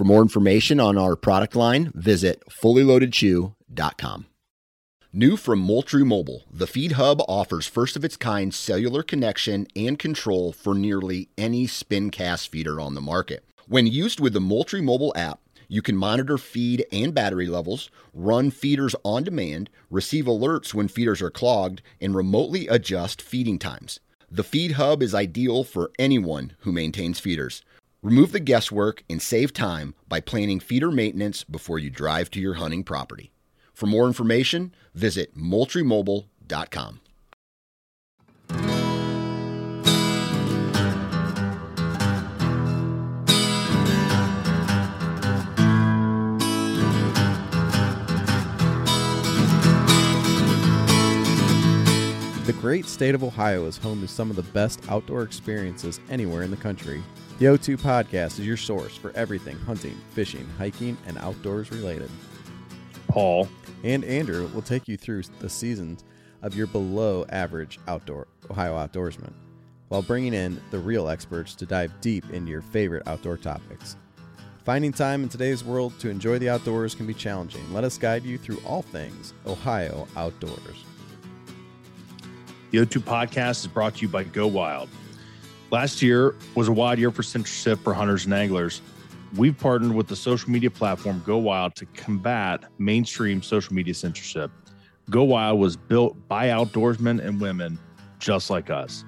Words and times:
For 0.00 0.04
more 0.04 0.22
information 0.22 0.80
on 0.80 0.96
our 0.96 1.14
product 1.14 1.54
line, 1.54 1.92
visit 1.94 2.42
fullyloadedchew.com. 2.48 4.26
New 5.12 5.36
from 5.36 5.58
Moultrie 5.58 6.06
Mobile, 6.06 6.44
the 6.50 6.66
Feed 6.66 6.92
Hub 6.92 7.20
offers 7.28 7.66
first 7.66 7.96
of 7.96 8.04
its 8.06 8.16
kind 8.16 8.54
cellular 8.54 9.02
connection 9.02 9.66
and 9.76 9.98
control 9.98 10.52
for 10.52 10.74
nearly 10.74 11.28
any 11.36 11.66
spin 11.66 12.08
cast 12.08 12.50
feeder 12.50 12.80
on 12.80 12.94
the 12.94 13.02
market. 13.02 13.44
When 13.68 13.86
used 13.86 14.20
with 14.20 14.32
the 14.32 14.40
Moultrie 14.40 14.80
Mobile 14.80 15.12
app, 15.14 15.40
you 15.68 15.82
can 15.82 15.98
monitor 15.98 16.38
feed 16.38 16.86
and 16.90 17.12
battery 17.12 17.48
levels, 17.48 17.90
run 18.14 18.50
feeders 18.50 18.96
on 19.04 19.24
demand, 19.24 19.68
receive 19.90 20.24
alerts 20.24 20.72
when 20.72 20.88
feeders 20.88 21.20
are 21.20 21.30
clogged, 21.30 21.82
and 22.00 22.14
remotely 22.14 22.68
adjust 22.68 23.20
feeding 23.20 23.58
times. 23.58 24.00
The 24.32 24.44
Feed 24.44 24.72
Hub 24.72 25.02
is 25.02 25.14
ideal 25.14 25.62
for 25.62 25.90
anyone 25.98 26.52
who 26.60 26.70
maintains 26.70 27.18
feeders. 27.18 27.62
Remove 28.02 28.32
the 28.32 28.40
guesswork 28.40 29.04
and 29.10 29.20
save 29.20 29.52
time 29.52 29.94
by 30.08 30.20
planning 30.20 30.58
feeder 30.58 30.90
maintenance 30.90 31.44
before 31.44 31.78
you 31.78 31.90
drive 31.90 32.30
to 32.30 32.40
your 32.40 32.54
hunting 32.54 32.82
property. 32.82 33.30
For 33.74 33.84
more 33.86 34.06
information, 34.06 34.74
visit 34.94 35.36
moultriemobile.com. 35.36 37.00
The 52.46 52.56
great 52.58 52.86
state 52.86 53.14
of 53.14 53.22
Ohio 53.22 53.66
is 53.66 53.76
home 53.76 54.00
to 54.00 54.08
some 54.08 54.30
of 54.30 54.36
the 54.36 54.42
best 54.42 54.80
outdoor 54.88 55.22
experiences 55.22 56.00
anywhere 56.08 56.42
in 56.42 56.50
the 56.50 56.56
country. 56.56 57.02
The 57.40 57.46
O2 57.46 57.78
Podcast 57.78 58.38
is 58.38 58.40
your 58.40 58.58
source 58.58 58.94
for 58.98 59.12
everything 59.12 59.58
hunting, 59.60 59.98
fishing, 60.10 60.46
hiking, 60.58 60.98
and 61.06 61.16
outdoors 61.16 61.70
related. 61.70 62.10
Paul. 63.08 63.48
And 63.82 64.04
Andrew 64.04 64.46
will 64.48 64.60
take 64.60 64.86
you 64.86 64.98
through 64.98 65.22
the 65.38 65.48
seasons 65.48 66.04
of 66.42 66.54
your 66.54 66.66
below 66.66 67.24
average 67.30 67.78
outdoor 67.88 68.26
Ohio 68.50 68.74
outdoorsman 68.74 69.32
while 69.88 70.02
bringing 70.02 70.34
in 70.34 70.60
the 70.70 70.78
real 70.78 71.08
experts 71.08 71.54
to 71.54 71.64
dive 71.64 71.98
deep 72.02 72.28
into 72.28 72.50
your 72.50 72.60
favorite 72.60 73.08
outdoor 73.08 73.38
topics. 73.38 73.96
Finding 74.66 74.92
time 74.92 75.22
in 75.22 75.30
today's 75.30 75.64
world 75.64 75.98
to 76.00 76.10
enjoy 76.10 76.38
the 76.38 76.50
outdoors 76.50 76.94
can 76.94 77.06
be 77.06 77.14
challenging. 77.14 77.72
Let 77.72 77.84
us 77.84 77.96
guide 77.96 78.22
you 78.22 78.36
through 78.36 78.60
all 78.66 78.82
things 78.82 79.32
Ohio 79.46 80.06
outdoors. 80.14 80.84
The 82.70 82.84
O2 82.84 83.00
podcast 83.00 83.60
is 83.60 83.66
brought 83.66 83.94
to 83.94 84.02
you 84.02 84.08
by 84.08 84.24
Go 84.24 84.46
Wild. 84.46 84.90
Last 85.70 86.02
year 86.02 86.34
was 86.56 86.66
a 86.66 86.72
wild 86.72 86.98
year 86.98 87.12
for 87.12 87.22
censorship 87.22 87.78
for 87.78 87.94
hunters 87.94 88.24
and 88.24 88.34
anglers. 88.34 88.82
We've 89.36 89.56
partnered 89.56 89.92
with 89.92 90.08
the 90.08 90.16
social 90.16 90.50
media 90.50 90.68
platform 90.68 91.22
Go 91.24 91.38
Wild 91.38 91.76
to 91.76 91.86
combat 91.86 92.64
mainstream 92.78 93.40
social 93.40 93.72
media 93.72 93.94
censorship. 93.94 94.50
Go 95.10 95.22
Wild 95.22 95.60
was 95.60 95.76
built 95.76 96.16
by 96.26 96.48
outdoorsmen 96.48 97.24
and 97.24 97.40
women 97.40 97.78
just 98.18 98.50
like 98.50 98.68
us. 98.68 99.04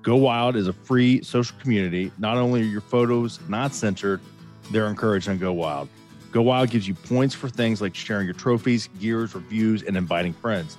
Go 0.00 0.16
Wild 0.16 0.56
is 0.56 0.68
a 0.68 0.72
free 0.72 1.22
social 1.22 1.54
community. 1.60 2.10
Not 2.16 2.38
only 2.38 2.62
are 2.62 2.64
your 2.64 2.80
photos 2.80 3.38
not 3.46 3.74
censored, 3.74 4.22
they're 4.70 4.86
encouraged 4.86 5.28
on 5.28 5.36
Go 5.36 5.52
Wild. 5.52 5.90
Go 6.32 6.40
Wild 6.40 6.70
gives 6.70 6.88
you 6.88 6.94
points 6.94 7.34
for 7.34 7.50
things 7.50 7.82
like 7.82 7.94
sharing 7.94 8.24
your 8.24 8.34
trophies, 8.34 8.88
gears, 9.00 9.34
reviews, 9.34 9.82
and 9.82 9.98
inviting 9.98 10.32
friends. 10.32 10.78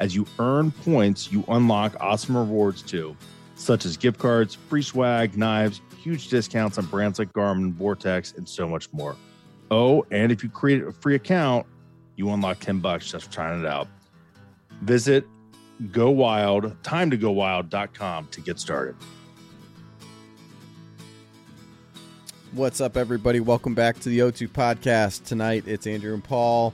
As 0.00 0.14
you 0.14 0.26
earn 0.38 0.70
points, 0.70 1.30
you 1.30 1.44
unlock 1.48 1.94
awesome 2.00 2.38
rewards 2.38 2.80
too, 2.80 3.14
such 3.58 3.84
as 3.84 3.96
gift 3.96 4.18
cards, 4.18 4.54
free 4.54 4.82
swag, 4.82 5.36
knives, 5.36 5.80
huge 6.00 6.28
discounts 6.28 6.78
on 6.78 6.86
brands 6.86 7.18
like 7.18 7.32
Garmin, 7.32 7.72
Vortex, 7.74 8.32
and 8.32 8.48
so 8.48 8.66
much 8.68 8.90
more. 8.92 9.16
Oh, 9.70 10.06
and 10.10 10.32
if 10.32 10.42
you 10.42 10.48
create 10.48 10.82
a 10.82 10.92
free 10.92 11.16
account, 11.16 11.66
you 12.16 12.30
unlock 12.30 12.60
10 12.60 12.78
bucks 12.78 13.10
just 13.10 13.26
for 13.26 13.32
trying 13.32 13.60
it 13.60 13.66
out. 13.66 13.88
Visit 14.82 15.26
Go 15.92 16.10
Wild, 16.10 16.82
time 16.82 17.10
to 17.10 17.16
go 17.16 17.30
wild.com 17.30 18.28
to 18.28 18.40
get 18.40 18.58
started. 18.58 18.96
What's 22.52 22.80
up, 22.80 22.96
everybody? 22.96 23.40
Welcome 23.40 23.74
back 23.74 24.00
to 24.00 24.08
the 24.08 24.20
O2 24.20 24.48
podcast. 24.48 25.24
Tonight 25.24 25.64
it's 25.66 25.86
Andrew 25.86 26.14
and 26.14 26.24
Paul. 26.24 26.72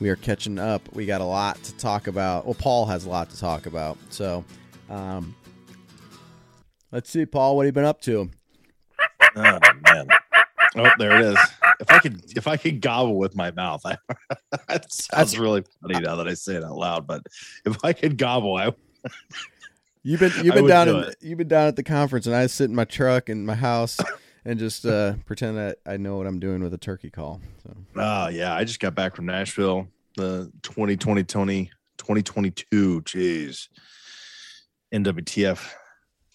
We 0.00 0.08
are 0.08 0.16
catching 0.16 0.58
up. 0.58 0.82
We 0.92 1.06
got 1.06 1.20
a 1.20 1.24
lot 1.24 1.62
to 1.62 1.74
talk 1.76 2.08
about. 2.08 2.46
Well, 2.46 2.54
Paul 2.54 2.86
has 2.86 3.04
a 3.04 3.08
lot 3.08 3.30
to 3.30 3.38
talk 3.38 3.66
about. 3.66 3.96
So, 4.10 4.44
um, 4.90 5.34
let's 6.94 7.10
see, 7.10 7.26
Paul, 7.26 7.56
what 7.56 7.66
have 7.66 7.68
you 7.68 7.72
been 7.72 7.84
up 7.84 8.00
to? 8.02 8.30
Oh 9.36 9.58
man. 9.82 10.08
Oh, 10.76 10.90
there 10.98 11.20
it 11.20 11.26
is. 11.26 11.38
If 11.80 11.90
I 11.90 11.98
could, 11.98 12.36
if 12.36 12.48
I 12.48 12.56
could 12.56 12.80
gobble 12.80 13.18
with 13.18 13.36
my 13.36 13.50
mouth, 13.50 13.82
I, 13.84 13.98
that 14.68 14.90
sounds 14.90 15.38
really 15.38 15.64
funny 15.82 16.00
now 16.00 16.16
that 16.16 16.28
I 16.28 16.34
say 16.34 16.54
it 16.54 16.64
out 16.64 16.76
loud. 16.76 17.06
But 17.06 17.22
if 17.66 17.84
I 17.84 17.92
could 17.92 18.16
gobble, 18.16 18.56
I. 18.56 18.72
You've 20.06 20.20
been 20.20 20.32
you've 20.42 20.54
been 20.54 20.66
down 20.66 20.86
in, 20.86 21.14
you've 21.22 21.38
been 21.38 21.48
down 21.48 21.66
at 21.66 21.76
the 21.76 21.82
conference, 21.82 22.26
and 22.26 22.36
I 22.36 22.46
sit 22.46 22.68
in 22.68 22.76
my 22.76 22.84
truck 22.84 23.30
in 23.30 23.46
my 23.46 23.54
house 23.54 23.98
and 24.44 24.58
just 24.58 24.84
uh, 24.84 25.14
pretend 25.24 25.56
that 25.56 25.78
I 25.86 25.96
know 25.96 26.18
what 26.18 26.26
I'm 26.26 26.38
doing 26.38 26.62
with 26.62 26.74
a 26.74 26.78
turkey 26.78 27.08
call. 27.08 27.40
So. 27.62 27.74
Oh 27.96 28.28
yeah, 28.28 28.54
I 28.54 28.64
just 28.64 28.80
got 28.80 28.94
back 28.94 29.16
from 29.16 29.24
Nashville, 29.24 29.88
the 30.18 30.52
2020 30.60 31.24
Tony 31.24 31.70
2022. 31.96 33.00
Jeez, 33.00 33.68
NWTF 34.92 35.72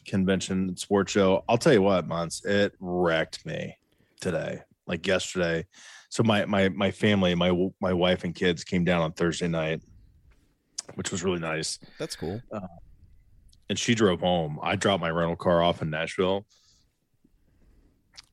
convention 0.09 0.75
sports 0.75 1.11
show. 1.11 1.43
I'll 1.47 1.57
tell 1.57 1.73
you 1.73 1.81
what, 1.81 2.07
Mons, 2.07 2.43
it 2.43 2.73
wrecked 2.79 3.45
me 3.45 3.77
today, 4.19 4.61
like 4.87 5.05
yesterday. 5.07 5.65
So 6.09 6.23
my 6.23 6.45
my 6.45 6.69
my 6.69 6.91
family, 6.91 7.35
my 7.35 7.69
my 7.79 7.93
wife 7.93 8.23
and 8.23 8.33
kids 8.33 8.63
came 8.63 8.83
down 8.83 9.01
on 9.01 9.13
Thursday 9.13 9.47
night, 9.47 9.81
which 10.95 11.11
was 11.11 11.23
really 11.23 11.39
nice. 11.39 11.79
That's 11.99 12.15
cool. 12.15 12.41
Uh, 12.51 12.67
and 13.69 13.77
she 13.77 13.93
drove 13.93 14.19
home. 14.19 14.59
I 14.63 14.75
dropped 14.75 15.01
my 15.01 15.11
rental 15.11 15.35
car 15.35 15.61
off 15.61 15.81
in 15.83 15.91
Nashville, 15.91 16.45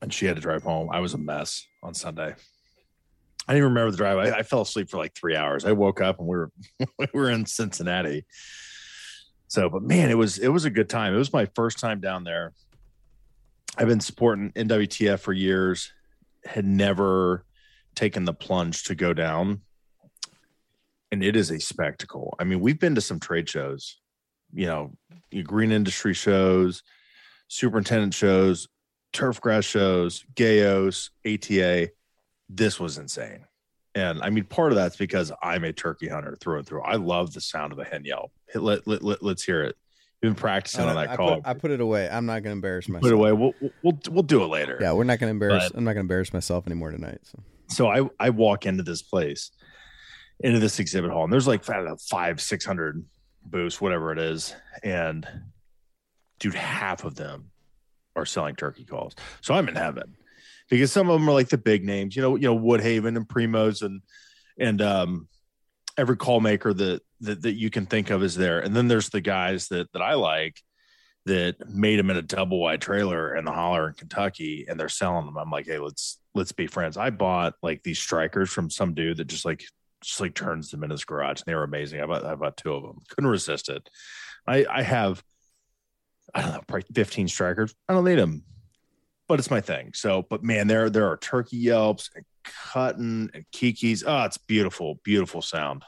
and 0.01 0.11
she 0.11 0.25
had 0.25 0.35
to 0.35 0.41
drive 0.41 0.63
home. 0.63 0.89
I 0.91 0.99
was 0.99 1.13
a 1.13 1.19
mess 1.19 1.63
on 1.83 1.93
Sunday. 1.93 2.33
I 3.47 3.53
didn't 3.53 3.57
even 3.59 3.69
remember 3.69 3.91
the 3.91 3.97
drive. 3.97 4.17
I, 4.17 4.39
I 4.39 4.43
fell 4.43 4.61
asleep 4.61 4.89
for 4.89 4.97
like 4.97 5.13
three 5.13 5.35
hours. 5.35 5.63
I 5.63 5.71
woke 5.71 6.01
up 6.01 6.19
and 6.19 6.27
we 6.27 6.35
were 6.35 6.51
we 6.97 7.07
were 7.13 7.29
in 7.29 7.45
Cincinnati. 7.45 8.25
So, 9.47 9.69
but 9.69 9.83
man, 9.83 10.09
it 10.09 10.17
was 10.17 10.37
it 10.37 10.49
was 10.49 10.65
a 10.65 10.69
good 10.69 10.89
time. 10.89 11.13
It 11.13 11.17
was 11.17 11.33
my 11.33 11.45
first 11.55 11.79
time 11.79 11.99
down 11.99 12.23
there. 12.23 12.53
I've 13.77 13.87
been 13.87 13.99
supporting 13.99 14.51
NWTF 14.51 15.19
for 15.19 15.33
years. 15.33 15.93
Had 16.45 16.65
never 16.65 17.45
taken 17.95 18.25
the 18.25 18.33
plunge 18.33 18.83
to 18.85 18.95
go 18.95 19.13
down, 19.13 19.61
and 21.11 21.23
it 21.23 21.35
is 21.35 21.51
a 21.51 21.59
spectacle. 21.59 22.35
I 22.39 22.43
mean, 22.43 22.59
we've 22.59 22.79
been 22.79 22.95
to 22.95 23.01
some 23.01 23.19
trade 23.19 23.49
shows, 23.49 23.99
you 24.53 24.65
know, 24.65 24.93
green 25.43 25.71
industry 25.71 26.13
shows, 26.13 26.83
superintendent 27.47 28.13
shows, 28.13 28.67
turf 29.13 29.41
grass 29.41 29.65
shows, 29.65 30.25
Gayos, 30.35 31.09
ATA. 31.25 31.91
This 32.49 32.79
was 32.79 32.97
insane. 32.97 33.45
And 33.95 34.21
I 34.21 34.29
mean, 34.29 34.43
part 34.43 34.71
of 34.71 34.75
that's 34.75 34.95
because 34.95 35.31
I'm 35.41 35.63
a 35.63 35.73
turkey 35.73 36.07
hunter 36.07 36.35
through 36.39 36.59
and 36.59 36.67
through. 36.67 36.83
I 36.83 36.95
love 36.95 37.33
the 37.33 37.41
sound 37.41 37.73
of 37.73 37.79
a 37.79 37.83
hen 37.83 38.05
yelp. 38.05 38.31
Let, 38.53 38.87
let, 38.87 39.03
let, 39.03 39.23
us 39.23 39.43
hear 39.43 39.63
it. 39.63 39.75
You've 40.21 40.33
been 40.33 40.39
practicing 40.39 40.85
oh, 40.85 40.89
on 40.89 40.95
that 40.95 41.09
I 41.09 41.15
call. 41.15 41.35
Put, 41.35 41.47
I 41.47 41.53
put 41.53 41.71
it 41.71 41.81
away. 41.81 42.09
I'm 42.09 42.25
not 42.25 42.43
going 42.43 42.45
to 42.45 42.51
embarrass 42.51 42.87
myself. 42.87 43.03
Put 43.03 43.11
it 43.11 43.15
away. 43.15 43.33
We'll, 43.33 43.53
we'll, 43.83 43.99
we'll 44.09 44.23
do 44.23 44.43
it 44.43 44.47
later. 44.47 44.77
Yeah, 44.81 44.93
we're 44.93 45.03
not 45.03 45.19
going 45.19 45.29
to 45.29 45.31
embarrass. 45.31 45.69
But, 45.69 45.77
I'm 45.77 45.83
not 45.83 45.91
going 45.91 45.97
to 45.97 46.01
embarrass 46.01 46.33
myself 46.33 46.65
anymore 46.67 46.91
tonight. 46.91 47.19
So, 47.23 47.39
so 47.67 47.87
I, 47.87 48.09
I 48.19 48.29
walk 48.31 48.65
into 48.65 48.83
this 48.83 49.01
place, 49.01 49.51
into 50.39 50.59
this 50.59 50.79
exhibit 50.79 51.11
hall, 51.11 51.23
and 51.23 51.33
there's 51.33 51.47
like 51.47 51.63
five, 51.63 52.41
600 52.41 53.05
booths, 53.45 53.81
whatever 53.81 54.11
it 54.11 54.19
is. 54.19 54.55
And 54.83 55.27
dude, 56.39 56.55
half 56.55 57.03
of 57.03 57.15
them 57.15 57.51
are 58.15 58.25
selling 58.25 58.55
turkey 58.55 58.85
calls. 58.85 59.15
So 59.41 59.53
I'm 59.53 59.67
in 59.69 59.75
heaven. 59.75 60.15
Because 60.69 60.91
some 60.91 61.09
of 61.09 61.19
them 61.19 61.29
are 61.29 61.33
like 61.33 61.49
the 61.49 61.57
big 61.57 61.83
names, 61.85 62.15
you 62.15 62.21
know, 62.21 62.35
you 62.35 62.47
know, 62.47 62.57
Woodhaven 62.57 63.15
and 63.15 63.27
Primos 63.27 63.81
and 63.81 64.01
and 64.59 64.81
um 64.81 65.27
every 65.97 66.17
call 66.17 66.39
maker 66.39 66.73
that 66.73 67.01
that, 67.21 67.41
that 67.41 67.53
you 67.53 67.69
can 67.69 67.85
think 67.85 68.09
of 68.09 68.23
is 68.23 68.35
there. 68.35 68.59
And 68.59 68.75
then 68.75 68.87
there's 68.87 69.09
the 69.09 69.21
guys 69.21 69.67
that 69.69 69.91
that 69.93 70.01
I 70.01 70.13
like 70.13 70.61
that 71.25 71.69
made 71.69 71.99
them 71.99 72.09
in 72.09 72.17
a 72.17 72.21
double 72.21 72.59
wide 72.59 72.81
trailer 72.81 73.35
in 73.35 73.43
the 73.43 73.51
holler 73.51 73.87
in 73.87 73.93
Kentucky 73.93 74.65
and 74.67 74.79
they're 74.79 74.89
selling 74.89 75.25
them. 75.25 75.37
I'm 75.37 75.51
like, 75.51 75.65
hey, 75.65 75.79
let's 75.79 76.19
let's 76.35 76.51
be 76.51 76.67
friends. 76.67 76.97
I 76.97 77.09
bought 77.09 77.55
like 77.61 77.83
these 77.83 77.99
strikers 77.99 78.49
from 78.49 78.69
some 78.69 78.93
dude 78.93 79.17
that 79.17 79.27
just 79.27 79.45
like 79.45 79.63
just 80.01 80.21
like 80.21 80.35
turns 80.35 80.69
them 80.69 80.83
in 80.83 80.89
his 80.89 81.05
garage 81.05 81.41
and 81.41 81.45
they 81.45 81.55
were 81.55 81.63
amazing. 81.63 82.01
I 82.01 82.05
bought 82.05 82.25
I 82.25 82.35
bought 82.35 82.57
two 82.57 82.73
of 82.73 82.83
them. 82.83 82.99
Couldn't 83.09 83.29
resist 83.29 83.69
it. 83.69 83.89
I 84.47 84.65
I 84.69 84.81
have 84.83 85.23
I 86.33 86.41
don't 86.41 86.51
know, 86.51 86.61
probably 86.67 86.85
15 86.93 87.27
strikers. 87.29 87.73
I 87.87 87.93
don't 87.93 88.05
need 88.05 88.15
them, 88.19 88.43
but 89.27 89.39
it's 89.39 89.51
my 89.51 89.61
thing. 89.61 89.91
So, 89.93 90.25
but 90.29 90.43
man, 90.43 90.67
there 90.67 90.89
there 90.89 91.09
are 91.09 91.17
turkey 91.17 91.57
yelps 91.57 92.09
and 92.15 92.25
cutting 92.43 93.29
and 93.33 93.45
kikis. 93.53 94.03
Oh, 94.05 94.23
it's 94.23 94.37
beautiful, 94.37 94.99
beautiful 95.03 95.41
sound. 95.41 95.83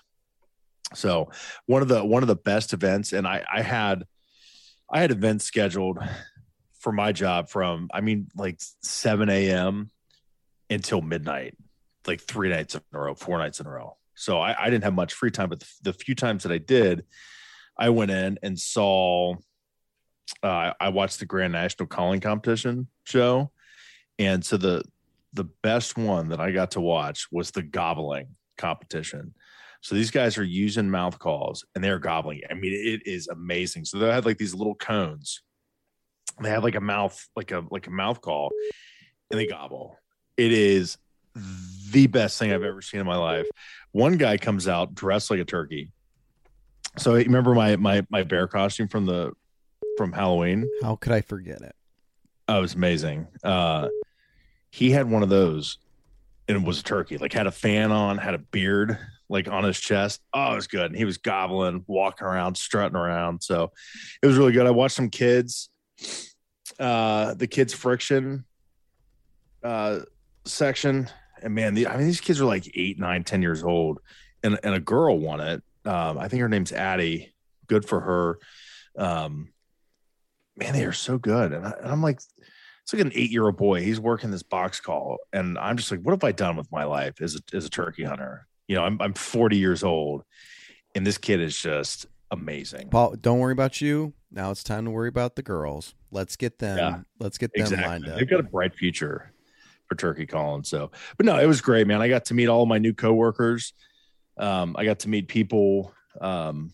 So 0.94 1.32
one 1.66 1.82
of 1.82 1.88
the 1.88 2.04
one 2.04 2.24
of 2.24 2.28
the 2.28 2.36
best 2.36 2.74
events, 2.74 3.14
and 3.14 3.28
I 3.28 3.46
I 3.52 3.62
had 3.62 4.06
I 4.92 5.00
had 5.02 5.12
events 5.12 5.46
scheduled 5.46 6.00
for 6.80 6.92
my 6.92 7.12
job 7.12 7.50
from 7.50 7.90
I 7.94 8.02
mean 8.02 8.28
like 8.36 8.60
7 8.82 9.30
a.m. 9.30 9.92
until 10.70 11.02
midnight, 11.02 11.56
like 12.08 12.22
three 12.22 12.50
nights 12.50 12.76
in 12.76 12.82
a 12.94 13.00
row, 13.00 13.16
four 13.16 13.38
nights 13.38 13.60
in 13.60 13.68
a 13.68 13.70
row. 13.70 13.98
So 14.16 14.40
I, 14.40 14.66
I 14.66 14.70
didn't 14.70 14.84
have 14.84 14.94
much 14.94 15.14
free 15.14 15.32
time, 15.32 15.50
but 15.50 15.62
the, 15.62 15.68
the 15.84 15.94
few 15.94 16.14
times 16.14 16.44
that 16.44 16.52
I 16.52 16.58
did, 16.58 17.06
I 17.78 17.90
went 17.90 18.12
in 18.12 18.38
and 18.44 18.60
saw 18.60 19.36
uh, 20.44 20.74
I 20.80 20.90
watched 20.90 21.20
the 21.20 21.26
Grand 21.26 21.54
National 21.54 21.88
Calling 21.88 22.20
Competition 22.20 22.88
show, 23.10 23.52
and 24.18 24.44
so 24.44 24.58
the 24.58 24.84
the 25.34 25.44
best 25.44 25.98
one 25.98 26.30
that 26.30 26.40
I 26.40 26.52
got 26.52 26.72
to 26.72 26.82
watch 26.82 27.28
was 27.32 27.52
the 27.52 27.62
gobbling 27.62 28.36
competition. 28.58 29.34
So 29.82 29.96
these 29.96 30.12
guys 30.12 30.38
are 30.38 30.44
using 30.44 30.90
mouth 30.90 31.20
calls 31.20 31.66
and 31.74 31.84
they're 31.84 32.00
gobbling. 32.00 32.42
I 32.50 32.54
mean, 32.54 32.74
it 32.74 33.02
is 33.06 33.28
amazing. 33.28 33.86
So 33.86 33.98
they 33.98 34.10
have 34.10 34.26
like 34.26 34.38
these 34.38 34.54
little 34.54 34.76
cones. 34.76 35.42
They 36.42 36.50
have 36.50 36.64
like 36.64 36.76
a 36.76 36.82
mouth, 36.82 37.18
like 37.36 37.52
a 37.52 37.64
like 37.70 37.88
a 37.88 37.92
mouth 37.92 38.22
call, 38.22 38.52
and 39.32 39.40
they 39.40 39.48
gobble. 39.48 39.98
It 40.38 40.52
is 40.52 40.98
the 41.92 42.08
best 42.08 42.38
thing 42.40 42.52
I've 42.52 42.64
ever 42.64 42.82
seen 42.82 43.00
in 43.00 43.06
my 43.06 43.18
life. 43.18 43.48
One 43.92 44.18
guy 44.18 44.38
comes 44.38 44.68
out 44.68 44.94
dressed 44.94 45.32
like 45.32 45.40
a 45.40 45.46
turkey. 45.46 45.92
So 46.98 47.14
remember 47.14 47.54
my 47.54 47.76
my 47.76 48.06
my 48.10 48.24
bear 48.24 48.48
costume 48.48 48.88
from 48.88 49.06
the 49.06 49.34
from 49.98 50.12
Halloween. 50.12 50.70
How 50.82 50.96
could 50.96 51.12
I 51.12 51.22
forget 51.22 51.62
it? 51.62 51.76
Oh, 52.50 52.58
it 52.58 52.62
was 52.62 52.74
amazing. 52.74 53.28
Uh, 53.44 53.90
he 54.72 54.90
had 54.90 55.08
one 55.08 55.22
of 55.22 55.30
those, 55.30 55.78
and 56.48 56.58
it 56.58 56.64
was 56.64 56.80
a 56.80 56.84
turkey. 56.84 57.20
Like 57.20 57.32
had 57.32 57.46
a 57.46 57.52
fan 57.52 57.92
on, 57.92 58.18
had 58.18 58.34
a 58.34 58.40
beard 58.40 58.98
like 59.30 59.48
on 59.48 59.64
his 59.64 59.80
chest. 59.80 60.22
Oh, 60.34 60.54
it 60.54 60.56
was 60.56 60.66
good. 60.66 60.88
And 60.88 60.96
he 60.96 61.06
was 61.06 61.20
gobbling, 61.20 61.86
walking 61.86 62.26
around, 62.26 62.58
strutting 62.58 62.98
around. 62.98 63.44
So 63.44 63.72
it 64.24 64.26
was 64.26 64.36
really 64.36 64.52
good. 64.52 64.66
I 64.66 64.72
watched 64.72 64.96
some 64.96 65.12
kids, 65.12 65.70
uh, 66.80 67.36
the 67.36 67.46
kids 67.46 67.72
friction 67.72 68.46
uh, 69.64 70.00
section, 70.46 71.08
and 71.44 71.54
man, 71.54 71.76
the, 71.76 71.86
I 71.86 71.98
mean, 71.98 72.08
these 72.08 72.20
kids 72.20 72.42
are 72.42 72.46
like 72.46 72.72
eight, 72.74 72.98
nine, 72.98 73.24
ten 73.24 73.44
years 73.44 73.64
old, 73.64 74.00
and 74.44 74.60
and 74.64 74.74
a 74.74 74.80
girl 74.80 75.20
won 75.20 75.40
it. 75.40 75.62
Um, 75.86 76.18
I 76.18 76.28
think 76.28 76.42
her 76.42 76.50
name's 76.50 76.72
Addie. 76.72 77.32
Good 77.68 77.86
for 77.86 78.00
her. 78.00 78.40
Um, 78.98 79.50
man, 80.60 80.74
they 80.74 80.86
are 80.86 80.94
so 80.94 81.18
good. 81.18 81.54
And, 81.54 81.66
I, 81.66 81.74
am 81.84 82.02
like, 82.02 82.18
it's 82.18 82.94
like 82.94 83.02
an 83.02 83.12
eight 83.16 83.32
year 83.32 83.46
old 83.46 83.58
boy. 83.58 83.82
He's 83.82 84.00
working 84.00 84.32
this 84.32 84.44
box 84.44 84.80
call. 84.80 85.18
And 85.34 85.58
I'm 85.58 85.78
just 85.78 85.92
like, 85.92 86.02
what 86.02 86.12
have 86.12 86.24
I 86.24 86.32
done 86.32 86.58
with 86.58 86.72
my 86.72 86.84
life 86.84 87.22
as 87.22 87.36
a, 87.36 87.56
as 87.56 87.66
a 87.66 87.70
turkey 87.70 88.04
hunter? 88.04 88.48
You 88.68 88.76
know, 88.76 88.84
I'm, 88.84 89.02
I'm 89.02 89.14
40 89.14 89.58
years 89.58 89.84
old 89.84 90.24
and 90.96 91.06
this 91.06 91.18
kid 91.18 91.40
is 91.40 91.58
just 91.58 92.06
amazing. 92.32 92.90
Paul, 92.90 93.16
don't 93.20 93.40
worry 93.40 93.54
about 93.54 93.82
you. 93.82 94.14
Now 94.32 94.52
it's 94.52 94.64
time 94.64 94.86
to 94.86 94.92
worry 94.92 95.10
about 95.10 95.36
the 95.36 95.42
girls. 95.42 95.96
Let's 96.12 96.36
get 96.36 96.60
them. 96.60 96.78
Yeah, 96.78 97.00
let's 97.20 97.38
get 97.38 97.52
them 97.54 97.64
exactly. 97.64 97.88
lined 97.88 98.08
up. 98.08 98.20
They've 98.20 98.30
got 98.30 98.40
a 98.40 98.44
bright 98.44 98.76
future 98.76 99.32
for 99.88 99.96
turkey 99.96 100.26
calling. 100.26 100.64
So, 100.64 100.92
but 101.18 101.26
no, 101.26 101.40
it 101.40 101.48
was 101.48 101.62
great, 101.62 101.88
man. 101.88 102.02
I 102.02 102.10
got 102.10 102.26
to 102.26 102.34
meet 102.34 102.48
all 102.48 102.66
my 102.66 102.78
new 102.78 102.94
coworkers. 102.94 103.74
Um, 104.38 104.76
I 104.78 104.86
got 104.86 105.00
to 105.00 105.10
meet 105.10 105.28
people 105.28 105.94
um, 106.22 106.74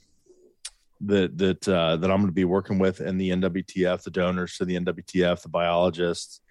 that 1.02 1.38
that 1.38 1.68
uh, 1.68 1.98
that 1.98 2.12
I'm 2.12 2.18
going 2.18 2.28
to 2.28 2.34
be 2.34 2.46
working 2.46 2.80
with 2.80 3.02
in 3.02 3.18
the 3.18 3.30
NWTF, 3.32 4.04
the 4.04 4.12
donors 4.12 4.58
to 4.58 4.66
the 4.66 4.76
NWTF, 4.80 5.42
the 5.42 5.50
biologists. 5.50 6.42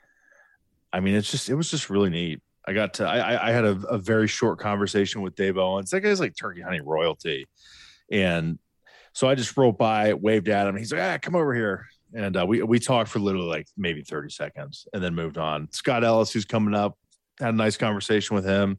I 0.93 1.00
mean, 1.00 1.14
it's 1.14 1.31
just 1.31 1.49
it 1.49 1.55
was 1.55 1.70
just 1.70 1.91
really 1.91 2.11
neat. 2.11 2.41
I 2.67 2.73
got 2.73 2.94
to 2.94 3.06
I, 3.06 3.49
I 3.49 3.52
had 3.52 3.64
a, 3.64 3.79
a 3.88 3.99
very 3.99 4.29
short 4.29 4.58
conversation 4.58 5.23
with 5.23 5.35
Dave 5.35 5.58
Owens. 5.58 5.91
That 5.91 6.00
guy's 6.00 6.20
like 6.20 6.37
turkey 6.37 6.61
hunting 6.61 6.85
royalty, 6.85 7.46
and 8.11 8.58
so 9.12 9.29
I 9.29 9.35
just 9.35 9.56
wrote 9.56 9.79
by, 9.79 10.14
waved 10.14 10.49
at 10.49 10.67
him. 10.67 10.76
He's 10.76 10.93
like, 10.93 11.02
"Ah, 11.02 11.19
come 11.20 11.37
over 11.37 11.55
here," 11.55 11.87
and 12.14 12.37
uh, 12.37 12.44
we 12.46 12.62
we 12.62 12.79
talked 12.79 13.11
for 13.11 13.19
literally 13.19 13.49
like 13.49 13.67
maybe 13.76 14.02
thirty 14.02 14.31
seconds, 14.31 14.87
and 14.93 15.02
then 15.02 15.14
moved 15.14 15.38
on. 15.38 15.70
Scott 15.73 16.05
Ellis, 16.05 16.32
who's 16.32 16.44
coming 16.44 16.75
up, 16.75 16.99
had 17.41 17.55
a 17.55 17.56
nice 17.56 17.76
conversation 17.76 18.37
with 18.37 18.44
him. 18.44 18.79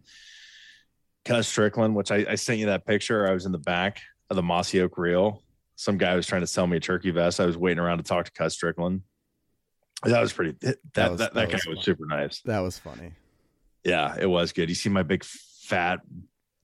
Cuz 1.26 1.48
Strickland, 1.48 1.96
which 1.96 2.12
I, 2.12 2.26
I 2.30 2.36
sent 2.36 2.60
you 2.60 2.68
that 2.68 2.86
picture. 2.86 3.28
I 3.28 3.34
was 3.34 3.46
in 3.48 3.52
the 3.52 3.58
back 3.58 4.02
of 4.30 4.36
the 4.36 4.44
Mossy 4.44 4.80
Oak 4.82 4.98
Reel 4.98 5.44
some 5.76 5.98
guy 5.98 6.16
was 6.16 6.28
trying 6.28 6.42
to 6.42 6.48
sell 6.48 6.68
me 6.68 6.78
a 6.78 6.80
turkey 6.80 7.12
vest. 7.12 7.40
I 7.40 7.46
was 7.46 7.58
waiting 7.58 7.80
around 7.80 7.98
to 7.98 8.04
talk 8.04 8.26
to 8.26 8.32
Cuz 8.32 8.54
Strickland. 8.54 9.02
That 10.04 10.22
was 10.22 10.34
pretty. 10.34 10.56
That 10.62 10.78
that, 10.94 11.12
was, 11.12 11.20
that, 11.20 11.34
that, 11.34 11.50
that 11.50 11.50
guy 11.50 11.60
was, 11.68 11.78
was 11.78 11.86
super 11.86 12.06
nice. 12.06 12.42
That 12.46 12.60
was 12.60 12.78
funny. 12.78 13.14
Yeah, 13.84 14.16
it 14.20 14.26
was 14.26 14.52
good. 14.52 14.70
You 14.70 14.76
see 14.76 14.90
my 14.90 15.04
big 15.04 15.24
fat 15.24 16.00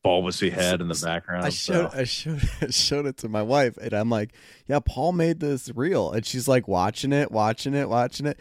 bulbousy 0.03 0.51
head 0.51 0.81
in 0.81 0.87
the 0.87 0.99
background. 1.03 1.45
I 1.45 1.49
showed, 1.49 1.91
so. 1.91 1.97
I 1.97 2.03
showed, 2.03 2.49
I 2.61 2.67
showed 2.69 3.05
it 3.05 3.17
to 3.17 3.29
my 3.29 3.41
wife, 3.41 3.77
and 3.77 3.93
I'm 3.93 4.09
like, 4.09 4.33
"Yeah, 4.67 4.79
Paul 4.79 5.13
made 5.13 5.39
this 5.39 5.71
real," 5.75 6.11
and 6.11 6.25
she's 6.25 6.47
like 6.47 6.67
watching 6.67 7.13
it, 7.13 7.31
watching 7.31 7.73
it, 7.73 7.89
watching 7.89 8.25
it, 8.25 8.39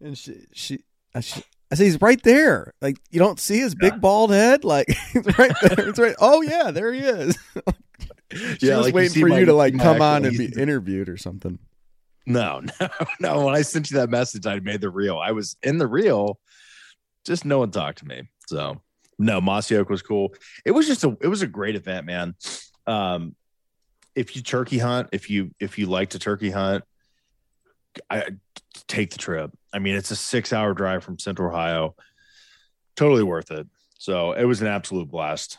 and 0.00 0.16
she, 0.16 0.46
she, 0.52 0.80
I, 1.14 1.20
she, 1.20 1.42
I 1.70 1.74
say 1.74 1.84
he's 1.84 2.00
right 2.00 2.22
there. 2.22 2.74
Like 2.80 2.98
you 3.10 3.18
don't 3.18 3.40
see 3.40 3.58
his 3.58 3.74
big 3.74 4.00
bald 4.00 4.30
head. 4.30 4.64
Like 4.64 4.88
right 5.38 5.54
there. 5.62 5.88
It's 5.88 5.98
right. 5.98 6.16
Oh 6.20 6.42
yeah, 6.42 6.70
there 6.70 6.92
he 6.92 7.00
is. 7.00 7.38
she 8.34 8.66
yeah, 8.66 8.76
was 8.76 8.86
like 8.86 8.94
waiting 8.94 9.20
for 9.20 9.28
you 9.28 9.46
to 9.46 9.54
like 9.54 9.78
come 9.78 10.02
on 10.02 10.24
and 10.24 10.36
be 10.36 10.52
interviewed 10.56 11.08
or 11.08 11.16
something. 11.16 11.58
No, 12.26 12.62
no, 12.80 12.88
no. 13.20 13.46
When 13.46 13.54
I 13.54 13.62
sent 13.62 13.90
you 13.90 13.96
that 13.98 14.10
message, 14.10 14.46
I 14.46 14.60
made 14.60 14.80
the 14.80 14.90
reel. 14.90 15.18
I 15.18 15.32
was 15.32 15.56
in 15.62 15.78
the 15.78 15.86
reel, 15.86 16.38
just 17.24 17.44
no 17.44 17.58
one 17.58 17.70
talked 17.70 17.98
to 17.98 18.06
me. 18.06 18.28
So 18.46 18.80
no, 19.18 19.40
Mossy 19.40 19.76
Oak 19.76 19.88
was 19.88 20.02
cool. 20.02 20.34
It 20.64 20.70
was 20.72 20.86
just 20.86 21.04
a 21.04 21.16
it 21.20 21.28
was 21.28 21.42
a 21.42 21.46
great 21.46 21.76
event, 21.76 22.06
man. 22.06 22.34
Um, 22.86 23.34
if 24.14 24.36
you 24.36 24.42
turkey 24.42 24.78
hunt, 24.78 25.08
if 25.12 25.30
you 25.30 25.54
if 25.58 25.78
you 25.78 25.86
like 25.86 26.10
to 26.10 26.18
turkey 26.18 26.50
hunt, 26.50 26.84
I 28.10 28.30
take 28.88 29.10
the 29.10 29.18
trip. 29.18 29.52
I 29.72 29.78
mean, 29.78 29.96
it's 29.96 30.10
a 30.10 30.16
six 30.16 30.52
hour 30.52 30.74
drive 30.74 31.04
from 31.04 31.18
Central 31.18 31.50
Ohio. 31.50 31.94
Totally 32.96 33.22
worth 33.22 33.50
it. 33.50 33.66
So 33.98 34.32
it 34.32 34.44
was 34.44 34.60
an 34.60 34.66
absolute 34.66 35.10
blast. 35.10 35.58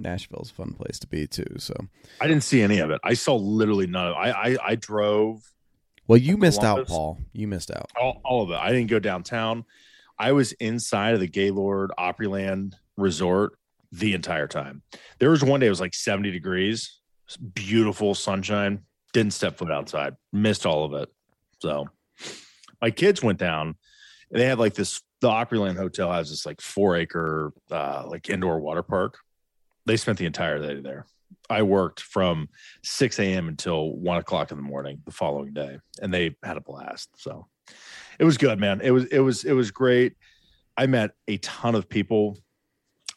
Nashville's 0.00 0.50
a 0.50 0.54
fun 0.54 0.72
place 0.72 0.98
to 1.00 1.06
be 1.06 1.26
too. 1.26 1.56
So 1.58 1.74
I 2.20 2.26
didn't 2.26 2.44
see 2.44 2.62
any 2.62 2.78
of 2.78 2.90
it. 2.90 3.00
I 3.04 3.14
saw 3.14 3.36
literally 3.36 3.86
none 3.86 4.08
of 4.08 4.12
it. 4.12 4.16
I 4.16 4.30
I, 4.30 4.56
I 4.64 4.74
drove. 4.74 5.42
Well, 6.06 6.18
you 6.18 6.36
missed 6.36 6.64
out, 6.64 6.88
Paul. 6.88 7.18
You 7.32 7.46
missed 7.46 7.70
out. 7.70 7.90
All, 8.00 8.20
all 8.24 8.42
of 8.42 8.50
it. 8.50 8.56
I 8.56 8.72
didn't 8.72 8.90
go 8.90 8.98
downtown. 8.98 9.64
I 10.18 10.32
was 10.32 10.52
inside 10.52 11.14
of 11.14 11.20
the 11.20 11.28
Gaylord 11.28 11.92
Opryland 11.98 12.74
Resort 12.96 13.52
the 13.92 14.14
entire 14.14 14.48
time. 14.48 14.82
There 15.18 15.30
was 15.30 15.44
one 15.44 15.60
day 15.60 15.66
it 15.66 15.70
was 15.70 15.80
like 15.80 15.94
70 15.94 16.30
degrees, 16.30 17.00
beautiful 17.54 18.14
sunshine. 18.14 18.80
Didn't 19.12 19.32
step 19.32 19.58
foot 19.58 19.70
outside. 19.70 20.14
Missed 20.32 20.66
all 20.66 20.84
of 20.84 20.94
it. 20.94 21.08
So 21.60 21.88
my 22.80 22.90
kids 22.90 23.22
went 23.22 23.38
down. 23.38 23.76
They 24.30 24.46
had 24.46 24.58
like 24.58 24.74
this. 24.74 25.02
The 25.20 25.28
Opryland 25.28 25.76
Hotel 25.76 26.10
has 26.10 26.30
this 26.30 26.46
like 26.46 26.60
four 26.60 26.96
acre 26.96 27.52
uh, 27.70 28.04
like 28.08 28.30
indoor 28.30 28.58
water 28.60 28.82
park 28.82 29.18
they 29.90 29.96
spent 29.96 30.18
the 30.18 30.26
entire 30.26 30.60
day 30.60 30.80
there. 30.80 31.04
I 31.48 31.62
worked 31.62 32.00
from 32.00 32.48
6 32.84 33.18
a.m. 33.18 33.48
until 33.48 33.96
one 33.96 34.18
o'clock 34.18 34.52
in 34.52 34.56
the 34.56 34.62
morning 34.62 35.02
the 35.04 35.10
following 35.10 35.52
day, 35.52 35.78
and 36.00 36.14
they 36.14 36.36
had 36.44 36.56
a 36.56 36.60
blast. 36.60 37.08
So 37.16 37.48
it 38.20 38.24
was 38.24 38.38
good, 38.38 38.60
man. 38.60 38.80
It 38.82 38.92
was 38.92 39.06
it 39.06 39.18
was 39.18 39.44
it 39.44 39.52
was 39.52 39.72
great. 39.72 40.14
I 40.76 40.86
met 40.86 41.10
a 41.26 41.38
ton 41.38 41.74
of 41.74 41.88
people, 41.88 42.38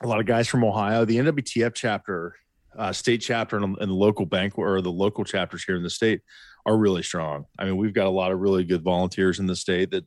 a 0.01 0.07
lot 0.07 0.19
of 0.19 0.25
guys 0.25 0.47
from 0.47 0.63
Ohio. 0.63 1.05
The 1.05 1.17
NWTF 1.17 1.75
chapter, 1.75 2.35
uh, 2.75 2.91
state 2.91 3.21
chapter, 3.21 3.57
and, 3.57 3.77
and 3.77 3.91
the 3.91 3.95
local 3.95 4.25
bank 4.25 4.57
or 4.57 4.81
the 4.81 4.91
local 4.91 5.23
chapters 5.23 5.63
here 5.63 5.75
in 5.75 5.83
the 5.83 5.91
state 5.91 6.21
are 6.65 6.75
really 6.75 7.03
strong. 7.03 7.45
I 7.59 7.65
mean, 7.65 7.77
we've 7.77 7.93
got 7.93 8.07
a 8.07 8.09
lot 8.09 8.31
of 8.31 8.39
really 8.39 8.63
good 8.63 8.81
volunteers 8.81 9.39
in 9.39 9.45
the 9.45 9.55
state 9.55 9.91
that 9.91 10.05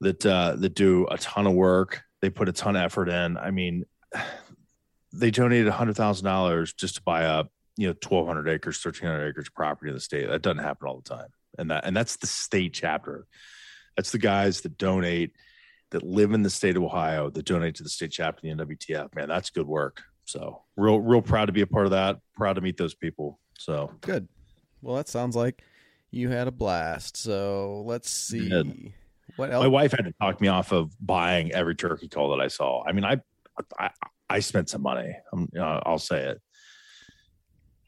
that 0.00 0.24
uh, 0.24 0.56
that 0.56 0.74
do 0.74 1.06
a 1.10 1.18
ton 1.18 1.46
of 1.46 1.52
work. 1.52 2.00
They 2.22 2.30
put 2.30 2.48
a 2.48 2.52
ton 2.52 2.76
of 2.76 2.82
effort 2.82 3.10
in. 3.10 3.36
I 3.36 3.50
mean, 3.50 3.84
they 5.14 5.30
donated 5.30 5.68
hundred 5.68 5.96
thousand 5.96 6.24
dollars 6.24 6.72
just 6.72 6.96
to 6.96 7.02
buy 7.02 7.24
up, 7.26 7.50
you 7.76 7.86
know, 7.86 7.94
twelve 8.00 8.26
hundred 8.26 8.48
acres, 8.48 8.78
thirteen 8.78 9.08
hundred 9.08 9.28
acres 9.28 9.46
of 9.46 9.54
property 9.54 9.90
in 9.90 9.94
the 9.94 10.00
state. 10.00 10.28
That 10.28 10.42
doesn't 10.42 10.62
happen 10.62 10.88
all 10.88 11.00
the 11.00 11.08
time, 11.08 11.28
and 11.58 11.70
that 11.70 11.84
and 11.84 11.96
that's 11.96 12.16
the 12.16 12.26
state 12.26 12.74
chapter. 12.74 13.26
That's 13.96 14.10
the 14.10 14.18
guys 14.18 14.62
that 14.62 14.76
donate 14.76 15.32
that 15.90 16.02
live 16.02 16.32
in 16.32 16.42
the 16.42 16.50
state 16.50 16.76
of 16.76 16.82
Ohio 16.82 17.30
that 17.30 17.44
donate 17.44 17.76
to 17.76 17.84
the 17.84 17.88
state 17.88 18.10
chapter 18.10 18.50
of 18.50 18.58
the 18.58 18.64
NWTF. 18.64 19.14
Man, 19.14 19.28
that's 19.28 19.50
good 19.50 19.66
work. 19.66 20.02
So 20.24 20.62
real, 20.76 20.98
real 20.98 21.22
proud 21.22 21.46
to 21.46 21.52
be 21.52 21.60
a 21.60 21.66
part 21.66 21.84
of 21.84 21.92
that. 21.92 22.18
Proud 22.34 22.54
to 22.54 22.60
meet 22.60 22.76
those 22.76 22.94
people. 22.94 23.38
So 23.58 23.92
good. 24.00 24.26
Well, 24.82 24.96
that 24.96 25.08
sounds 25.08 25.36
like 25.36 25.62
you 26.10 26.30
had 26.30 26.48
a 26.48 26.50
blast. 26.50 27.16
So 27.16 27.84
let's 27.86 28.10
see. 28.10 28.92
What 29.36 29.52
else? 29.52 29.62
My 29.62 29.68
wife 29.68 29.92
had 29.92 30.04
to 30.04 30.12
talk 30.20 30.40
me 30.40 30.48
off 30.48 30.72
of 30.72 30.94
buying 31.00 31.52
every 31.52 31.74
turkey 31.74 32.08
call 32.08 32.36
that 32.36 32.42
I 32.42 32.48
saw. 32.48 32.84
I 32.84 32.92
mean, 32.92 33.04
I, 33.04 33.20
I, 33.78 33.90
I 34.28 34.40
spent 34.40 34.68
some 34.68 34.82
money. 34.82 35.16
I'm, 35.32 35.48
uh, 35.58 35.80
I'll 35.84 35.98
say 35.98 36.28
it. 36.28 36.40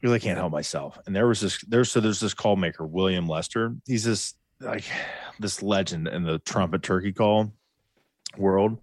Really 0.03 0.19
can't 0.19 0.37
help 0.37 0.51
myself. 0.51 0.99
And 1.05 1.15
there 1.15 1.27
was 1.27 1.41
this, 1.41 1.63
there's 1.67 1.91
so 1.91 1.99
there's 1.99 2.19
this 2.19 2.33
call 2.33 2.55
maker, 2.55 2.85
William 2.85 3.27
Lester. 3.27 3.75
He's 3.85 4.03
this 4.03 4.35
like 4.59 4.85
this 5.39 5.61
legend 5.61 6.07
in 6.07 6.23
the 6.23 6.39
trumpet 6.39 6.83
turkey 6.83 7.13
call 7.13 7.53
world. 8.37 8.79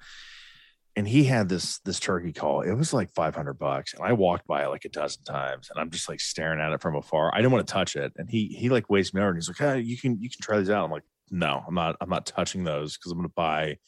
And 0.97 1.09
he 1.09 1.25
had 1.25 1.49
this 1.49 1.79
this 1.81 1.99
turkey 1.99 2.33
call. 2.33 2.61
It 2.61 2.75
was 2.75 2.93
like 2.93 3.13
500 3.13 3.55
bucks. 3.55 3.95
And 3.95 4.05
I 4.05 4.13
walked 4.13 4.47
by 4.47 4.65
it 4.65 4.69
like 4.69 4.85
a 4.85 4.89
dozen 4.89 5.25
times 5.25 5.69
and 5.71 5.81
I'm 5.81 5.91
just 5.91 6.09
like 6.09 6.21
staring 6.21 6.61
at 6.61 6.73
it 6.73 6.81
from 6.81 6.95
afar. 6.95 7.35
I 7.35 7.39
didn't 7.39 7.53
want 7.53 7.67
to 7.67 7.73
touch 7.73 7.97
it. 7.97 8.13
And 8.17 8.31
he 8.31 8.47
he 8.47 8.69
like 8.69 8.91
waves 8.91 9.13
me 9.13 9.21
over 9.21 9.31
and 9.31 9.37
he's 9.37 9.49
like, 9.49 9.59
hey, 9.59 9.81
you 9.81 9.99
can 9.99 10.21
you 10.21 10.31
can 10.31 10.41
try 10.41 10.59
these 10.59 10.71
out. 10.71 10.85
I'm 10.85 10.93
like, 10.93 11.03
no, 11.31 11.63
I'm 11.67 11.75
not 11.75 11.97
I'm 12.01 12.09
not 12.09 12.27
touching 12.27 12.63
those 12.63 12.97
because 12.97 13.11
I'm 13.11 13.19
gonna 13.19 13.29
buy 13.29 13.79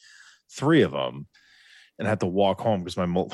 three 0.51 0.81
of 0.81 0.91
them 0.91 1.27
and 1.99 2.07
have 2.07 2.19
to 2.19 2.27
walk 2.27 2.61
home 2.61 2.83
because 2.83 2.97
my, 2.97 3.05
my 3.05 3.27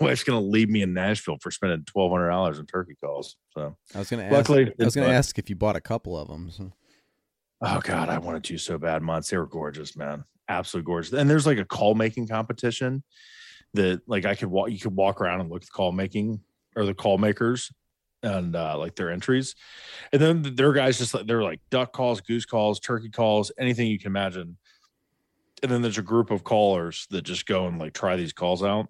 wife's 0.00 0.24
going 0.24 0.40
to 0.40 0.46
leave 0.46 0.70
me 0.70 0.82
in 0.82 0.94
Nashville 0.94 1.38
for 1.40 1.50
spending 1.50 1.84
twelve 1.84 2.10
hundred 2.10 2.30
dollars 2.30 2.58
in 2.58 2.66
turkey 2.66 2.96
calls. 3.02 3.36
So 3.54 3.76
I 3.94 3.98
was 3.98 4.10
going 4.10 4.20
to 4.20 4.26
ask. 4.26 4.50
I 4.50 4.84
was 4.84 4.94
going 4.94 5.08
to 5.08 5.14
ask 5.14 5.38
if 5.38 5.50
you 5.50 5.56
bought 5.56 5.76
a 5.76 5.80
couple 5.80 6.18
of 6.18 6.28
them. 6.28 6.50
So. 6.50 6.72
Oh 7.60 7.80
God, 7.82 8.08
I 8.08 8.18
wanted 8.18 8.44
to 8.44 8.58
so 8.58 8.78
bad, 8.78 9.02
months. 9.02 9.30
They 9.30 9.36
were 9.36 9.46
gorgeous, 9.46 9.96
man. 9.96 10.24
Absolutely 10.48 10.86
gorgeous. 10.86 11.12
And 11.12 11.28
there's 11.28 11.46
like 11.46 11.58
a 11.58 11.64
call 11.64 11.94
making 11.94 12.28
competition 12.28 13.02
that 13.74 14.00
like 14.06 14.24
I 14.24 14.34
could 14.34 14.48
walk. 14.48 14.70
You 14.70 14.78
could 14.78 14.94
walk 14.94 15.20
around 15.20 15.40
and 15.40 15.50
look 15.50 15.62
at 15.62 15.66
the 15.66 15.72
call 15.72 15.92
making 15.92 16.40
or 16.76 16.84
the 16.84 16.94
call 16.94 17.18
makers 17.18 17.72
and 18.22 18.56
uh, 18.56 18.78
like 18.78 18.96
their 18.96 19.10
entries, 19.10 19.54
and 20.12 20.22
then 20.22 20.54
their 20.54 20.72
guys 20.72 20.98
just 20.98 21.14
like 21.14 21.26
they're 21.26 21.42
like 21.42 21.60
duck 21.70 21.92
calls, 21.92 22.20
goose 22.20 22.46
calls, 22.46 22.80
turkey 22.80 23.10
calls, 23.10 23.50
anything 23.58 23.88
you 23.88 23.98
can 23.98 24.08
imagine 24.08 24.56
and 25.62 25.70
then 25.70 25.82
there's 25.82 25.98
a 25.98 26.02
group 26.02 26.30
of 26.30 26.44
callers 26.44 27.06
that 27.10 27.22
just 27.22 27.46
go 27.46 27.66
and 27.66 27.78
like 27.78 27.94
try 27.94 28.16
these 28.16 28.32
calls 28.32 28.62
out. 28.62 28.86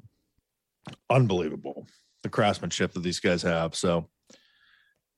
Unbelievable 1.10 1.86
the 2.22 2.28
craftsmanship 2.28 2.92
that 2.92 3.02
these 3.02 3.20
guys 3.20 3.42
have. 3.42 3.74
So 3.74 4.08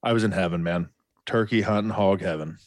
I 0.02 0.12
was 0.12 0.24
in 0.24 0.32
heaven, 0.32 0.62
man. 0.62 0.88
Turkey 1.26 1.62
hunting, 1.62 1.90
hog 1.90 2.20
heaven. 2.20 2.58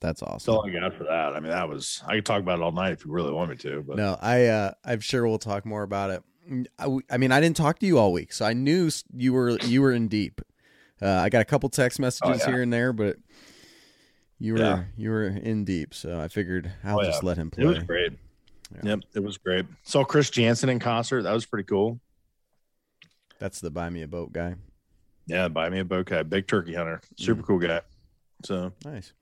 That's 0.00 0.22
awesome. 0.22 0.34
That's 0.34 0.48
all 0.48 0.66
I 0.66 0.70
got 0.70 0.94
for 0.94 1.04
that. 1.04 1.34
I 1.34 1.40
mean, 1.40 1.50
that 1.50 1.68
was 1.68 2.02
I 2.06 2.16
could 2.16 2.26
talk 2.26 2.40
about 2.40 2.58
it 2.58 2.62
all 2.62 2.72
night 2.72 2.92
if 2.92 3.04
you 3.04 3.10
really 3.10 3.32
want 3.32 3.50
me 3.50 3.56
to. 3.56 3.82
But 3.86 3.96
no, 3.96 4.16
I 4.20 4.46
uh, 4.46 4.72
I'm 4.84 5.00
sure 5.00 5.26
we'll 5.26 5.38
talk 5.38 5.66
more 5.66 5.82
about 5.82 6.10
it. 6.10 6.22
Mm, 6.48 6.66
I, 6.78 7.14
I 7.14 7.18
mean, 7.18 7.32
I 7.32 7.40
didn't 7.40 7.56
talk 7.56 7.80
to 7.80 7.86
you 7.86 7.98
all 7.98 8.12
week, 8.12 8.32
so 8.32 8.44
I 8.44 8.52
knew 8.52 8.90
you 9.12 9.32
were 9.32 9.58
you 9.64 9.82
were 9.82 9.92
in 9.92 10.06
deep. 10.06 10.40
Uh, 11.02 11.08
I 11.08 11.28
got 11.30 11.42
a 11.42 11.44
couple 11.44 11.68
text 11.68 11.98
messages 11.98 12.42
oh, 12.42 12.46
yeah. 12.46 12.54
here 12.54 12.62
and 12.62 12.72
there, 12.72 12.92
but 12.92 13.16
you 14.38 14.54
were 14.54 14.60
yeah. 14.60 14.84
you 14.96 15.10
were 15.10 15.26
in 15.26 15.64
deep, 15.64 15.94
so 15.94 16.20
I 16.20 16.28
figured 16.28 16.70
I'll 16.84 17.00
oh, 17.00 17.04
just 17.04 17.24
let 17.24 17.36
him 17.36 17.50
play. 17.50 17.64
It 17.64 17.66
was 17.66 17.78
great. 17.80 18.12
Yeah. 18.74 18.90
Yep, 18.90 19.00
it 19.14 19.20
was 19.20 19.38
great. 19.38 19.66
Saw 19.82 20.04
Chris 20.04 20.30
Janson 20.30 20.68
in 20.68 20.78
concert. 20.78 21.22
That 21.22 21.32
was 21.32 21.46
pretty 21.46 21.66
cool. 21.66 22.00
That's 23.38 23.60
the 23.60 23.70
buy 23.70 23.90
me 23.90 24.02
a 24.02 24.08
boat 24.08 24.32
guy. 24.32 24.56
Yeah, 25.26 25.48
buy 25.48 25.68
me 25.70 25.80
a 25.80 25.84
boat 25.84 26.06
guy. 26.06 26.22
Big 26.22 26.46
turkey 26.46 26.74
hunter. 26.74 27.00
Super 27.16 27.42
mm. 27.42 27.46
cool 27.46 27.58
guy. 27.58 27.80
So 28.44 28.72
nice. 28.84 29.12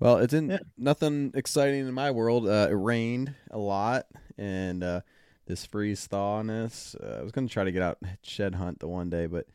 Well, 0.00 0.18
it 0.18 0.30
didn't 0.30 0.50
yeah. 0.50 0.58
nothing 0.76 1.32
exciting 1.34 1.86
in 1.86 1.94
my 1.94 2.10
world. 2.10 2.46
Uh, 2.46 2.68
it 2.70 2.74
rained 2.74 3.34
a 3.50 3.58
lot, 3.58 4.06
and 4.36 4.82
uh, 4.82 5.00
this 5.46 5.66
freeze 5.66 6.06
thawness. 6.06 6.96
Uh, 7.00 7.18
I 7.20 7.22
was 7.22 7.32
going 7.32 7.46
to 7.46 7.52
try 7.52 7.64
to 7.64 7.72
get 7.72 7.82
out 7.82 7.98
shed 8.22 8.54
hunt 8.54 8.80
the 8.80 8.88
one 8.88 9.10
day, 9.10 9.26
but 9.26 9.46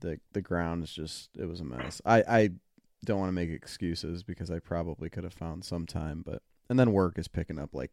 the 0.00 0.18
the 0.32 0.40
ground 0.40 0.84
is 0.84 0.92
just 0.92 1.30
it 1.36 1.46
was 1.46 1.60
a 1.60 1.64
mess. 1.64 2.00
I 2.04 2.22
I 2.22 2.50
don't 3.04 3.18
want 3.18 3.28
to 3.28 3.34
make 3.34 3.50
excuses 3.50 4.22
because 4.22 4.50
I 4.50 4.58
probably 4.58 5.08
could 5.08 5.24
have 5.24 5.34
found 5.34 5.64
some 5.64 5.86
time, 5.86 6.22
but 6.24 6.42
and 6.68 6.78
then 6.78 6.92
work 6.92 7.18
is 7.18 7.28
picking 7.28 7.58
up 7.58 7.74
like 7.74 7.90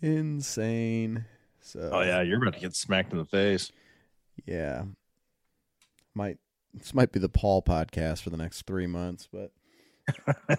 insane. 0.00 1.24
So 1.60 1.90
Oh 1.92 2.00
yeah, 2.00 2.22
you're 2.22 2.40
about 2.40 2.54
to 2.54 2.60
get 2.60 2.74
smacked 2.74 3.12
in 3.12 3.18
the 3.18 3.24
face. 3.24 3.70
Yeah. 4.46 4.84
Might 6.14 6.38
this 6.72 6.94
might 6.94 7.12
be 7.12 7.20
the 7.20 7.28
Paul 7.28 7.62
podcast 7.62 8.22
for 8.22 8.30
the 8.30 8.36
next 8.36 8.62
3 8.66 8.86
months, 8.86 9.28
but 9.30 9.52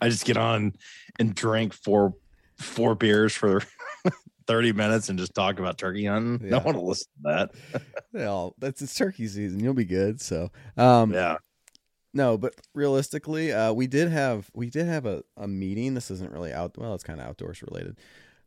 I 0.00 0.08
just 0.08 0.24
get 0.24 0.36
on 0.36 0.72
and 1.18 1.34
drink 1.34 1.72
four 1.72 2.14
four 2.58 2.94
beers 2.94 3.34
for 3.34 3.62
30 4.46 4.72
minutes 4.72 5.08
and 5.08 5.18
just 5.18 5.34
talk 5.34 5.58
about 5.58 5.78
turkey 5.78 6.06
hunting. 6.06 6.48
Yeah. 6.48 6.56
I 6.56 6.62
want 6.62 6.76
to 6.76 6.82
listen 6.82 7.06
to 7.24 7.50
that. 7.72 7.82
well, 8.12 8.54
that's 8.58 8.82
it's 8.82 8.94
turkey 8.94 9.28
season. 9.28 9.60
You'll 9.60 9.74
be 9.74 9.84
good. 9.84 10.20
So, 10.20 10.50
um, 10.76 11.12
yeah. 11.12 11.36
No, 12.12 12.36
but 12.36 12.54
realistically, 12.74 13.52
uh, 13.52 13.72
we 13.72 13.86
did 13.86 14.10
have 14.10 14.50
we 14.54 14.68
did 14.68 14.86
have 14.86 15.06
a, 15.06 15.22
a 15.36 15.46
meeting. 15.46 15.94
This 15.94 16.10
isn't 16.10 16.32
really 16.32 16.52
out. 16.52 16.76
Well, 16.76 16.94
it's 16.94 17.04
kind 17.04 17.20
of 17.20 17.26
outdoors 17.26 17.62
related 17.62 17.96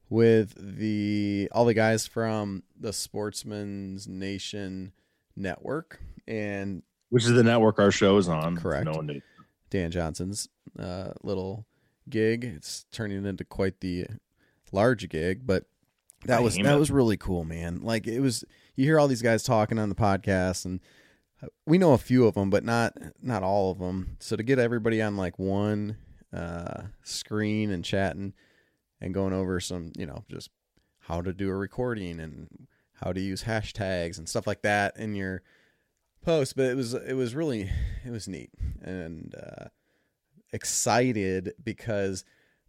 with 0.09 0.53
the 0.57 1.49
all 1.51 1.65
the 1.65 1.73
guys 1.73 2.05
from 2.05 2.63
the 2.79 2.93
Sportsman's 2.93 4.07
Nation 4.07 4.91
network 5.35 5.99
and 6.27 6.83
which 7.09 7.25
is 7.25 7.31
the 7.31 7.43
network 7.43 7.79
our 7.79 7.91
show 7.91 8.17
is 8.17 8.27
on. 8.27 8.57
Correct. 8.57 8.85
No 8.85 8.93
one 8.93 9.07
knew. 9.07 9.21
Dan 9.69 9.91
Johnson's 9.91 10.49
uh, 10.79 11.11
little 11.21 11.65
gig. 12.09 12.43
It's 12.43 12.85
turning 12.91 13.25
into 13.25 13.43
quite 13.43 13.79
the 13.81 14.05
large 14.71 15.07
gig, 15.09 15.45
but 15.45 15.65
that 16.25 16.41
was 16.41 16.57
that 16.57 16.79
was 16.79 16.89
really 16.89 17.17
cool, 17.17 17.43
man. 17.43 17.81
Like 17.81 18.07
it 18.07 18.19
was. 18.19 18.43
You 18.75 18.85
hear 18.85 18.99
all 18.99 19.07
these 19.07 19.21
guys 19.21 19.43
talking 19.43 19.77
on 19.77 19.89
the 19.89 19.95
podcast 19.95 20.65
and 20.65 20.79
we 21.65 21.77
know 21.77 21.93
a 21.93 21.97
few 21.97 22.25
of 22.25 22.35
them, 22.35 22.49
but 22.49 22.63
not 22.63 22.93
not 23.21 23.43
all 23.43 23.71
of 23.71 23.79
them. 23.79 24.17
So 24.19 24.35
to 24.35 24.43
get 24.43 24.59
everybody 24.59 25.01
on 25.01 25.17
like 25.17 25.39
one 25.39 25.97
uh, 26.33 26.83
screen 27.03 27.71
and 27.71 27.83
chatting 27.83 28.33
and 29.01 29.13
going 29.13 29.33
over 29.33 29.59
some, 29.59 29.91
you 29.97 30.05
know, 30.05 30.23
just 30.29 30.49
how 30.99 31.21
to 31.21 31.33
do 31.33 31.49
a 31.49 31.55
recording 31.55 32.19
and 32.19 32.67
how 32.93 33.11
to 33.11 33.19
use 33.19 33.43
hashtags 33.43 34.17
and 34.17 34.27
stuff 34.27 34.47
like 34.47 34.61
that 34.61 34.97
in 34.97 35.15
your 35.15 35.41
post. 36.23 36.55
But 36.55 36.65
it 36.65 36.75
was 36.75 36.93
it 36.93 37.15
was 37.15 37.35
really 37.35 37.69
it 38.05 38.11
was 38.11 38.27
neat 38.27 38.51
and 38.81 39.35
uh, 39.35 39.65
excited 40.51 41.53
because 41.63 42.25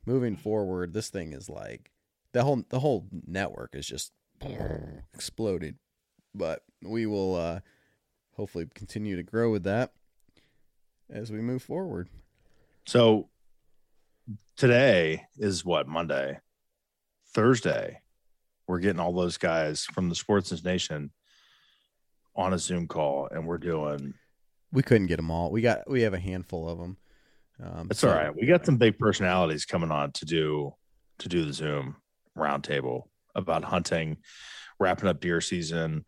moving 0.07 0.37
forward, 0.37 0.93
this 0.93 1.09
thing 1.11 1.33
is 1.33 1.49
like 1.49 1.91
the 2.33 2.45
whole 2.45 2.65
the 2.69 2.81
whole 2.81 3.07
network 3.27 3.75
is 3.75 3.87
just 3.87 4.13
exploded. 5.15 5.77
But 6.35 6.63
we 6.83 7.07
will. 7.07 7.37
Uh, 7.37 7.61
hopefully 8.37 8.67
continue 8.75 9.17
to 9.17 9.23
grow 9.23 9.51
with 9.51 9.65
that 9.65 9.93
as 11.11 11.31
we 11.31 11.41
move 11.41 11.63
forward. 11.63 12.09
So 12.87 13.29
today 14.57 15.27
is 15.37 15.65
what 15.65 15.89
Monday, 15.89 16.41
Thursday. 17.33 18.01
We're 18.67 18.81
getting 18.81 19.01
all 19.01 19.13
those 19.13 19.37
guys 19.37 19.85
from 19.85 20.09
the 20.09 20.15
Sports 20.15 20.65
Nation 20.65 21.11
on 22.35 22.53
a 22.55 22.59
Zoom 22.59 22.89
call, 22.89 23.29
and 23.31 23.47
we're 23.47 23.59
doing. 23.59 24.15
We 24.73 24.83
couldn't 24.83 25.07
get 25.07 25.17
them 25.17 25.31
all. 25.31 25.51
We 25.51 25.61
got 25.61 25.89
we 25.89 26.03
have 26.03 26.15
a 26.15 26.19
handful 26.19 26.69
of 26.69 26.79
them. 26.79 26.97
Um, 27.63 27.89
That's 27.89 28.01
so, 28.01 28.09
all 28.09 28.17
right. 28.17 28.35
We 28.35 28.47
got 28.47 28.67
some 28.67 28.77
big 28.77 28.99
personalities 28.99 29.65
coming 29.65 29.91
on 29.91 30.13
to 30.13 30.25
do 30.25 30.75
to 31.19 31.29
do 31.29 31.45
the 31.45 31.53
Zoom 31.53 31.97
roundtable 32.37 33.05
about 33.35 33.65
hunting, 33.65 34.17
wrapping 34.81 35.09
up 35.09 35.21
deer 35.21 35.41
season, 35.41 36.05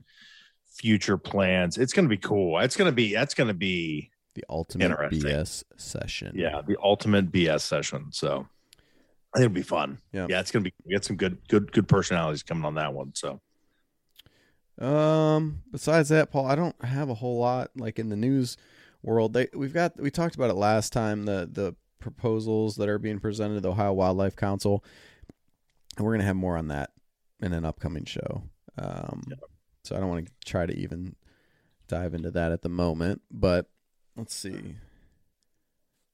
future 0.76 1.16
plans. 1.16 1.78
It's 1.78 1.92
going 1.92 2.04
to 2.04 2.08
be 2.08 2.18
cool. 2.18 2.58
It's 2.58 2.76
going 2.76 2.90
to 2.90 2.94
be 2.94 3.14
that's 3.14 3.34
going 3.34 3.48
to 3.48 3.54
be 3.54 4.10
the 4.34 4.44
ultimate 4.48 4.90
BS 5.10 5.64
session. 5.76 6.32
Yeah, 6.34 6.60
the 6.66 6.76
ultimate 6.82 7.32
BS 7.32 7.62
session. 7.62 8.08
So 8.12 8.46
I 9.34 9.38
think 9.38 9.46
it'll 9.46 9.54
be 9.54 9.62
fun. 9.62 9.98
Yeah, 10.12 10.26
yeah, 10.28 10.40
it's 10.40 10.50
going 10.50 10.64
to 10.64 10.70
be. 10.70 10.74
We 10.84 10.94
got 10.94 11.04
some 11.04 11.16
good, 11.16 11.38
good, 11.48 11.72
good 11.72 11.88
personalities 11.88 12.42
coming 12.42 12.64
on 12.64 12.74
that 12.74 12.92
one. 12.92 13.12
So. 13.14 13.40
Um. 14.78 15.62
Besides 15.72 16.10
that, 16.10 16.30
Paul, 16.30 16.46
I 16.46 16.54
don't 16.54 16.84
have 16.84 17.08
a 17.08 17.14
whole 17.14 17.38
lot 17.38 17.70
like 17.76 17.98
in 17.98 18.10
the 18.10 18.16
news 18.16 18.58
world. 19.02 19.32
They 19.32 19.48
we've 19.54 19.72
got 19.72 19.98
we 19.98 20.10
talked 20.10 20.34
about 20.34 20.50
it 20.50 20.56
last 20.56 20.92
time. 20.92 21.24
The 21.24 21.48
the 21.50 21.74
proposals 21.98 22.76
that 22.76 22.88
are 22.90 22.98
being 22.98 23.18
presented 23.18 23.54
to 23.54 23.60
the 23.60 23.70
Ohio 23.70 23.94
Wildlife 23.94 24.36
Council, 24.36 24.84
and 25.96 26.04
we're 26.04 26.12
gonna 26.12 26.24
have 26.24 26.36
more 26.36 26.58
on 26.58 26.68
that 26.68 26.90
in 27.40 27.54
an 27.54 27.64
upcoming 27.64 28.04
show. 28.04 28.42
Um. 28.76 29.22
Yeah 29.30 29.36
so 29.86 29.96
I 29.96 30.00
don't 30.00 30.08
want 30.08 30.26
to 30.26 30.32
try 30.44 30.66
to 30.66 30.76
even 30.76 31.14
dive 31.88 32.14
into 32.14 32.30
that 32.32 32.52
at 32.52 32.62
the 32.62 32.68
moment, 32.68 33.22
but 33.30 33.66
let's 34.16 34.34
see. 34.34 34.74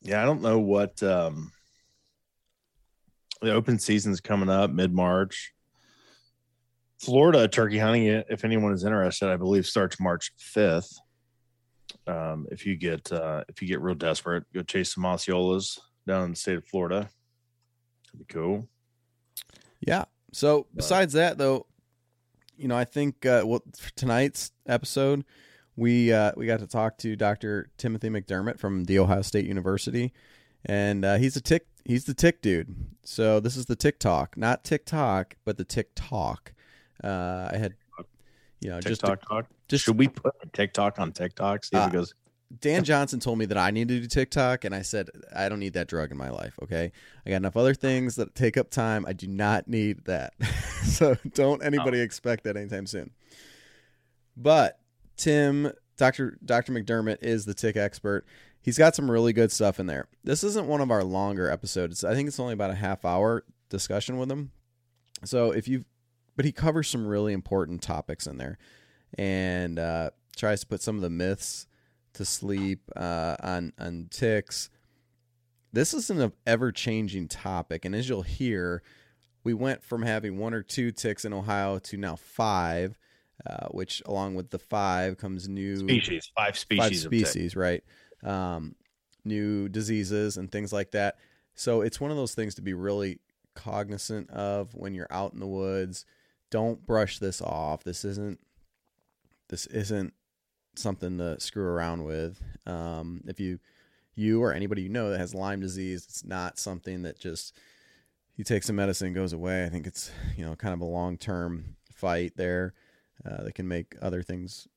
Yeah, 0.03 0.23
I 0.23 0.25
don't 0.25 0.43
know 0.43 0.59
what 0.59 1.03
um 1.03 1.53
the 3.41 3.53
open 3.53 3.79
season's 3.79 4.21
coming 4.21 4.49
up 4.49 4.71
mid 4.71 4.93
March. 4.93 5.53
Florida 7.01 7.49
turkey 7.49 7.79
hunting, 7.79 8.07
if 8.29 8.45
anyone 8.45 8.73
is 8.73 8.85
interested, 8.85 9.29
I 9.29 9.37
believe 9.37 9.67
starts 9.67 9.99
March 9.99 10.33
fifth. 10.37 10.97
Um, 12.07 12.47
if 12.51 12.67
you 12.67 12.77
get 12.77 13.11
uh, 13.11 13.45
if 13.49 13.61
you 13.61 13.69
get 13.69 13.81
real 13.81 13.95
desperate, 13.95 14.45
go 14.55 14.63
chase 14.63 14.95
some 14.95 15.05
Osceolas 15.05 15.79
down 16.07 16.25
in 16.25 16.31
the 16.31 16.37
state 16.37 16.59
of 16.59 16.67
Florida. 16.67 17.09
That'd 18.07 18.27
be 18.27 18.33
cool. 18.33 18.69
Yeah. 19.81 20.05
So 20.33 20.67
besides 20.75 21.15
that, 21.15 21.39
though, 21.39 21.67
you 22.57 22.69
know, 22.69 22.77
I 22.77 22.85
think 22.85 23.25
uh, 23.27 23.43
well 23.47 23.63
for 23.79 23.91
tonight's 23.97 24.53
episode, 24.67 25.25
we 25.77 26.13
uh, 26.13 26.33
we 26.37 26.47
got 26.47 26.61
to 26.61 26.67
talk 26.67 26.99
to 26.99 27.17
Dr. 27.17 27.71
Timothy 27.79 28.09
McDermott 28.09 28.59
from 28.59 28.85
the 28.85 28.99
Ohio 28.99 29.23
State 29.23 29.47
University, 29.47 30.13
and 30.65 31.05
uh, 31.05 31.17
he's 31.17 31.37
a 31.37 31.41
tick 31.41 31.67
he's 31.85 32.05
the 32.05 32.15
tick 32.15 32.43
dude. 32.43 32.75
So 33.05 33.41
this 33.41 33.57
is 33.57 33.67
the 33.67 33.77
TikTok, 33.77 34.37
not 34.37 34.65
TikTok, 34.65 35.37
but 35.45 35.57
the 35.57 35.65
TikTok. 35.65 36.53
Uh, 37.03 37.49
I 37.53 37.57
had 37.57 37.75
you 38.61 38.71
know 38.71 38.81
just 38.81 39.01
to- 39.01 39.17
talk. 39.17 39.47
just 39.69 39.85
Should 39.85 39.99
we 39.99 40.09
put 40.09 40.35
TikTok 40.53 40.99
on 41.01 41.13
TikTok? 41.13 41.65
See 41.65 41.77
if 41.77 41.83
Uh, 41.83 41.87
it 41.87 41.93
goes. 41.93 42.15
Dan 42.61 42.85
Johnson 42.85 43.21
told 43.21 43.39
me 43.39 43.47
that 43.47 43.57
I 43.57 43.71
need 43.71 43.89
to 43.89 44.01
do 44.01 44.07
TikTok, 44.07 44.65
and 44.65 44.75
I 44.75 44.83
said 44.83 45.09
I 45.35 45.49
don't 45.49 45.61
need 45.61 45.75
that 45.75 45.89
drug 45.89 46.11
in 46.11 46.17
my 46.17 46.31
life. 46.31 46.59
Okay, 46.63 46.93
I 47.25 47.31
got 47.31 47.37
enough 47.37 47.57
other 47.57 47.75
things 47.75 48.17
that 48.17 48.35
take 48.35 48.57
up 48.57 48.71
time. 48.71 49.07
I 49.07 49.13
do 49.13 49.27
not 49.27 49.69
need 49.69 50.05
that. 50.05 50.35
so 50.85 51.17
don't 51.35 51.65
anybody 51.65 52.01
expect 52.01 52.45
that 52.45 52.57
anytime 52.57 52.87
soon. 52.87 53.11
But 54.37 54.79
Tim, 55.17 55.73
Doctor 55.97 56.39
Doctor 56.45 56.73
McDermott 56.73 57.19
is 57.23 57.45
the 57.45 57.55
tick 57.55 57.77
expert. 57.77 58.27
He's 58.61 58.79
got 58.79 58.95
some 58.95 59.11
really 59.11 59.33
good 59.33 59.51
stuff 59.51 59.81
in 59.81 59.87
there. 59.87 60.09
This 60.23 60.45
isn't 60.45 60.67
one 60.67 60.81
of 60.81 60.91
our 60.91 61.03
longer 61.03 61.51
episodes. 61.51 62.05
I 62.05 62.15
think 62.15 62.29
it's 62.29 62.39
only 62.39 62.53
about 62.53 62.71
a 62.71 62.77
half 62.77 63.05
hour 63.05 63.45
discussion 63.71 64.19
with 64.19 64.31
him. 64.31 64.53
So 65.25 65.51
if 65.51 65.67
you, 65.67 65.85
but 66.37 66.45
he 66.45 66.53
covers 66.53 66.89
some 66.89 67.07
really 67.07 67.33
important 67.33 67.83
topics 67.83 68.27
in 68.27 68.39
there, 68.39 68.59
and 69.19 69.79
uh, 69.79 70.11
tries 70.37 70.61
to 70.61 70.67
put 70.67 70.83
some 70.83 70.97
of 70.97 71.03
the 71.03 71.11
myths 71.11 71.67
to 72.15 72.25
sleep 72.25 72.91
uh, 72.97 73.37
on 73.43 73.73
on 73.79 74.09
ticks. 74.11 74.71
This 75.73 75.95
is 75.95 76.11
an 76.11 76.33
ever 76.47 76.71
changing 76.71 77.29
topic, 77.29 77.85
and 77.85 77.95
as 77.95 78.09
you'll 78.09 78.23
hear, 78.23 78.83
we 79.45 79.55
went 79.55 79.83
from 79.83 80.03
having 80.03 80.39
one 80.39 80.55
or 80.55 80.63
two 80.63 80.93
ticks 80.93 81.25
in 81.25 81.33
Ohio 81.33 81.79
to 81.79 81.97
now 81.97 82.17
five, 82.17 82.99
uh, 83.47 83.69
which 83.71 84.03
along 84.07 84.35
with 84.35 84.51
the 84.51 84.59
five 84.59 85.17
comes 85.17 85.49
new 85.49 85.77
Species, 85.77 86.31
five 86.37 86.59
species. 86.59 86.83
five 86.83 86.97
species, 86.97 87.57
right? 87.57 87.83
Um, 88.23 88.75
new 89.25 89.69
diseases 89.69 90.37
and 90.37 90.51
things 90.51 90.73
like 90.73 90.91
that. 90.93 91.17
So 91.55 91.81
it's 91.81 92.01
one 92.01 92.11
of 92.11 92.17
those 92.17 92.35
things 92.35 92.55
to 92.57 92.63
be 92.63 92.75
really 92.75 93.21
cognizant 93.55 94.31
of 94.31 94.75
when 94.75 94.95
you're 94.95 95.09
out 95.11 95.33
in 95.33 95.41
the 95.41 95.47
woods. 95.47 96.05
Don't 96.51 96.85
brush 96.87 97.19
this 97.19 97.41
off. 97.41 97.85
This 97.85 98.05
isn't 98.05 98.41
this 99.49 99.67
isn't 99.67 100.15
something 100.75 101.19
to 101.19 101.41
screw 101.41 101.65
around 101.65 102.05
with. 102.05 102.43
Um, 102.67 103.23
if 103.27 103.41
you 103.41 103.59
you 104.15 104.43
or 104.43 104.53
anybody 104.53 104.83
you 104.83 104.89
know 104.89 105.11
that 105.11 105.19
has 105.19 105.35
Lyme 105.35 105.61
disease, 105.61 106.05
it's 106.05 106.25
not 106.25 106.59
something 106.59 107.03
that 107.03 107.19
just 107.19 107.57
you 108.37 108.45
take 108.45 108.63
some 108.63 108.77
medicine 108.77 109.09
and 109.09 109.17
goes 109.17 109.33
away. 109.33 109.65
I 109.65 109.69
think 109.69 109.87
it's 109.87 110.11
you 110.37 110.45
know 110.45 110.55
kind 110.57 110.75
of 110.75 110.81
a 110.81 110.87
long 110.87 111.19
term 111.19 111.77
fight 111.93 112.33
there 112.37 112.75
uh, 113.25 113.45
that 113.45 113.55
can 113.55 113.69
make 113.69 113.95
other 114.03 114.23
things 114.23 114.69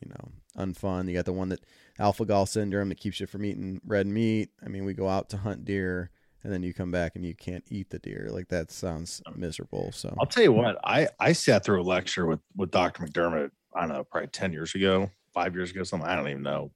you 0.00 0.10
know 0.10 0.64
unfun. 0.64 1.08
You 1.08 1.14
got 1.14 1.24
the 1.24 1.32
one 1.32 1.48
that 1.50 1.64
alpha 1.98 2.24
gal 2.24 2.46
syndrome 2.46 2.88
that 2.88 3.00
keeps 3.00 3.20
you 3.20 3.26
from 3.26 3.44
eating 3.44 3.80
red 3.86 4.06
meat. 4.06 4.50
I 4.64 4.68
mean, 4.68 4.84
we 4.84 4.94
go 4.94 5.08
out 5.08 5.30
to 5.30 5.38
hunt 5.38 5.64
deer 5.64 6.10
and 6.46 6.52
then 6.52 6.62
you 6.62 6.72
come 6.72 6.92
back 6.92 7.16
and 7.16 7.24
you 7.24 7.34
can't 7.34 7.64
eat 7.70 7.90
the 7.90 7.98
deer. 7.98 8.28
Like 8.30 8.48
that 8.48 8.70
sounds 8.70 9.20
miserable. 9.34 9.90
So 9.92 10.14
I'll 10.20 10.26
tell 10.26 10.44
you 10.44 10.52
what, 10.52 10.78
I 10.84 11.08
I 11.18 11.32
sat 11.32 11.64
through 11.64 11.82
a 11.82 11.84
lecture 11.84 12.24
with 12.24 12.40
with 12.54 12.70
Dr. 12.70 13.04
McDermott. 13.04 13.50
I 13.74 13.80
don't 13.80 13.88
know, 13.88 14.04
probably 14.04 14.28
ten 14.28 14.52
years 14.52 14.74
ago, 14.74 15.10
five 15.36 15.54
years 15.54 15.70
ago, 15.70 15.84
something. 15.84 16.08
I 16.08 16.16
don't 16.16 16.28
even 16.28 16.42
know. 16.42 16.72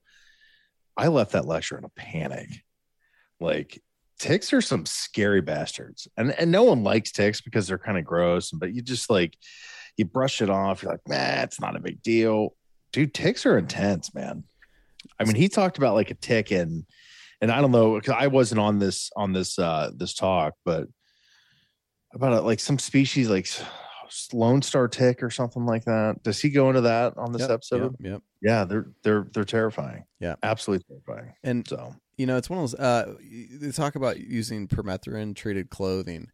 I 0.96 1.08
left 1.08 1.32
that 1.32 1.46
lecture 1.46 1.78
in 1.78 1.84
a 1.84 1.88
panic. 1.88 2.48
Like 3.40 3.82
ticks 4.18 4.52
are 4.52 4.60
some 4.60 4.84
scary 4.86 5.40
bastards, 5.40 6.06
and 6.16 6.30
and 6.32 6.52
no 6.52 6.64
one 6.64 6.84
likes 6.84 7.10
ticks 7.10 7.40
because 7.40 7.66
they're 7.66 7.78
kind 7.78 7.98
of 7.98 8.04
gross. 8.04 8.50
But 8.50 8.74
you 8.74 8.82
just 8.82 9.10
like 9.10 9.36
you 9.96 10.04
brush 10.04 10.42
it 10.42 10.50
off. 10.50 10.82
You're 10.82 10.92
like, 10.92 11.08
nah, 11.08 11.42
it's 11.42 11.60
not 11.60 11.74
a 11.74 11.80
big 11.80 12.02
deal, 12.02 12.54
dude. 12.92 13.14
Ticks 13.14 13.46
are 13.46 13.58
intense, 13.58 14.14
man. 14.14 14.44
I 15.18 15.24
mean, 15.24 15.36
he 15.36 15.48
talked 15.48 15.78
about 15.78 15.94
like 15.94 16.10
a 16.10 16.14
tick 16.14 16.50
and 16.50 16.84
and 17.40 17.50
I 17.50 17.62
don't 17.62 17.72
know 17.72 17.94
because 17.94 18.14
I 18.18 18.26
wasn't 18.26 18.60
on 18.60 18.78
this 18.78 19.10
on 19.16 19.32
this 19.32 19.58
uh 19.58 19.90
this 19.96 20.12
talk, 20.12 20.54
but 20.66 20.86
about 22.12 22.32
uh, 22.34 22.42
like 22.42 22.60
some 22.60 22.78
species 22.78 23.30
like 23.30 23.48
Lone 24.32 24.62
Star 24.62 24.88
tick 24.88 25.22
or 25.22 25.30
something 25.30 25.66
like 25.66 25.84
that. 25.84 26.22
Does 26.22 26.40
he 26.40 26.50
go 26.50 26.68
into 26.68 26.82
that 26.82 27.16
on 27.16 27.32
this 27.32 27.42
Yep, 27.42 27.50
episode? 27.50 27.96
Yep, 28.00 28.12
yep. 28.12 28.22
Yeah, 28.42 28.64
they're 28.64 28.86
they're 29.02 29.26
they're 29.32 29.44
terrifying. 29.44 30.04
Yeah. 30.18 30.36
absolutely 30.42 30.84
terrifying. 30.88 31.34
And 31.42 31.66
So 31.68 31.94
you 32.16 32.26
know, 32.26 32.36
it's 32.36 32.50
one 32.50 32.58
of 32.58 32.70
those. 32.70 32.74
Uh, 32.74 33.14
they 33.60 33.70
talk 33.70 33.94
about 33.94 34.20
using 34.20 34.68
permethrin 34.68 35.34
treated 35.34 35.70
clothing, 35.70 36.30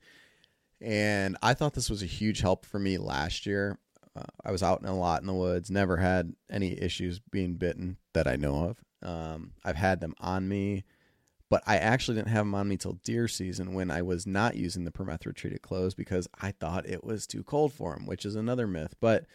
and 0.81 1.37
I 1.43 1.55
thought 1.55 1.75
this 1.75 1.91
was 1.91 2.03
a 2.03 2.07
huge 2.07 2.41
help 2.41 2.67
for 2.67 2.79
me 2.79 2.99
last 2.99 3.47
year. 3.47 3.79
Uh, 4.17 4.23
I 4.45 4.51
was 4.51 4.63
out 4.63 4.81
in 4.81 4.87
a 4.89 4.97
lot 4.99 5.21
in 5.21 5.27
the 5.27 5.35
woods, 5.35 5.71
never 5.71 5.97
had 5.99 6.35
any 6.51 6.81
issues 6.81 7.21
being 7.21 7.55
bitten 7.57 7.99
that 8.15 8.27
I 8.27 8.37
know 8.37 8.71
of. 9.03 9.09
Um, 9.09 9.53
I've 9.65 9.77
had 9.77 10.01
them 10.01 10.15
on 10.21 10.49
me, 10.49 10.85
but 11.49 11.63
I 11.67 11.77
actually 11.77 12.17
didn't 12.17 12.31
have 12.31 12.45
them 12.45 12.55
on 12.55 12.69
me 12.69 12.77
till 12.77 12.99
deer 13.05 13.29
season 13.29 13.75
when 13.75 13.91
I 13.91 14.03
was 14.03 14.27
not 14.27 14.57
using 14.57 14.85
the 14.85 14.91
permethrin 14.91 15.35
treated 15.35 15.63
clothes 15.63 15.95
because 15.95 16.27
I 16.41 16.51
thought 16.51 16.89
it 16.89 17.05
was 17.05 17.27
too 17.27 17.45
cold 17.45 17.73
for 17.73 17.95
them, 17.95 18.07
which 18.07 18.25
is 18.25 18.35
another 18.35 18.67
myth. 18.67 18.95
But 19.01 19.27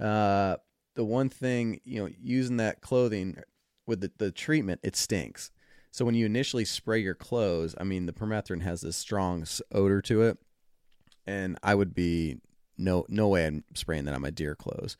uh, 0.00 0.56
the 0.94 1.04
one 1.04 1.28
thing, 1.28 1.80
you 1.84 2.02
know, 2.02 2.10
using 2.20 2.58
that 2.58 2.82
clothing 2.82 3.38
with 3.86 4.00
the, 4.00 4.12
the 4.18 4.30
treatment, 4.30 4.80
it 4.82 4.96
stinks. 4.96 5.50
So 5.90 6.04
when 6.04 6.14
you 6.14 6.26
initially 6.26 6.64
spray 6.64 7.00
your 7.00 7.14
clothes, 7.14 7.74
I 7.78 7.84
mean, 7.84 8.06
the 8.06 8.12
permethrin 8.12 8.62
has 8.62 8.82
this 8.82 8.96
strong 8.96 9.46
odor 9.72 10.02
to 10.02 10.22
it, 10.22 10.38
and 11.26 11.58
I 11.62 11.74
would 11.74 11.94
be 11.94 12.36
no 12.78 13.06
no 13.08 13.28
way 13.28 13.46
I'm 13.46 13.64
spraying 13.74 14.04
that 14.04 14.14
on 14.14 14.20
my 14.20 14.30
deer 14.30 14.54
clothes. 14.54 14.96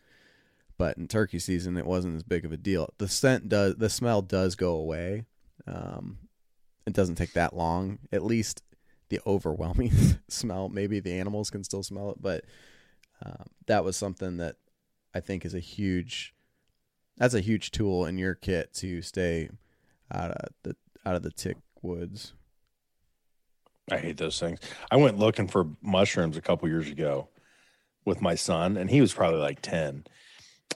But 0.79 0.97
in 0.97 1.07
turkey 1.07 1.39
season, 1.39 1.77
it 1.77 1.87
wasn't 1.87 2.17
as 2.17 2.23
big 2.23 2.45
of 2.45 2.53
a 2.53 2.57
deal. 2.57 2.89
The 2.99 3.09
scent 3.09 3.49
does, 3.49 3.77
the 3.77 3.89
smell 3.89 4.23
does 4.23 4.55
go 4.57 4.73
away. 4.75 5.25
Um, 5.67 6.19
it 6.87 6.93
doesn't 6.93 7.17
take 7.17 7.33
that 7.33 7.55
long. 7.55 7.99
At 8.13 8.25
least 8.25 8.63
the 9.09 9.21
overwhelming 9.27 9.93
smell. 10.29 10.69
Maybe 10.69 11.01
the 11.01 11.19
animals 11.19 11.51
can 11.51 11.65
still 11.65 11.83
smell 11.83 12.11
it, 12.11 12.19
but 12.21 12.45
um, 13.25 13.47
that 13.67 13.85
was 13.85 13.97
something 13.97 14.37
that 14.39 14.57
I 15.15 15.21
think 15.21 15.45
is 15.45 15.55
a 15.55 15.61
huge. 15.61 16.35
That's 17.17 17.35
a 17.35 17.41
huge 17.41 17.71
tool 17.71 18.05
in 18.05 18.19
your 18.19 18.35
kit 18.35 18.75
to 18.75 19.01
stay 19.01 19.49
out 20.13 20.33
of 20.33 20.49
the 20.63 20.77
out 21.05 21.17
of 21.17 21.23
the 21.23 21.31
tick 21.31 21.57
woods. 21.83 22.35
I 23.91 23.99
hate 23.99 24.17
those 24.17 24.39
things. 24.39 24.59
I 24.91 24.97
went 24.97 25.19
looking 25.19 25.47
for 25.47 25.69
mushrooms 25.81 26.37
a 26.37 26.43
couple 26.43 26.69
years 26.69 26.91
ago 26.91 27.29
with 28.05 28.21
my 28.21 28.35
son, 28.35 28.77
and 28.77 28.91
he 28.91 29.01
was 29.01 29.15
probably 29.15 29.41
like 29.41 29.63
10. 29.63 30.05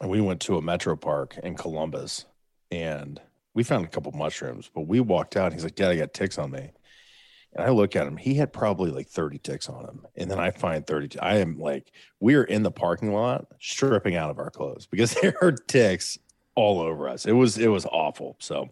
And 0.01 0.11
we 0.11 0.21
went 0.21 0.41
to 0.43 0.57
a 0.57 0.63
metro 0.63 0.97
park 0.97 1.37
in 1.43 1.57
Columbus 1.57 2.25
and 2.71 3.21
we 3.61 3.65
found 3.65 3.85
a 3.85 3.89
couple 3.89 4.11
mushrooms, 4.13 4.71
but 4.75 4.87
we 4.89 5.01
walked 5.01 5.37
out. 5.37 5.49
And 5.49 5.53
he's 5.53 5.65
like, 5.65 5.75
Dad, 5.75 5.91
I 5.91 5.97
got 5.97 6.15
ticks 6.15 6.39
on 6.39 6.51
me. 6.51 6.71
And 7.53 7.63
I 7.63 7.69
look 7.69 7.95
at 7.95 8.07
him, 8.07 8.17
he 8.17 8.33
had 8.33 8.55
probably 8.55 8.91
like 8.91 9.07
30 9.07 9.37
ticks 9.37 9.69
on 9.69 9.85
him. 9.85 10.07
And 10.17 10.31
then 10.31 10.41
I 10.41 10.51
find 10.51 10.87
30. 10.87 11.21
I 11.21 11.37
am 11.41 11.59
like, 11.59 11.93
we 12.21 12.37
are 12.37 12.45
in 12.45 12.63
the 12.63 12.71
parking 12.71 13.13
lot 13.13 13.49
stripping 13.61 14.17
out 14.17 14.31
of 14.31 14.39
our 14.39 14.49
clothes 14.49 14.87
because 14.87 15.13
there 15.21 15.35
are 15.43 15.53
ticks 15.53 16.17
all 16.55 16.81
over 16.81 17.07
us. 17.07 17.27
It 17.27 17.33
was, 17.33 17.59
it 17.59 17.67
was 17.67 17.85
awful. 17.85 18.37
So 18.39 18.71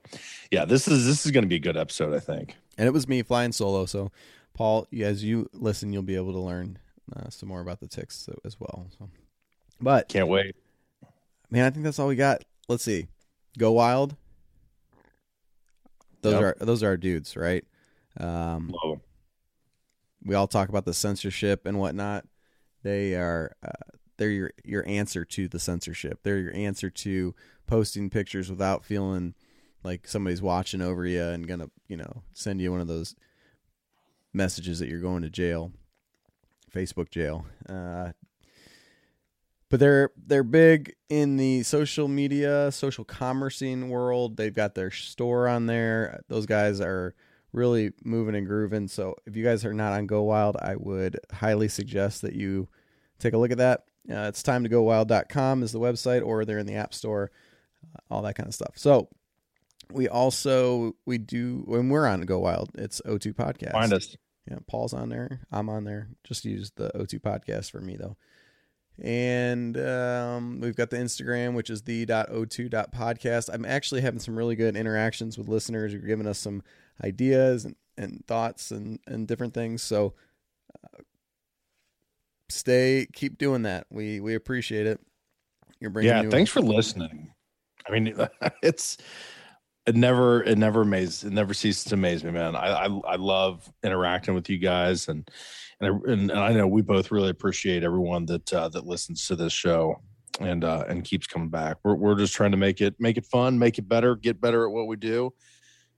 yeah, 0.51 0.64
this 0.64 0.88
is, 0.88 1.05
this 1.05 1.27
is 1.27 1.33
going 1.33 1.44
to 1.44 1.48
be 1.48 1.57
a 1.57 1.61
good 1.61 1.77
episode, 1.77 2.14
I 2.14 2.20
think. 2.20 2.57
And 2.79 2.87
it 2.87 2.92
was 2.92 3.07
me 3.07 3.22
flying 3.22 3.53
solo. 3.53 3.85
So, 3.85 4.11
Paul, 4.55 4.88
as 4.98 5.22
you 5.22 5.51
listen, 5.53 5.92
you'll 5.92 6.01
be 6.01 6.16
able 6.16 6.33
to 6.33 6.40
learn 6.40 6.79
uh, 7.14 7.29
some 7.29 7.51
more 7.51 7.61
about 7.61 7.81
the 7.81 7.88
ticks 7.88 8.27
as 8.42 8.59
well. 8.59 8.87
So, 8.98 9.11
but 9.83 10.09
Can't 10.09 10.29
wait. 10.29 10.57
man, 11.51 11.66
I 11.66 11.70
think 11.70 11.85
that's 11.85 11.98
all 11.98 12.09
we 12.09 12.16
got. 12.16 12.42
Let's 12.68 12.85
see. 12.85 13.09
Go 13.59 13.72
wild. 13.72 14.16
Those 16.22 16.35
Yep. 16.35 16.42
are 16.42 16.64
those 16.64 16.83
are 16.83 16.88
our 16.88 16.96
dudes, 16.96 17.37
right? 17.37 17.64
Um, 18.18 18.68
Love 18.83 18.96
'em. 18.96 19.00
we 20.24 20.35
all 20.35 20.48
talk 20.48 20.68
about 20.68 20.85
the 20.85 20.94
censorship 20.94 21.64
and 21.66 21.78
whatnot. 21.78 22.26
They 22.83 23.14
are 23.14 23.54
uh, 23.62 23.70
they're 24.16 24.31
your 24.31 24.50
your 24.64 24.87
answer 24.88 25.24
to 25.24 25.48
the 25.48 25.59
censorship. 25.61 26.20
They're 26.22 26.38
your 26.38 26.54
answer 26.54 26.90
to 26.90 27.35
posting 27.66 28.11
pictures 28.11 28.50
without 28.50 28.85
feeling 28.85 29.35
like 29.85 30.09
somebody's 30.09 30.42
watching 30.42 30.83
over 30.83 31.07
you 31.07 31.22
and 31.22 31.46
gonna 31.46 31.70
you 31.87 31.96
know 31.96 32.22
send 32.33 32.61
you 32.61 32.72
one 32.72 32.81
of 32.81 32.88
those 32.88 33.14
messages 34.33 34.78
that 34.81 34.88
you're 34.88 35.00
going 35.00 35.22
to 35.22 35.31
jail, 35.31 35.72
Facebook 36.74 37.11
jail. 37.11 37.46
Uh, 37.68 38.12
but 39.70 39.81
they're 39.81 40.11
they're 40.16 40.44
big 40.44 40.94
in 41.09 41.37
the 41.37 41.62
social 41.62 42.09
media, 42.09 42.70
social 42.72 43.04
commercing 43.04 43.88
world. 43.88 44.37
They've 44.37 44.54
got 44.54 44.74
their 44.74 44.90
store 44.90 45.48
on 45.48 45.66
there. 45.66 46.22
Those 46.28 46.46
guys 46.46 46.81
are 46.81 47.14
really 47.52 47.92
moving 48.04 48.35
and 48.35 48.46
grooving. 48.46 48.88
So 48.88 49.14
if 49.26 49.37
you 49.37 49.44
guys 49.44 49.64
are 49.64 49.74
not 49.74 49.92
on 49.92 50.07
Go 50.07 50.22
Wild, 50.22 50.57
I 50.61 50.76
would 50.76 51.18
highly 51.33 51.68
suggest 51.68 52.22
that 52.22 52.35
you 52.35 52.68
take 53.18 53.35
a 53.35 53.38
look 53.38 53.50
at 53.50 53.59
that. 53.59 53.85
Uh, 54.11 54.26
it's 54.28 54.42
time 54.42 54.62
to 54.62 54.70
go 54.70 54.83
wild.com 54.83 55.62
is 55.62 55.72
the 55.72 55.81
website 55.81 56.24
or 56.24 56.44
they're 56.44 56.59
in 56.59 56.66
the 56.66 56.76
app 56.76 56.94
store, 56.94 57.31
uh, 57.94 57.98
all 58.11 58.22
that 58.22 58.35
kind 58.35 58.48
of 58.48 58.54
stuff. 58.54 58.72
So 58.76 59.09
we 59.90 60.09
also 60.09 60.94
we 61.04 61.18
do 61.18 61.62
when 61.66 61.90
we're 61.90 62.07
on 62.07 62.22
Go 62.22 62.38
Wild, 62.38 62.70
it's 62.74 63.02
O2 63.04 63.35
podcast. 63.35 63.72
Find 63.72 63.92
us. 63.92 64.16
Yeah, 64.50 64.59
Paul's 64.66 64.94
on 64.94 65.11
there. 65.11 65.40
I'm 65.52 65.68
on 65.68 65.85
there. 65.85 66.09
Just 66.24 66.46
use 66.46 66.72
the 66.74 66.90
O2 66.94 67.20
podcast 67.20 67.70
for 67.70 67.81
me 67.81 67.96
though. 67.98 68.16
And 69.00 69.76
um, 69.78 70.61
we've 70.61 70.74
got 70.74 70.90
the 70.90 70.96
Instagram, 70.96 71.54
which 71.54 71.70
is 71.70 71.82
the 71.82 72.04
.o2.podcast. 72.06 73.48
I'm 73.52 73.64
actually 73.64 74.00
having 74.00 74.18
some 74.18 74.37
really 74.37 74.56
good 74.56 74.76
interactions 74.76 75.38
with 75.38 75.48
listeners 75.48 75.92
who 75.92 75.98
are 75.98 76.02
giving 76.02 76.26
us 76.26 76.38
some 76.38 76.62
ideas 77.04 77.64
and, 77.64 77.76
and 77.96 78.24
thoughts 78.26 78.72
and, 78.72 78.98
and 79.06 79.28
different 79.28 79.54
things. 79.54 79.82
So 79.82 80.14
uh, 80.82 81.02
stay, 82.48 83.06
keep 83.12 83.38
doing 83.38 83.62
that. 83.62 83.87
We 83.90 84.18
we 84.18 84.34
appreciate 84.34 84.87
it. 84.87 85.00
You're 85.78 85.90
bringing. 85.90 86.11
Yeah, 86.11 86.30
thanks 86.30 86.50
for 86.50 86.61
listening. 86.61 87.32
I 87.88 87.92
mean, 87.92 88.14
it's 88.62 88.98
it 89.88 89.96
never 89.96 90.42
it 90.42 90.59
never 90.59 90.83
amazes 90.83 91.24
it 91.24 91.33
never 91.33 91.55
ceases 91.55 91.85
to 91.85 91.94
amaze 91.94 92.22
me, 92.22 92.31
man. 92.31 92.55
I 92.55 92.87
I, 92.87 92.87
I 92.87 93.16
love 93.16 93.70
interacting 93.83 94.35
with 94.35 94.51
you 94.51 94.59
guys 94.59 95.09
and 95.09 95.29
and 95.81 95.88
I, 95.88 96.12
and, 96.12 96.33
I 96.33 96.53
know 96.53 96.66
we 96.66 96.83
both 96.83 97.11
really 97.11 97.31
appreciate 97.31 97.85
everyone 97.85 98.27
that 98.27 98.53
uh, 98.53 98.68
that 98.70 98.87
listens 98.87 99.27
to 99.29 99.37
this 99.37 99.53
show 99.53 100.03
and 100.40 100.64
uh, 100.64 100.85
and 100.88 101.05
keeps 101.05 101.27
coming 101.27 101.48
back. 101.48 101.79
We're 101.85 101.94
we're 101.94 102.16
just 102.16 102.35
trying 102.35 102.51
to 102.51 102.57
make 102.57 102.81
it 102.81 102.96
make 102.98 103.16
it 103.16 103.27
fun, 103.27 103.59
make 103.59 103.79
it 103.79 103.88
better, 103.88 104.16
get 104.16 104.40
better 104.40 104.66
at 104.66 104.72
what 104.72 104.87
we 104.87 104.96
do, 104.96 105.33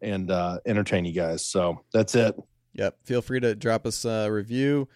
and 0.00 0.30
uh, 0.30 0.60
entertain 0.66 1.04
you 1.04 1.12
guys. 1.12 1.44
So 1.44 1.84
that's 1.92 2.14
it. 2.14 2.36
Yep. 2.74 2.98
Feel 3.04 3.22
free 3.22 3.40
to 3.40 3.54
drop 3.54 3.86
us 3.86 4.04
a 4.04 4.30
review. 4.30 4.88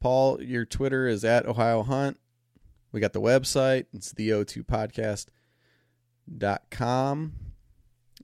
Paul, 0.00 0.42
your 0.42 0.64
Twitter 0.64 1.06
is 1.06 1.24
at 1.24 1.46
Ohio 1.46 1.84
Hunt. 1.84 2.18
We 2.90 3.00
got 3.00 3.12
the 3.12 3.20
website. 3.20 3.86
It's 3.92 4.10
the 4.12 4.30
O2 4.30 4.64
podcast.com. 6.28 7.41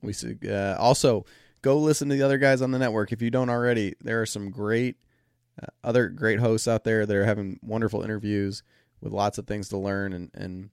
We 0.01 0.13
uh, 0.49 0.75
also 0.77 1.25
go 1.61 1.77
listen 1.77 2.09
to 2.09 2.15
the 2.15 2.23
other 2.23 2.37
guys 2.37 2.61
on 2.61 2.71
the 2.71 2.79
network 2.79 3.11
if 3.11 3.21
you 3.21 3.29
don't 3.29 3.49
already. 3.49 3.95
There 4.01 4.21
are 4.21 4.25
some 4.25 4.49
great 4.49 4.97
uh, 5.61 5.67
other 5.83 6.07
great 6.09 6.39
hosts 6.39 6.67
out 6.67 6.83
there 6.83 7.05
that 7.05 7.15
are 7.15 7.25
having 7.25 7.59
wonderful 7.61 8.01
interviews 8.01 8.63
with 9.01 9.13
lots 9.13 9.37
of 9.37 9.47
things 9.47 9.69
to 9.69 9.77
learn 9.77 10.13
and 10.13 10.31
and 10.33 10.69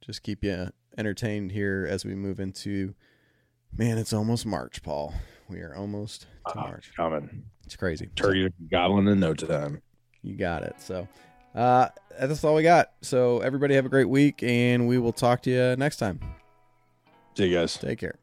just 0.00 0.22
keep 0.22 0.44
you 0.44 0.70
entertained 0.98 1.52
here 1.52 1.86
as 1.88 2.04
we 2.04 2.14
move 2.14 2.38
into 2.38 2.94
man, 3.76 3.98
it's 3.98 4.12
almost 4.12 4.46
March, 4.46 4.82
Paul. 4.82 5.14
We 5.48 5.60
are 5.60 5.74
almost 5.74 6.26
to 6.48 6.58
uh, 6.58 6.62
March. 6.62 6.90
Coming. 6.96 7.44
It's 7.64 7.76
crazy. 7.76 8.08
Turkey 8.14 8.46
so, 8.46 8.66
gobbling 8.70 9.08
in 9.08 9.20
no 9.20 9.34
time. 9.34 9.82
You 10.22 10.36
got 10.36 10.62
it. 10.62 10.80
So 10.80 11.08
uh, 11.54 11.88
that's 12.18 12.44
all 12.44 12.54
we 12.54 12.62
got. 12.62 12.92
So 13.02 13.40
everybody 13.40 13.74
have 13.74 13.86
a 13.86 13.90
great 13.90 14.08
week 14.08 14.42
and 14.42 14.88
we 14.88 14.98
will 14.98 15.12
talk 15.12 15.42
to 15.42 15.50
you 15.50 15.76
next 15.76 15.96
time. 15.96 16.20
See 17.36 17.46
you 17.46 17.56
guys. 17.56 17.76
Take 17.76 17.98
care. 17.98 18.18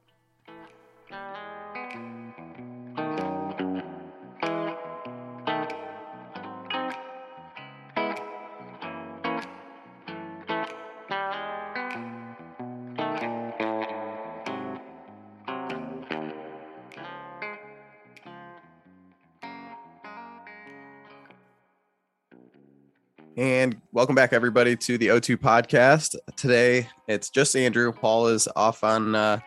Welcome 24.01 24.15
back, 24.15 24.33
everybody, 24.33 24.75
to 24.75 24.97
the 24.97 25.09
O2 25.09 25.37
podcast. 25.37 26.15
Today, 26.35 26.89
it's 27.07 27.29
just 27.29 27.55
Andrew. 27.55 27.91
Paul 27.91 28.29
is 28.29 28.47
off 28.55 28.83
on 28.83 29.13
uh, 29.13 29.37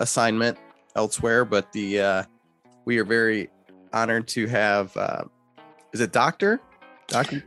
assignment 0.00 0.58
elsewhere, 0.96 1.44
but 1.44 1.70
the 1.70 2.00
uh, 2.00 2.22
we 2.86 2.98
are 2.98 3.04
very 3.04 3.50
honored 3.92 4.26
to 4.26 4.48
have. 4.48 4.96
Uh, 4.96 5.22
is 5.92 6.00
it 6.00 6.10
Doctor? 6.10 6.60
Doctor? 7.06 7.44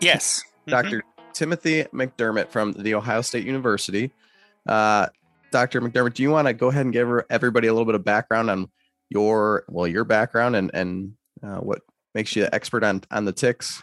Yes, 0.00 0.40
Doctor 0.68 0.98
mm-hmm. 0.98 1.32
Timothy 1.32 1.82
McDermott 1.86 2.48
from 2.50 2.74
the 2.74 2.94
Ohio 2.94 3.20
State 3.20 3.44
University. 3.44 4.12
Uh, 4.68 5.08
Doctor 5.50 5.80
McDermott, 5.80 6.14
do 6.14 6.22
you 6.22 6.30
want 6.30 6.46
to 6.46 6.54
go 6.54 6.68
ahead 6.68 6.86
and 6.86 6.92
give 6.92 7.08
everybody 7.28 7.66
a 7.66 7.72
little 7.72 7.86
bit 7.86 7.96
of 7.96 8.04
background 8.04 8.50
on 8.50 8.70
your 9.10 9.64
well, 9.66 9.88
your 9.88 10.04
background 10.04 10.54
and 10.54 10.70
and 10.74 11.14
uh, 11.42 11.56
what 11.56 11.80
makes 12.14 12.36
you 12.36 12.44
an 12.44 12.50
expert 12.52 12.84
on 12.84 13.02
on 13.10 13.24
the 13.24 13.32
ticks? 13.32 13.82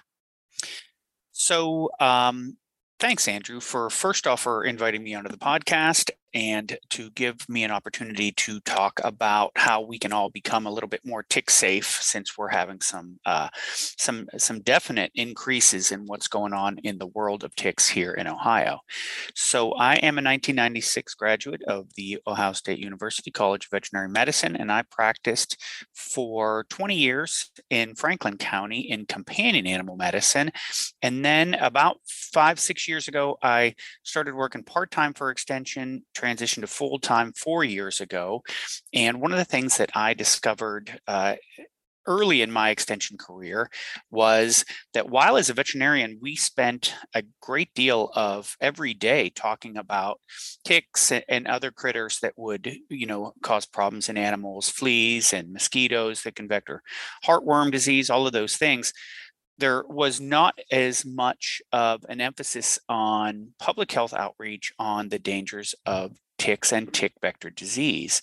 So, 1.37 1.89
um, 1.99 2.55
thanks, 2.97 3.27
Andrew, 3.27 3.59
for 3.59 3.89
first 3.89 4.25
off 4.25 4.41
for 4.41 4.63
inviting 4.63 5.03
me 5.03 5.13
onto 5.15 5.29
the 5.29 5.37
podcast 5.37 6.09
and 6.35 6.77
to 6.89 7.09
give 7.11 7.47
me 7.47 7.63
an 7.63 7.71
opportunity 7.71 8.33
to 8.33 8.59
talk 8.59 8.99
about 9.05 9.53
how 9.55 9.79
we 9.79 9.97
can 9.97 10.11
all 10.11 10.29
become 10.29 10.67
a 10.67 10.71
little 10.71 10.89
bit 10.89 10.99
more 11.05 11.23
tick 11.23 11.49
safe 11.49 11.85
since 12.01 12.37
we're 12.37 12.49
having 12.49 12.81
some 12.81 13.17
uh, 13.25 13.47
some 13.55 14.27
some 14.37 14.59
definite 14.61 15.11
increases 15.15 15.91
in 15.91 16.05
what's 16.05 16.27
going 16.27 16.51
on 16.51 16.77
in 16.79 16.97
the 16.97 17.07
world 17.07 17.45
of 17.45 17.55
ticks 17.55 17.87
here 17.87 18.11
in 18.11 18.27
Ohio. 18.27 18.79
So 19.33 19.71
I 19.73 19.95
am 19.95 20.15
a 20.15 20.21
1996 20.21 21.13
graduate 21.15 21.63
of 21.63 21.87
the 21.95 22.19
Ohio 22.27 22.51
State 22.51 22.79
University 22.79 23.31
College 23.31 23.65
of 23.65 23.71
Veterinary 23.71 24.09
Medicine, 24.09 24.57
and 24.57 24.71
I 24.71 24.83
practiced 24.83 25.57
for 25.93 26.65
20 26.69 26.95
years 26.95 27.49
in 27.69 27.95
Franklin 27.95 28.37
County 28.37 28.81
in 28.91 29.05
companion 29.05 29.65
animal 29.65 29.95
medicine. 29.95 30.51
And 31.01 31.23
then 31.23 31.53
about 31.53 31.97
five 32.05 32.59
six 32.59 32.89
years 32.89 33.07
ago, 33.07 33.37
I 33.41 33.75
started 34.03 34.35
working 34.35 34.63
part 34.63 34.91
time 34.91 35.13
for 35.13 35.31
Extension 35.31 36.03
transitioned 36.25 36.61
to 36.61 36.67
full 36.67 36.99
time 36.99 37.33
four 37.33 37.63
years 37.63 38.01
ago. 38.01 38.41
And 38.93 39.21
one 39.21 39.31
of 39.31 39.37
the 39.37 39.45
things 39.45 39.77
that 39.77 39.91
I 39.95 40.13
discovered 40.13 40.99
uh, 41.07 41.35
early 42.07 42.41
in 42.41 42.51
my 42.51 42.69
extension 42.69 43.17
career 43.17 43.69
was 44.11 44.63
that 44.93 45.09
while 45.09 45.37
as 45.37 45.49
a 45.49 45.53
veterinarian 45.53 46.19
we 46.21 46.35
spent 46.35 46.93
a 47.13 47.23
great 47.41 47.73
deal 47.73 48.11
of 48.13 48.55
every 48.61 48.93
day 48.93 49.29
talking 49.29 49.77
about 49.77 50.19
ticks 50.63 51.11
and 51.11 51.47
other 51.47 51.71
critters 51.71 52.19
that 52.19 52.33
would 52.37 52.71
you 52.89 53.07
know 53.07 53.33
cause 53.41 53.65
problems 53.65 54.07
in 54.09 54.17
animals 54.17 54.69
fleas 54.69 55.33
and 55.33 55.51
mosquitoes 55.51 56.23
that 56.23 56.35
can 56.35 56.47
vector 56.47 56.81
heartworm 57.25 57.71
disease 57.71 58.09
all 58.09 58.27
of 58.27 58.33
those 58.33 58.55
things 58.55 58.93
there 59.57 59.83
was 59.87 60.19
not 60.19 60.57
as 60.71 61.05
much 61.05 61.61
of 61.71 62.05
an 62.09 62.21
emphasis 62.21 62.79
on 62.89 63.51
public 63.59 63.91
health 63.91 64.13
outreach 64.13 64.73
on 64.79 65.09
the 65.09 65.19
dangers 65.19 65.75
of 65.85 66.17
ticks 66.37 66.73
and 66.73 66.93
tick 66.93 67.13
vector 67.21 67.49
disease. 67.49 68.21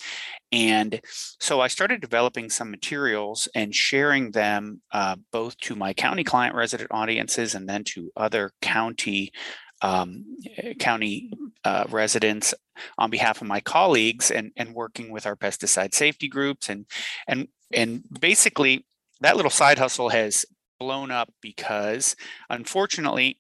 And 0.51 1.01
so 1.41 1.61
I 1.61 1.69
started 1.69 2.01
developing 2.01 2.51
some 2.51 2.71
materials 2.71 3.49
and 3.55 3.75
sharing 3.75 4.33
them 4.33 4.83
uh, 4.93 5.17
both 5.33 5.57
to 5.61 5.75
my 5.75 5.93
county 5.93 6.25
client 6.25 6.55
resident 6.55 6.91
audiences 6.93 7.55
and 7.55 7.69
then 7.69 7.85
to 7.85 8.11
other 8.17 8.53
county 8.61 9.33
um, 9.81 10.37
county 10.79 11.33
uh, 11.65 11.85
residents 11.89 12.55
on 12.99 13.11
behalf 13.11 13.41
of 13.41 13.49
my 13.49 13.61
colleagues 13.61 14.31
and, 14.31 14.53
and 14.57 14.75
working 14.75 15.11
with 15.11 15.27
our 15.27 15.35
pesticide 15.35 15.93
safety 15.93 16.29
groups 16.29 16.69
and 16.69 16.87
and 17.27 17.49
and 17.73 18.05
basically 18.21 18.87
that 19.23 19.35
little 19.35 19.51
side 19.51 19.79
hustle 19.79 20.09
has 20.09 20.47
blown 20.83 21.13
up 21.13 21.33
because 21.41 22.17
unfortunately 22.51 23.39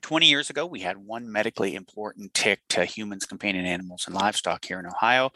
20 0.00 0.26
years 0.26 0.50
ago, 0.50 0.66
we 0.66 0.80
had 0.80 0.96
one 0.96 1.30
medically 1.30 1.76
important 1.76 2.34
tick 2.34 2.58
to 2.70 2.84
humans, 2.84 3.24
companion 3.24 3.64
animals, 3.64 4.02
and 4.06 4.16
livestock 4.16 4.64
here 4.64 4.80
in 4.80 4.86
Ohio. 4.86 5.30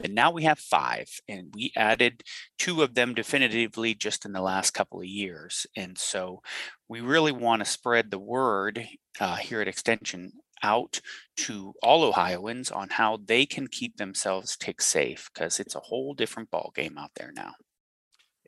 And 0.00 0.12
now 0.12 0.32
we 0.32 0.42
have 0.42 0.58
five, 0.58 1.08
and 1.28 1.52
we 1.54 1.72
added 1.76 2.24
two 2.58 2.82
of 2.82 2.94
them 2.94 3.14
definitively 3.14 3.94
just 3.94 4.24
in 4.24 4.32
the 4.32 4.40
last 4.40 4.72
couple 4.72 4.98
of 4.98 5.06
years. 5.06 5.68
And 5.76 5.96
so 5.96 6.42
we 6.88 7.00
really 7.00 7.30
want 7.30 7.60
to 7.60 7.70
spread 7.70 8.10
the 8.10 8.18
word 8.18 8.84
uh, 9.20 9.36
here 9.36 9.60
at 9.60 9.68
Extension 9.68 10.32
out 10.64 11.00
to 11.36 11.72
all 11.80 12.02
Ohioans 12.02 12.72
on 12.72 12.88
how 12.90 13.20
they 13.24 13.46
can 13.46 13.68
keep 13.68 13.98
themselves 13.98 14.56
tick 14.56 14.82
safe 14.82 15.30
because 15.32 15.60
it's 15.60 15.76
a 15.76 15.80
whole 15.80 16.12
different 16.14 16.50
ball 16.50 16.72
game 16.74 16.98
out 16.98 17.12
there 17.14 17.30
now. 17.32 17.52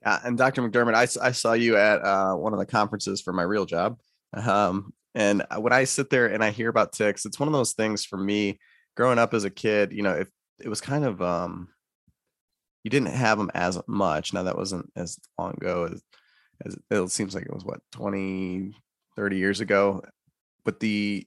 And 0.02 0.38
Dr. 0.38 0.62
McDermott, 0.62 0.94
I, 0.94 1.26
I 1.26 1.32
saw 1.32 1.52
you 1.52 1.76
at 1.76 2.02
uh, 2.02 2.34
one 2.34 2.52
of 2.52 2.58
the 2.58 2.66
conferences 2.66 3.20
for 3.20 3.32
my 3.32 3.42
real 3.42 3.66
job. 3.66 3.98
Um, 4.32 4.92
and 5.14 5.44
when 5.58 5.72
I 5.72 5.84
sit 5.84 6.08
there 6.08 6.26
and 6.26 6.42
I 6.42 6.50
hear 6.50 6.68
about 6.68 6.92
ticks, 6.92 7.26
it's 7.26 7.38
one 7.38 7.48
of 7.48 7.52
those 7.52 7.72
things 7.72 8.04
for 8.04 8.16
me 8.16 8.58
growing 8.96 9.18
up 9.18 9.34
as 9.34 9.44
a 9.44 9.50
kid, 9.50 9.92
you 9.92 10.02
know, 10.02 10.12
if 10.12 10.28
it 10.60 10.68
was 10.68 10.80
kind 10.80 11.04
of, 11.04 11.20
um, 11.20 11.68
you 12.82 12.90
didn't 12.90 13.08
have 13.08 13.38
them 13.38 13.50
as 13.54 13.78
much. 13.86 14.32
Now 14.32 14.44
that 14.44 14.56
wasn't 14.56 14.90
as 14.96 15.18
long 15.38 15.52
ago 15.52 15.88
as, 15.92 16.02
as 16.64 16.78
it 16.90 17.10
seems 17.10 17.34
like 17.34 17.44
it 17.44 17.52
was 17.52 17.64
what, 17.64 17.80
20, 17.92 18.74
30 19.16 19.36
years 19.36 19.60
ago. 19.60 20.02
But 20.64 20.80
the, 20.80 21.26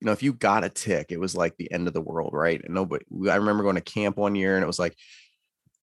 you 0.00 0.06
know, 0.06 0.12
if 0.12 0.22
you 0.22 0.32
got 0.32 0.64
a 0.64 0.68
tick, 0.68 1.06
it 1.10 1.20
was 1.20 1.34
like 1.34 1.56
the 1.56 1.70
end 1.72 1.88
of 1.88 1.94
the 1.94 2.00
world, 2.00 2.30
right? 2.34 2.62
And 2.62 2.74
nobody, 2.74 3.04
I 3.30 3.36
remember 3.36 3.62
going 3.62 3.76
to 3.76 3.80
camp 3.80 4.16
one 4.16 4.34
year 4.34 4.56
and 4.56 4.62
it 4.62 4.66
was 4.66 4.78
like, 4.78 4.96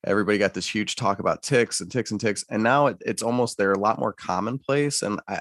everybody 0.05 0.37
got 0.37 0.53
this 0.53 0.67
huge 0.67 0.95
talk 0.95 1.19
about 1.19 1.43
ticks 1.43 1.81
and 1.81 1.91
ticks 1.91 2.11
and 2.11 2.19
ticks 2.19 2.43
and 2.49 2.63
now 2.63 2.87
it, 2.87 2.97
it's 3.05 3.23
almost 3.23 3.57
they're 3.57 3.73
a 3.73 3.79
lot 3.79 3.99
more 3.99 4.13
commonplace 4.13 5.01
and 5.01 5.19
i 5.27 5.39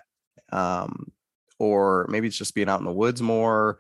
um 0.53 1.11
or 1.59 2.07
maybe 2.09 2.27
it's 2.27 2.39
just 2.39 2.55
being 2.55 2.69
out 2.69 2.81
in 2.81 2.87
the 2.87 2.93
woods 2.93 3.23
more 3.23 3.79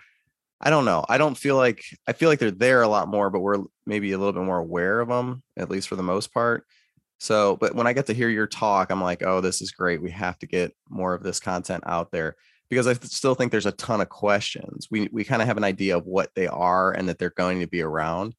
i 0.60 0.70
don't 0.70 0.84
know 0.84 1.04
i 1.08 1.18
don't 1.18 1.36
feel 1.36 1.56
like 1.56 1.82
i 2.06 2.12
feel 2.12 2.28
like 2.28 2.38
they're 2.38 2.50
there 2.50 2.82
a 2.82 2.88
lot 2.88 3.08
more 3.08 3.30
but 3.30 3.40
we're 3.40 3.62
maybe 3.86 4.12
a 4.12 4.18
little 4.18 4.32
bit 4.32 4.42
more 4.42 4.58
aware 4.58 5.00
of 5.00 5.08
them 5.08 5.42
at 5.56 5.70
least 5.70 5.88
for 5.88 5.96
the 5.96 6.02
most 6.02 6.32
part 6.32 6.64
So, 7.18 7.56
but 7.56 7.74
when 7.76 7.86
I 7.86 7.92
get 7.92 8.06
to 8.06 8.14
hear 8.14 8.28
your 8.28 8.48
talk, 8.48 8.90
I'm 8.90 9.00
like, 9.02 9.22
oh, 9.22 9.40
this 9.40 9.62
is 9.62 9.70
great. 9.70 10.02
We 10.02 10.10
have 10.10 10.38
to 10.40 10.46
get 10.46 10.74
more 10.88 11.14
of 11.14 11.22
this 11.22 11.38
content 11.40 11.84
out 11.86 12.10
there 12.10 12.34
because 12.68 12.88
I 12.88 12.94
still 12.94 13.36
think 13.36 13.52
there's 13.52 13.66
a 13.66 13.72
ton 13.72 14.00
of 14.00 14.08
questions. 14.08 14.88
We 14.90 15.08
we 15.12 15.24
kind 15.24 15.40
of 15.42 15.46
have 15.48 15.56
an 15.56 15.64
idea 15.64 15.96
of 15.96 16.04
what 16.06 16.30
they 16.34 16.48
are 16.48 16.90
and 16.92 17.08
that 17.08 17.18
they're 17.18 17.30
going 17.30 17.60
to 17.60 17.68
be 17.68 17.80
around, 17.82 18.34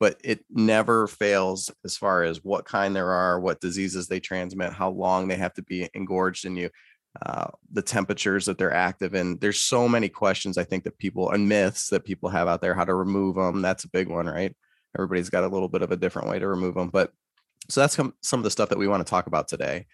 but 0.00 0.16
it 0.22 0.44
never 0.50 1.06
fails 1.06 1.70
as 1.84 1.96
far 1.96 2.22
as 2.22 2.44
what 2.44 2.64
kind 2.64 2.94
there 2.94 3.10
are, 3.10 3.40
what 3.40 3.60
diseases 3.60 4.06
they 4.06 4.20
transmit, 4.20 4.72
how 4.72 4.90
long 4.90 5.28
they 5.28 5.36
have 5.36 5.54
to 5.54 5.62
be 5.62 5.88
engorged 5.94 6.44
in 6.44 6.56
you, 6.56 6.70
uh, 7.22 7.48
the 7.72 7.82
temperatures 7.82 8.46
that 8.46 8.58
they're 8.58 8.72
active 8.72 9.14
in. 9.14 9.38
There's 9.38 9.60
so 9.60 9.88
many 9.88 10.08
questions 10.08 10.56
I 10.56 10.64
think 10.64 10.84
that 10.84 10.98
people 10.98 11.30
and 11.30 11.48
myths 11.48 11.88
that 11.88 12.04
people 12.04 12.28
have 12.28 12.46
out 12.46 12.60
there, 12.60 12.74
how 12.74 12.84
to 12.84 12.94
remove 12.94 13.36
them. 13.36 13.60
That's 13.60 13.84
a 13.84 13.90
big 13.90 14.08
one, 14.08 14.26
right? 14.26 14.54
Everybody's 14.96 15.30
got 15.30 15.44
a 15.44 15.48
little 15.48 15.68
bit 15.68 15.82
of 15.82 15.90
a 15.90 15.96
different 15.96 16.28
way 16.28 16.38
to 16.38 16.46
remove 16.46 16.74
them, 16.74 16.90
but 16.90 17.12
so 17.68 17.80
that's 17.80 17.96
some, 17.96 18.14
of 18.32 18.42
the 18.42 18.50
stuff 18.50 18.70
that 18.70 18.78
we 18.78 18.88
want 18.88 19.04
to 19.04 19.10
talk 19.10 19.26
about 19.26 19.48
today. 19.48 19.86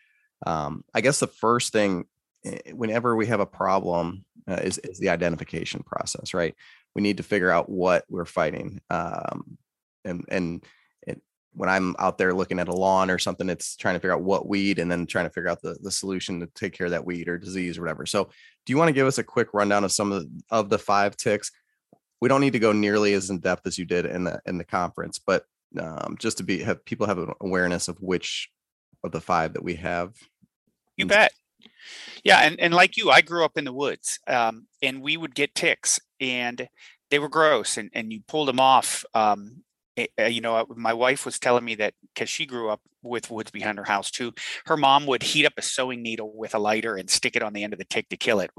Um, 0.46 0.84
I 0.94 1.00
guess 1.00 1.18
the 1.18 1.26
first 1.26 1.72
thing, 1.72 2.04
eh, 2.44 2.72
whenever 2.72 3.16
we 3.16 3.26
have 3.26 3.40
a 3.40 3.46
problem, 3.46 4.24
uh, 4.46 4.60
is, 4.62 4.78
is 4.78 4.98
the 4.98 5.08
identification 5.08 5.82
process, 5.82 6.34
right? 6.34 6.54
We 6.94 7.02
need 7.02 7.16
to 7.16 7.22
figure 7.22 7.50
out 7.50 7.68
what 7.68 8.04
we're 8.08 8.26
fighting. 8.26 8.80
Um, 8.90 9.58
and 10.04 10.24
and 10.28 10.64
it, 11.02 11.20
when 11.52 11.68
I'm 11.68 11.94
out 11.98 12.18
there 12.18 12.34
looking 12.34 12.58
at 12.58 12.68
a 12.68 12.74
lawn 12.74 13.10
or 13.10 13.18
something, 13.18 13.48
it's 13.48 13.76
trying 13.76 13.94
to 13.94 14.00
figure 14.00 14.14
out 14.14 14.22
what 14.22 14.48
weed 14.48 14.78
and 14.78 14.90
then 14.90 15.06
trying 15.06 15.26
to 15.26 15.30
figure 15.30 15.50
out 15.50 15.62
the, 15.62 15.76
the 15.80 15.90
solution 15.90 16.40
to 16.40 16.46
take 16.54 16.72
care 16.72 16.86
of 16.86 16.90
that 16.92 17.04
weed 17.04 17.28
or 17.28 17.38
disease 17.38 17.78
or 17.78 17.82
whatever. 17.82 18.06
So, 18.06 18.24
do 18.24 18.72
you 18.72 18.76
want 18.76 18.88
to 18.88 18.94
give 18.94 19.06
us 19.06 19.18
a 19.18 19.24
quick 19.24 19.54
rundown 19.54 19.84
of 19.84 19.92
some 19.92 20.12
of 20.12 20.22
the, 20.22 20.42
of 20.50 20.70
the 20.70 20.78
five 20.78 21.16
ticks? 21.16 21.50
We 22.20 22.28
don't 22.28 22.40
need 22.40 22.54
to 22.54 22.58
go 22.58 22.72
nearly 22.72 23.12
as 23.14 23.30
in 23.30 23.40
depth 23.40 23.66
as 23.66 23.78
you 23.78 23.84
did 23.84 24.06
in 24.06 24.24
the 24.24 24.40
in 24.46 24.58
the 24.58 24.64
conference, 24.64 25.18
but 25.18 25.44
um, 25.78 26.16
just 26.18 26.38
to 26.38 26.44
be 26.44 26.60
have 26.62 26.84
people 26.84 27.06
have 27.06 27.18
an 27.18 27.32
awareness 27.40 27.88
of 27.88 28.00
which 28.00 28.48
of 29.02 29.12
the 29.12 29.20
five 29.20 29.54
that 29.54 29.64
we 29.64 29.74
have. 29.76 30.14
You 30.96 31.06
bet. 31.06 31.32
Yeah, 32.22 32.40
and 32.40 32.58
and 32.58 32.72
like 32.72 32.96
you, 32.96 33.10
I 33.10 33.20
grew 33.20 33.44
up 33.44 33.56
in 33.56 33.64
the 33.64 33.72
woods, 33.72 34.18
um, 34.26 34.66
and 34.82 35.02
we 35.02 35.16
would 35.16 35.34
get 35.34 35.54
ticks, 35.54 36.00
and 36.20 36.68
they 37.10 37.18
were 37.18 37.28
gross, 37.28 37.76
and 37.76 37.90
and 37.92 38.12
you 38.12 38.22
pulled 38.26 38.48
them 38.48 38.60
off. 38.60 39.04
Um, 39.14 39.62
you 39.96 40.40
know, 40.40 40.66
my 40.74 40.92
wife 40.92 41.24
was 41.24 41.38
telling 41.38 41.64
me 41.64 41.76
that 41.76 41.94
because 42.14 42.28
she 42.28 42.46
grew 42.46 42.70
up 42.70 42.80
with 43.02 43.30
woods 43.30 43.50
behind 43.50 43.78
her 43.78 43.84
house 43.84 44.10
too, 44.10 44.32
her 44.66 44.76
mom 44.76 45.06
would 45.06 45.22
heat 45.22 45.46
up 45.46 45.52
a 45.56 45.62
sewing 45.62 46.02
needle 46.02 46.32
with 46.34 46.54
a 46.54 46.58
lighter 46.58 46.96
and 46.96 47.08
stick 47.08 47.36
it 47.36 47.42
on 47.42 47.52
the 47.52 47.62
end 47.62 47.72
of 47.72 47.78
the 47.78 47.84
tick 47.84 48.08
to 48.08 48.16
kill 48.16 48.40
it, 48.40 48.50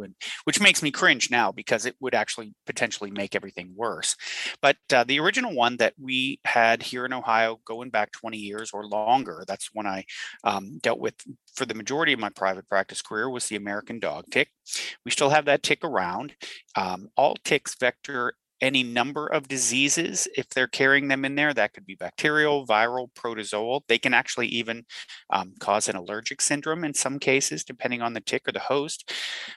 which 0.45 0.61
makes 0.61 0.81
me 0.81 0.91
cringe 0.91 1.29
now 1.29 1.51
because 1.51 1.85
it 1.85 1.95
would 1.99 2.15
actually 2.15 2.53
potentially 2.65 3.11
make 3.11 3.35
everything 3.35 3.73
worse. 3.75 4.15
But 4.61 4.77
uh, 4.93 5.03
the 5.03 5.19
original 5.19 5.53
one 5.53 5.77
that 5.77 5.93
we 5.99 6.39
had 6.45 6.83
here 6.83 7.05
in 7.05 7.13
Ohio 7.13 7.59
going 7.65 7.89
back 7.89 8.11
20 8.11 8.37
years 8.37 8.71
or 8.71 8.85
longer, 8.85 9.43
that's 9.47 9.69
when 9.73 9.87
I 9.87 10.05
um, 10.43 10.79
dealt 10.81 10.99
with 10.99 11.15
for 11.55 11.65
the 11.65 11.73
majority 11.73 12.13
of 12.13 12.19
my 12.19 12.29
private 12.29 12.69
practice 12.69 13.01
career 13.01 13.29
was 13.29 13.47
the 13.47 13.55
American 13.55 13.99
dog 13.99 14.25
tick. 14.31 14.49
We 15.03 15.11
still 15.11 15.29
have 15.29 15.45
that 15.45 15.63
tick 15.63 15.83
around. 15.83 16.35
Um, 16.75 17.09
all 17.17 17.35
ticks 17.43 17.75
vector 17.79 18.33
any 18.61 18.83
number 18.83 19.27
of 19.27 19.47
diseases 19.47 20.27
if 20.35 20.49
they're 20.49 20.67
carrying 20.67 21.07
them 21.07 21.25
in 21.25 21.35
there. 21.35 21.53
That 21.53 21.73
could 21.73 21.85
be 21.85 21.95
bacterial, 21.95 22.65
viral, 22.65 23.09
protozoal. 23.13 23.81
They 23.87 23.97
can 23.97 24.13
actually 24.13 24.47
even 24.47 24.85
um, 25.29 25.53
cause 25.59 25.89
an 25.89 25.95
allergic 25.95 26.41
syndrome 26.41 26.83
in 26.83 26.93
some 26.93 27.19
cases, 27.19 27.63
depending 27.63 28.01
on 28.01 28.13
the 28.13 28.21
tick 28.21 28.47
or 28.47 28.51
the 28.51 28.59
host. 28.59 29.11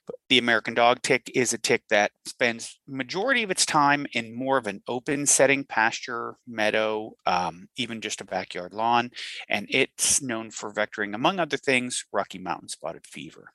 But 0.07 0.17
the 0.29 0.39
American 0.39 0.75
dog 0.75 1.03
tick 1.03 1.31
is 1.35 1.53
a 1.53 1.59
tick 1.59 1.83
that 1.91 2.13
spends 2.27 2.79
majority 2.87 3.43
of 3.43 3.51
its 3.51 3.65
time 3.65 4.07
in 4.13 4.35
more 4.35 4.59
of 4.59 4.67
an 4.67 4.83
open 4.89 5.27
setting, 5.27 5.65
pasture, 5.65 6.37
meadow, 6.47 7.13
um, 7.27 7.69
even 7.77 8.01
just 8.01 8.21
a 8.21 8.25
backyard 8.25 8.73
lawn, 8.73 9.11
and 9.49 9.67
it's 9.71 10.21
known 10.23 10.51
for 10.51 10.73
vectoring, 10.73 11.15
among 11.15 11.39
other 11.39 11.57
things, 11.57 12.05
Rocky 12.13 12.39
Mountain 12.39 12.69
spotted 12.69 13.07
fever. 13.07 13.53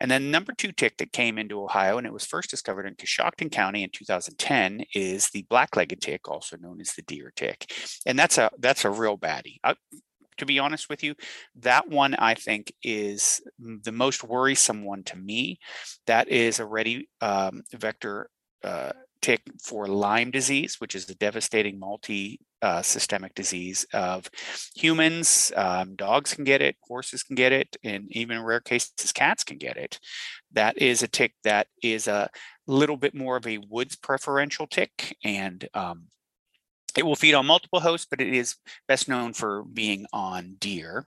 And 0.00 0.10
then 0.10 0.30
number 0.30 0.52
two 0.52 0.72
tick 0.72 0.98
that 0.98 1.12
came 1.12 1.38
into 1.38 1.62
Ohio, 1.62 1.98
and 1.98 2.06
it 2.06 2.12
was 2.12 2.24
first 2.24 2.50
discovered 2.50 2.86
in 2.86 2.94
Coshocton 2.94 3.50
County 3.50 3.82
in 3.82 3.90
2010, 3.90 4.84
is 4.94 5.30
the 5.30 5.46
black-legged 5.48 6.00
tick, 6.00 6.28
also 6.28 6.56
known 6.56 6.80
as 6.80 6.94
the 6.94 7.02
deer 7.02 7.32
tick, 7.34 7.72
and 8.06 8.18
that's 8.18 8.38
a 8.38 8.50
that's 8.58 8.84
a 8.84 8.90
real 8.90 9.18
baddie. 9.18 9.58
I, 9.64 9.74
to 10.38 10.46
be 10.46 10.58
honest 10.58 10.88
with 10.88 11.02
you, 11.04 11.14
that 11.56 11.88
one 11.88 12.14
I 12.14 12.34
think 12.34 12.72
is 12.82 13.40
the 13.58 13.92
most 13.92 14.24
worrisome 14.24 14.84
one 14.84 15.04
to 15.04 15.16
me. 15.16 15.58
That 16.06 16.28
is 16.28 16.58
a 16.58 16.66
ready 16.66 17.08
um, 17.20 17.62
vector 17.72 18.28
uh, 18.64 18.92
tick 19.22 19.42
for 19.62 19.86
Lyme 19.86 20.30
disease, 20.30 20.76
which 20.78 20.94
is 20.94 21.08
a 21.08 21.14
devastating 21.14 21.78
multi 21.78 22.40
uh, 22.60 22.82
systemic 22.82 23.34
disease 23.34 23.86
of 23.92 24.28
humans. 24.76 25.50
Um, 25.56 25.96
dogs 25.96 26.34
can 26.34 26.44
get 26.44 26.62
it, 26.62 26.76
horses 26.82 27.22
can 27.22 27.34
get 27.34 27.52
it, 27.52 27.76
and 27.82 28.06
even 28.10 28.36
in 28.36 28.42
rare 28.44 28.60
cases, 28.60 29.12
cats 29.12 29.42
can 29.44 29.58
get 29.58 29.76
it. 29.76 29.98
That 30.52 30.78
is 30.78 31.02
a 31.02 31.08
tick 31.08 31.34
that 31.44 31.68
is 31.82 32.06
a 32.06 32.28
little 32.66 32.96
bit 32.96 33.14
more 33.14 33.36
of 33.36 33.46
a 33.46 33.58
woods 33.68 33.96
preferential 33.96 34.66
tick, 34.66 35.16
and 35.24 35.66
um, 35.74 36.04
it 36.96 37.06
will 37.06 37.16
feed 37.16 37.34
on 37.34 37.46
multiple 37.46 37.80
hosts, 37.80 38.06
but 38.08 38.20
it 38.20 38.34
is 38.34 38.56
best 38.88 39.08
known 39.08 39.32
for 39.32 39.64
being 39.64 40.06
on 40.12 40.56
deer. 40.58 41.06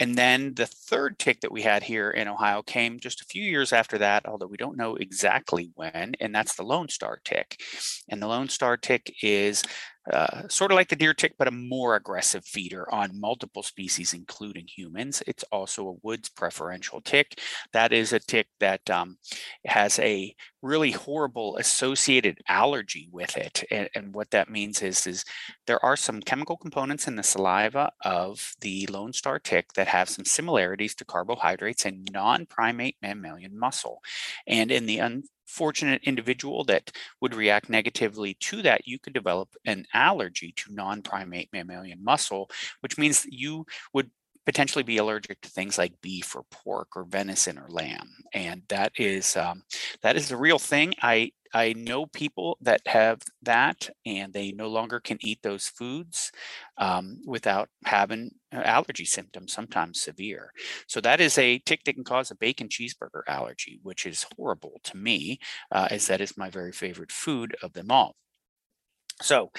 And 0.00 0.16
then 0.16 0.54
the 0.54 0.66
third 0.66 1.18
tick 1.18 1.40
that 1.40 1.52
we 1.52 1.62
had 1.62 1.82
here 1.82 2.10
in 2.10 2.28
Ohio 2.28 2.62
came 2.62 2.98
just 2.98 3.20
a 3.20 3.26
few 3.26 3.42
years 3.42 3.72
after 3.72 3.98
that, 3.98 4.26
although 4.26 4.46
we 4.46 4.56
don't 4.56 4.76
know 4.76 4.96
exactly 4.96 5.70
when, 5.74 6.14
and 6.20 6.34
that's 6.34 6.56
the 6.56 6.64
Lone 6.64 6.88
Star 6.88 7.20
tick. 7.24 7.60
And 8.08 8.20
the 8.20 8.26
Lone 8.26 8.48
Star 8.48 8.76
tick 8.76 9.14
is 9.22 9.62
uh, 10.12 10.46
sort 10.48 10.70
of 10.70 10.76
like 10.76 10.88
the 10.88 10.96
deer 10.96 11.14
tick, 11.14 11.34
but 11.38 11.48
a 11.48 11.52
more 11.52 11.96
aggressive 11.96 12.44
feeder 12.44 12.92
on 12.92 13.18
multiple 13.18 13.62
species, 13.62 14.12
including 14.12 14.66
humans. 14.66 15.22
It's 15.26 15.44
also 15.44 15.88
a 15.88 15.96
woods 16.02 16.28
preferential 16.28 17.00
tick. 17.00 17.40
That 17.72 17.92
is 17.92 18.12
a 18.12 18.18
tick 18.18 18.48
that 18.60 18.88
um, 18.90 19.16
has 19.64 19.98
a 19.98 20.34
really 20.60 20.90
horrible 20.90 21.56
associated 21.56 22.38
allergy 22.48 23.08
with 23.12 23.36
it. 23.36 23.64
And, 23.70 23.88
and, 23.94 24.14
what 24.14 24.30
that 24.30 24.48
means 24.48 24.80
is, 24.80 25.06
is 25.06 25.24
there 25.66 25.84
are 25.84 25.96
some 25.96 26.20
chemical 26.20 26.56
components 26.56 27.06
in 27.06 27.16
the 27.16 27.22
saliva 27.22 27.92
of 28.02 28.54
the 28.60 28.86
Lone 28.90 29.12
Star 29.12 29.38
tick 29.38 29.72
that 29.74 29.88
have 29.88 30.08
some 30.08 30.24
similarities 30.24 30.94
to 30.96 31.04
carbohydrates 31.04 31.84
and 31.84 32.08
non-primate 32.12 32.96
mammalian 33.02 33.58
muscle. 33.58 34.02
And 34.46 34.70
in 34.70 34.86
the 34.86 35.00
un- 35.00 35.24
fortunate 35.46 36.02
individual 36.04 36.64
that 36.64 36.90
would 37.20 37.34
react 37.34 37.68
negatively 37.68 38.34
to 38.40 38.62
that, 38.62 38.86
you 38.86 38.98
could 38.98 39.12
develop 39.12 39.54
an 39.66 39.86
allergy 39.94 40.52
to 40.56 40.72
non 40.74 41.02
primate 41.02 41.50
mammalian 41.52 42.02
muscle, 42.02 42.50
which 42.80 42.98
means 42.98 43.26
you 43.28 43.66
would 43.92 44.10
potentially 44.46 44.82
be 44.82 44.98
allergic 44.98 45.40
to 45.40 45.48
things 45.48 45.78
like 45.78 46.00
beef 46.02 46.34
or 46.36 46.42
pork 46.50 46.88
or 46.96 47.04
venison 47.04 47.58
or 47.58 47.68
lamb 47.68 48.08
and 48.32 48.62
that 48.68 48.92
is 48.96 49.36
um, 49.36 49.62
that 50.02 50.16
is 50.16 50.30
a 50.30 50.36
real 50.36 50.58
thing. 50.58 50.94
I 51.02 51.32
i 51.54 51.72
know 51.74 52.06
people 52.06 52.58
that 52.60 52.80
have 52.86 53.20
that 53.42 53.88
and 54.04 54.32
they 54.32 54.52
no 54.52 54.68
longer 54.68 55.00
can 55.00 55.18
eat 55.20 55.40
those 55.42 55.68
foods 55.68 56.32
um, 56.78 57.20
without 57.26 57.68
having 57.84 58.30
uh, 58.52 58.62
allergy 58.62 59.04
symptoms 59.04 59.52
sometimes 59.52 60.00
severe. 60.00 60.50
So 60.88 61.00
that 61.00 61.20
is 61.20 61.38
a 61.38 61.58
tick 61.60 61.84
that 61.84 61.94
can 61.94 62.04
cause 62.04 62.30
a 62.30 62.36
bacon 62.36 62.68
cheeseburger 62.68 63.22
allergy 63.28 63.80
which 63.82 64.06
is 64.06 64.26
horrible 64.36 64.80
to 64.84 64.96
me 64.96 65.38
uh, 65.72 65.88
as 65.90 66.06
that 66.08 66.20
is 66.20 66.36
my 66.36 66.50
very 66.50 66.72
favorite 66.72 67.12
food 67.12 67.56
of 67.62 67.72
them 67.72 67.90
all. 67.90 68.16
So 69.22 69.50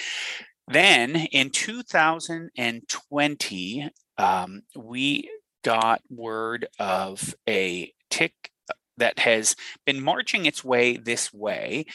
then 0.68 1.16
in 1.32 1.50
2020, 1.52 3.90
um, 4.18 4.62
we 4.76 5.30
got 5.64 6.02
word 6.10 6.68
of 6.80 7.36
a 7.50 7.92
tick 8.10 8.34
that 8.98 9.20
has 9.20 9.56
been 9.86 10.02
marching 10.02 10.46
its 10.46 10.64
way 10.64 10.98
this 10.98 11.34
way. 11.34 11.86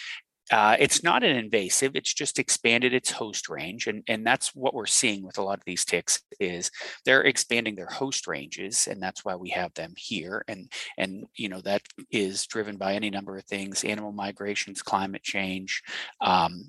Uh, 0.51 0.77
it's 0.81 1.05
not 1.05 1.23
an 1.23 1.37
invasive; 1.37 1.95
it's 1.95 2.13
just 2.13 2.41
expanded 2.41 2.93
its 2.93 3.13
host 3.13 3.49
range, 3.49 3.87
and 3.87 4.03
and 4.09 4.27
that's 4.27 4.53
what 4.53 4.75
we're 4.75 4.85
seeing 4.85 5.23
with 5.25 5.39
a 5.39 5.43
lot 5.43 5.59
of 5.59 5.65
these 5.65 5.85
ticks 5.85 6.23
is 6.41 6.73
they're 7.05 7.23
expanding 7.23 7.77
their 7.77 7.87
host 7.87 8.27
ranges, 8.27 8.89
and 8.89 9.01
that's 9.01 9.25
why 9.25 9.37
we 9.37 9.51
have 9.51 9.73
them 9.75 9.95
here. 9.97 10.45
And 10.49 10.69
and 10.99 11.25
you 11.37 11.49
know 11.49 11.61
that 11.61 11.83
is 12.11 12.47
driven 12.47 12.77
by 12.77 12.95
any 12.95 13.11
number 13.11 13.37
of 13.37 13.45
things: 13.45 13.85
animal 13.85 14.11
migrations, 14.11 14.83
climate 14.83 15.23
change, 15.23 15.85
um, 16.21 16.65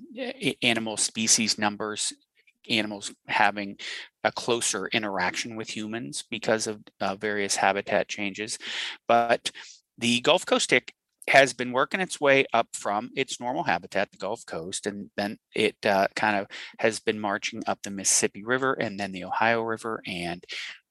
animal 0.62 0.96
species 0.96 1.58
numbers 1.58 2.12
animals 2.68 3.12
having 3.26 3.76
a 4.24 4.32
closer 4.32 4.86
interaction 4.88 5.56
with 5.56 5.74
humans 5.74 6.24
because 6.30 6.66
of 6.66 6.80
uh, 7.00 7.16
various 7.16 7.56
habitat 7.56 8.08
changes. 8.08 8.58
But 9.08 9.50
the 9.98 10.20
Gulf 10.20 10.46
Coast 10.46 10.70
tick 10.70 10.92
has 11.28 11.52
been 11.52 11.72
working 11.72 12.00
its 12.00 12.20
way 12.20 12.44
up 12.52 12.68
from 12.72 13.10
its 13.14 13.40
normal 13.40 13.62
habitat, 13.62 14.10
the 14.10 14.18
Gulf 14.18 14.44
Coast, 14.44 14.86
and 14.86 15.10
then 15.16 15.38
it 15.54 15.76
uh, 15.84 16.08
kind 16.16 16.36
of 16.36 16.46
has 16.78 16.98
been 16.98 17.20
marching 17.20 17.62
up 17.66 17.78
the 17.82 17.90
Mississippi 17.90 18.44
River 18.44 18.72
and 18.74 18.98
then 18.98 19.12
the 19.12 19.24
Ohio 19.24 19.62
River. 19.62 20.02
And 20.06 20.44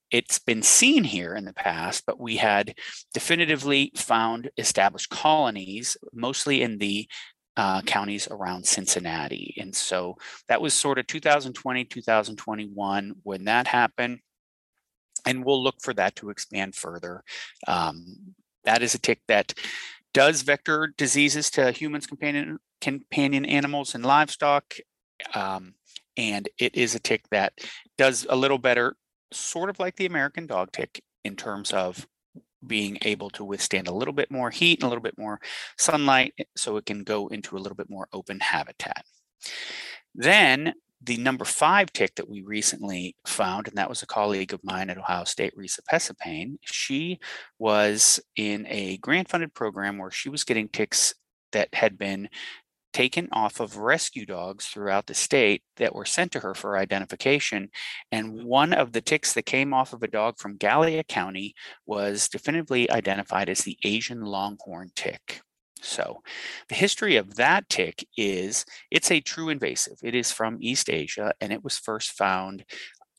it's 0.10 0.39
been 0.39 0.62
seen 0.62 1.03
here 1.03 1.36
in 1.36 1.45
the 1.45 1.53
past, 1.53 2.03
but 2.05 2.19
we 2.19 2.38
had 2.38 2.75
definitively 3.13 3.91
found 3.95 4.49
established 4.57 5.10
colonies, 5.10 5.97
mostly 6.13 6.62
in 6.62 6.77
the 6.77 7.07
uh, 7.57 7.81
counties 7.81 8.27
around 8.29 8.65
Cincinnati. 8.65 9.55
And 9.59 9.75
so 9.75 10.17
that 10.47 10.61
was 10.61 10.73
sort 10.73 10.97
of 10.97 11.07
2020, 11.07 11.85
2021 11.85 13.13
when 13.23 13.45
that 13.45 13.67
happened. 13.67 14.19
and 15.25 15.45
we'll 15.45 15.63
look 15.63 15.75
for 15.81 15.93
that 15.93 16.15
to 16.15 16.29
expand 16.29 16.75
further. 16.75 17.23
Um, 17.67 18.33
that 18.63 18.81
is 18.81 18.95
a 18.95 18.99
tick 18.99 19.21
that 19.27 19.53
does 20.13 20.41
vector 20.41 20.93
diseases 20.97 21.49
to 21.51 21.71
humans, 21.71 22.07
companion 22.07 22.59
companion 22.81 23.45
animals, 23.45 23.93
and 23.95 24.03
livestock. 24.05 24.75
Um, 25.35 25.75
and 26.17 26.49
it 26.57 26.75
is 26.75 26.95
a 26.95 26.99
tick 26.99 27.23
that 27.31 27.53
does 27.97 28.25
a 28.29 28.35
little 28.35 28.57
better, 28.57 28.95
sort 29.31 29.69
of 29.69 29.79
like 29.79 29.95
the 29.95 30.07
American 30.07 30.47
dog 30.47 30.71
tick, 30.71 31.01
in 31.23 31.35
terms 31.35 31.71
of 31.71 32.07
being 32.65 32.97
able 33.02 33.30
to 33.32 33.43
withstand 33.43 33.88
a 33.88 33.93
little 33.93 34.13
bit 34.13 34.32
more 34.32 34.50
heat 34.50 34.80
and 34.80 34.84
a 34.84 34.88
little 34.88 35.02
bit 35.02 35.17
more 35.17 35.39
sunlight 35.78 36.34
eh, 36.38 36.43
so 36.56 36.78
it 36.78 36.86
can 36.86 37.04
go 37.04 37.28
into 37.28 37.58
a 37.58 37.60
little 37.60 37.76
bit 37.76 37.89
more 37.89 38.08
open 38.13 38.39
habitat. 38.39 39.04
Then 40.13 40.74
the 41.04 41.17
number 41.17 41.45
five 41.45 41.91
tick 41.91 42.15
that 42.15 42.30
we 42.30 42.41
recently 42.41 43.15
found, 43.26 43.67
and 43.67 43.78
that 43.78 43.89
was 43.89 44.04
a 44.04 44.08
colleague 44.08 44.54
of 44.54 44.63
mine 44.63 44.89
at 44.89 44.97
Ohio 44.97 45.24
State, 45.24 45.58
Risa 45.58 45.80
Pesapane, 45.91 46.58
she 46.63 47.19
was 47.58 48.19
in 48.36 48.67
a 48.69 48.97
grant 48.97 49.30
funded 49.30 49.54
program 49.54 49.97
where 49.97 50.12
she 50.12 50.30
was 50.30 50.43
getting 50.43 50.69
ticks 50.69 51.15
that 51.54 51.74
had 51.74 51.97
been 51.97 52.30
taken 52.93 53.27
off 53.32 53.60
of 53.60 53.77
rescue 53.77 54.25
dogs 54.25 54.67
throughout 54.67 55.08
the 55.08 55.13
state 55.13 55.63
that 55.77 55.95
were 55.95 56.06
sent 56.06 56.32
to 56.34 56.39
her 56.39 56.54
for 56.54 56.77
identification. 56.77 57.69
And 58.12 58.34
mm-hmm. 58.34 58.45
one 58.45 58.73
of 58.73 58.91
the 58.91 59.01
ticks 59.01 59.34
that 59.34 59.45
came 59.45 59.73
off 59.73 59.93
of 59.93 60.04
a 60.04 60.08
dog 60.08 60.38
from 60.38 60.58
Gallia 60.58 61.04
County 61.04 61.56
was 61.86 62.30
definitively 62.30 62.89
identified 62.91 63.49
as 63.49 63.62
the 63.62 63.77
Asian 63.84 64.21
longhorn 64.21 64.91
tick. 64.95 65.41
So, 65.84 66.21
the 66.69 66.75
history 66.75 67.15
of 67.15 67.36
that 67.38 67.67
tick 67.67 68.08
is 68.15 68.65
it's 68.91 69.10
a 69.10 69.19
true 69.19 69.49
invasive. 69.49 69.97
It 70.04 70.13
is 70.13 70.32
from 70.32 70.60
East 70.62 70.89
Asia 70.89 71.34
and 71.41 71.51
it 71.51 71.63
was 71.63 71.77
first 71.77 72.12
found 72.12 72.65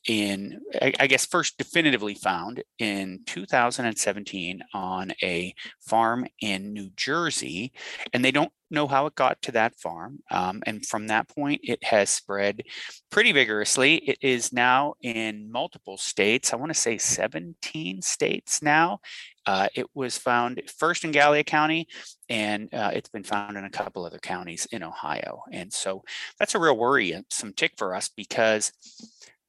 in, 0.07 0.61
I 0.81 1.07
guess, 1.07 1.25
first 1.25 1.57
definitively 1.57 2.13
found 2.13 2.63
in 2.79 3.21
2017 3.25 4.61
on 4.73 5.13
a 5.21 5.53
farm 5.79 6.27
in 6.41 6.73
New 6.73 6.89
Jersey. 6.95 7.71
And 8.13 8.23
they 8.23 8.31
don't 8.31 8.51
know 8.69 8.87
how 8.87 9.05
it 9.05 9.15
got 9.15 9.41
to 9.43 9.51
that 9.53 9.79
farm. 9.79 10.19
Um, 10.31 10.61
and 10.65 10.85
from 10.85 11.07
that 11.07 11.29
point, 11.29 11.61
it 11.63 11.83
has 11.83 12.09
spread 12.09 12.63
pretty 13.11 13.31
vigorously. 13.31 13.95
It 13.95 14.17
is 14.21 14.51
now 14.51 14.95
in 15.01 15.51
multiple 15.51 15.97
states. 15.97 16.51
I 16.51 16.57
want 16.57 16.73
to 16.73 16.79
say 16.79 16.97
17 16.97 18.01
states 18.01 18.61
now. 18.61 18.99
Uh, 19.45 19.67
it 19.75 19.85
was 19.93 20.17
found 20.17 20.61
first 20.77 21.03
in 21.03 21.11
Gallia 21.11 21.43
County, 21.43 21.87
and 22.29 22.73
uh, 22.73 22.91
it's 22.93 23.09
been 23.09 23.23
found 23.23 23.57
in 23.57 23.65
a 23.65 23.69
couple 23.69 24.05
other 24.05 24.19
counties 24.19 24.65
in 24.71 24.83
Ohio. 24.83 25.43
And 25.51 25.71
so 25.71 26.03
that's 26.39 26.55
a 26.55 26.59
real 26.59 26.77
worry, 26.77 27.13
some 27.29 27.53
tick 27.53 27.73
for 27.77 27.93
us 27.93 28.09
because 28.09 28.71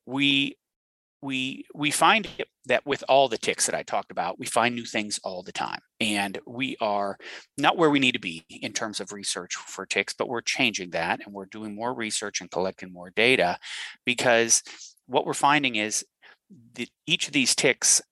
we 0.06 0.56
we 1.22 1.64
we 1.74 1.90
find 1.90 2.28
that 2.66 2.84
with 2.86 3.02
all 3.08 3.28
the 3.28 3.38
ticks 3.38 3.66
that 3.66 3.74
I 3.74 3.82
talked 3.82 4.10
about, 4.10 4.38
we 4.38 4.46
find 4.46 4.74
new 4.74 4.84
things 4.84 5.18
all 5.24 5.42
the 5.42 5.52
time, 5.52 5.80
and 6.00 6.38
we 6.46 6.76
are 6.80 7.16
not 7.56 7.78
where 7.78 7.90
we 7.90 7.98
need 7.98 8.12
to 8.12 8.20
be 8.20 8.44
in 8.50 8.72
terms 8.72 9.00
of 9.00 9.12
research 9.12 9.54
for 9.54 9.86
ticks, 9.86 10.12
but 10.12 10.28
we're 10.28 10.42
changing 10.42 10.90
that, 10.90 11.20
and 11.24 11.34
we're 11.34 11.46
doing 11.46 11.74
more 11.74 11.94
research 11.94 12.40
and 12.40 12.50
collecting 12.50 12.92
more 12.92 13.10
data, 13.10 13.58
because 14.04 14.62
what 15.06 15.24
we're 15.24 15.34
finding 15.34 15.76
is 15.76 16.04
that 16.74 16.90
each 17.06 17.26
of 17.26 17.32
these 17.32 17.54
ticks 17.54 18.02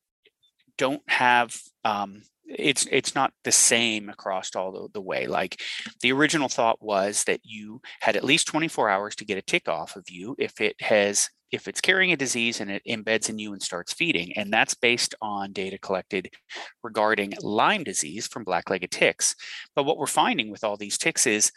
don't 0.78 1.02
have 1.08 1.54
um, 1.84 2.22
it's 2.46 2.86
it's 2.90 3.14
not 3.14 3.32
the 3.44 3.52
same 3.52 4.08
across 4.08 4.54
all 4.56 4.72
the, 4.72 4.88
the, 4.94 5.00
way. 5.00 5.26
Like 5.26 5.60
the 6.00 6.12
original 6.12 6.48
thought 6.48 6.82
was 6.82 7.24
that 7.24 7.40
you 7.44 7.80
had 8.00 8.16
at 8.16 8.24
least 8.24 8.46
24 8.46 8.88
hours 8.88 9.16
to 9.16 9.24
get 9.24 9.38
a 9.38 9.42
tick 9.42 9.68
off 9.68 9.96
of 9.96 10.10
you 10.10 10.34
if 10.38 10.60
it 10.60 10.80
has 10.80 11.30
if 11.52 11.68
it's 11.68 11.80
carrying 11.80 12.12
a 12.12 12.16
disease 12.16 12.60
and 12.60 12.70
it 12.70 12.82
embeds 12.88 13.28
in 13.28 13.38
you 13.38 13.52
and 13.52 13.62
starts 13.62 13.92
feeding 13.92 14.32
and 14.36 14.52
that's 14.52 14.74
based 14.74 15.14
on 15.20 15.52
data 15.52 15.78
collected 15.78 16.30
regarding 16.82 17.32
lyme 17.42 17.84
disease 17.84 18.26
from 18.26 18.44
black-legged 18.44 18.90
ticks 18.90 19.34
but 19.76 19.84
what 19.84 19.98
we're 19.98 20.06
finding 20.06 20.50
with 20.50 20.64
all 20.64 20.76
these 20.76 20.98
ticks 20.98 21.26
is 21.26 21.52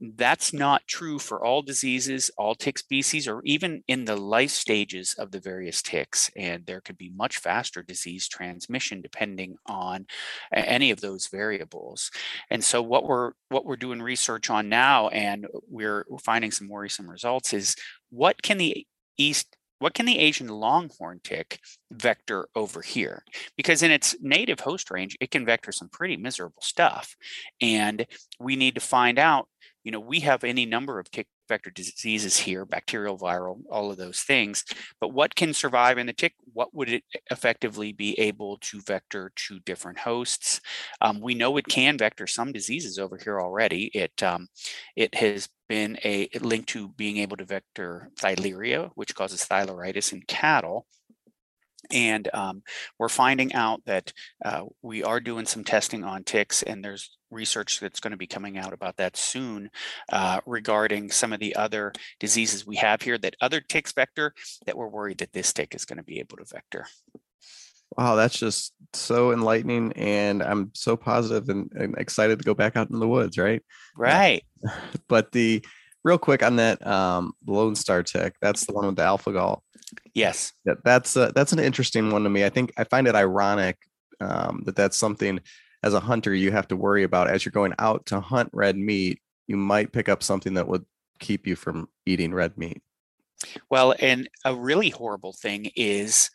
that's 0.00 0.52
not 0.52 0.86
true 0.86 1.18
for 1.18 1.44
all 1.44 1.60
diseases, 1.60 2.30
all 2.38 2.54
tick 2.54 2.78
species, 2.78 3.26
or 3.26 3.42
even 3.44 3.82
in 3.88 4.04
the 4.04 4.16
life 4.16 4.50
stages 4.50 5.14
of 5.18 5.32
the 5.32 5.40
various 5.40 5.82
ticks. 5.82 6.30
And 6.36 6.64
there 6.66 6.80
could 6.80 6.96
be 6.96 7.10
much 7.10 7.38
faster 7.38 7.82
disease 7.82 8.28
transmission 8.28 9.02
depending 9.02 9.56
on 9.66 10.06
any 10.52 10.92
of 10.92 11.00
those 11.00 11.26
variables. 11.26 12.10
And 12.50 12.62
so 12.62 12.80
what 12.80 13.04
we're 13.04 13.32
what 13.48 13.64
we're 13.64 13.76
doing 13.76 14.00
research 14.00 14.50
on 14.50 14.68
now, 14.68 15.08
and 15.08 15.46
we're 15.68 16.04
finding 16.22 16.52
some 16.52 16.68
worrisome 16.68 17.10
results, 17.10 17.52
is 17.52 17.74
what 18.10 18.40
can 18.40 18.58
the 18.58 18.86
East 19.18 19.58
what 19.78 19.94
can 19.94 20.06
the 20.06 20.18
Asian 20.18 20.48
longhorn 20.48 21.20
tick 21.22 21.60
vector 21.90 22.48
over 22.54 22.82
here? 22.82 23.24
Because 23.56 23.82
in 23.82 23.90
its 23.90 24.16
native 24.20 24.60
host 24.60 24.90
range, 24.90 25.16
it 25.20 25.30
can 25.30 25.46
vector 25.46 25.72
some 25.72 25.88
pretty 25.88 26.16
miserable 26.16 26.62
stuff. 26.62 27.16
And 27.60 28.06
we 28.40 28.56
need 28.56 28.74
to 28.74 28.80
find 28.80 29.18
out, 29.18 29.48
you 29.84 29.92
know, 29.92 30.00
we 30.00 30.20
have 30.20 30.42
any 30.42 30.66
number 30.66 30.98
of 30.98 31.10
tick 31.10 31.28
vector 31.48 31.70
diseases 31.70 32.36
here, 32.36 32.64
bacterial, 32.64 33.18
viral, 33.18 33.60
all 33.70 33.90
of 33.90 33.96
those 33.96 34.20
things. 34.20 34.64
But 35.00 35.12
what 35.12 35.34
can 35.34 35.54
survive 35.54 35.98
in 35.98 36.06
the 36.06 36.12
tick? 36.12 36.34
What 36.52 36.74
would 36.74 36.88
it 36.88 37.04
effectively 37.30 37.92
be 37.92 38.18
able 38.18 38.58
to 38.58 38.80
vector 38.80 39.32
to 39.34 39.60
different 39.60 39.98
hosts? 39.98 40.60
Um, 41.00 41.20
we 41.20 41.34
know 41.34 41.56
it 41.56 41.68
can 41.68 41.98
vector 41.98 42.26
some 42.26 42.52
diseases 42.52 42.98
over 42.98 43.16
here 43.16 43.40
already. 43.40 43.90
It 43.94 44.22
um, 44.22 44.48
it 44.96 45.14
has 45.14 45.48
been 45.68 45.98
a 46.04 46.28
link 46.40 46.66
to 46.66 46.88
being 46.88 47.18
able 47.18 47.36
to 47.36 47.44
vector 47.44 48.10
theileria, 48.16 48.90
which 48.94 49.14
causes 49.14 49.44
theileriosis 49.44 50.12
in 50.12 50.22
cattle. 50.22 50.86
And 51.92 52.28
um, 52.34 52.62
we're 52.98 53.08
finding 53.08 53.52
out 53.54 53.82
that 53.86 54.12
uh, 54.44 54.62
we 54.82 55.02
are 55.02 55.20
doing 55.20 55.46
some 55.46 55.64
testing 55.64 56.04
on 56.04 56.24
ticks, 56.24 56.62
and 56.62 56.84
there's 56.84 57.16
research 57.30 57.80
that's 57.80 58.00
going 58.00 58.10
to 58.12 58.16
be 58.16 58.26
coming 58.26 58.58
out 58.58 58.72
about 58.72 58.96
that 58.96 59.16
soon 59.16 59.70
uh, 60.12 60.40
regarding 60.46 61.10
some 61.10 61.32
of 61.32 61.40
the 61.40 61.56
other 61.56 61.92
diseases 62.20 62.66
we 62.66 62.76
have 62.76 63.02
here 63.02 63.18
that 63.18 63.36
other 63.40 63.60
ticks 63.60 63.92
vector 63.92 64.32
that 64.66 64.76
we're 64.76 64.88
worried 64.88 65.18
that 65.18 65.32
this 65.32 65.52
tick 65.52 65.74
is 65.74 65.84
going 65.84 65.98
to 65.98 66.02
be 66.02 66.20
able 66.20 66.36
to 66.36 66.44
vector. 66.44 66.86
Wow, 67.96 68.16
that's 68.16 68.38
just 68.38 68.74
so 68.92 69.32
enlightening, 69.32 69.92
and 69.94 70.42
I'm 70.42 70.70
so 70.74 70.96
positive 70.96 71.48
and, 71.48 71.72
and 71.72 71.96
excited 71.96 72.38
to 72.38 72.44
go 72.44 72.54
back 72.54 72.76
out 72.76 72.90
in 72.90 72.98
the 72.98 73.08
woods. 73.08 73.38
Right, 73.38 73.62
right. 73.96 74.44
but 75.08 75.32
the 75.32 75.64
real 76.04 76.18
quick 76.18 76.42
on 76.42 76.56
that 76.56 76.86
um, 76.86 77.32
Lone 77.46 77.74
Star 77.74 78.02
tick, 78.02 78.34
that's 78.40 78.66
the 78.66 78.72
one 78.72 78.86
with 78.86 78.96
the 78.96 79.02
alpha 79.02 79.32
gal. 79.32 79.62
Yes, 80.14 80.52
that, 80.64 80.78
that's 80.84 81.16
uh, 81.16 81.32
that's 81.34 81.52
an 81.52 81.58
interesting 81.58 82.10
one 82.10 82.24
to 82.24 82.30
me. 82.30 82.44
I 82.44 82.48
think 82.48 82.72
I 82.76 82.84
find 82.84 83.06
it 83.06 83.14
ironic 83.14 83.76
um, 84.20 84.62
that 84.66 84.76
that's 84.76 84.96
something 84.96 85.40
as 85.82 85.94
a 85.94 86.00
hunter 86.00 86.34
you 86.34 86.50
have 86.50 86.68
to 86.68 86.76
worry 86.76 87.04
about 87.04 87.28
as 87.28 87.44
you're 87.44 87.52
going 87.52 87.74
out 87.78 88.06
to 88.06 88.20
hunt 88.20 88.50
red 88.52 88.76
meat. 88.76 89.20
You 89.46 89.56
might 89.56 89.92
pick 89.92 90.08
up 90.08 90.22
something 90.22 90.54
that 90.54 90.68
would 90.68 90.84
keep 91.18 91.46
you 91.46 91.56
from 91.56 91.88
eating 92.06 92.34
red 92.34 92.56
meat. 92.58 92.82
Well, 93.70 93.94
and 94.00 94.28
a 94.44 94.54
really 94.54 94.90
horrible 94.90 95.32
thing 95.32 95.70
is 95.76 96.30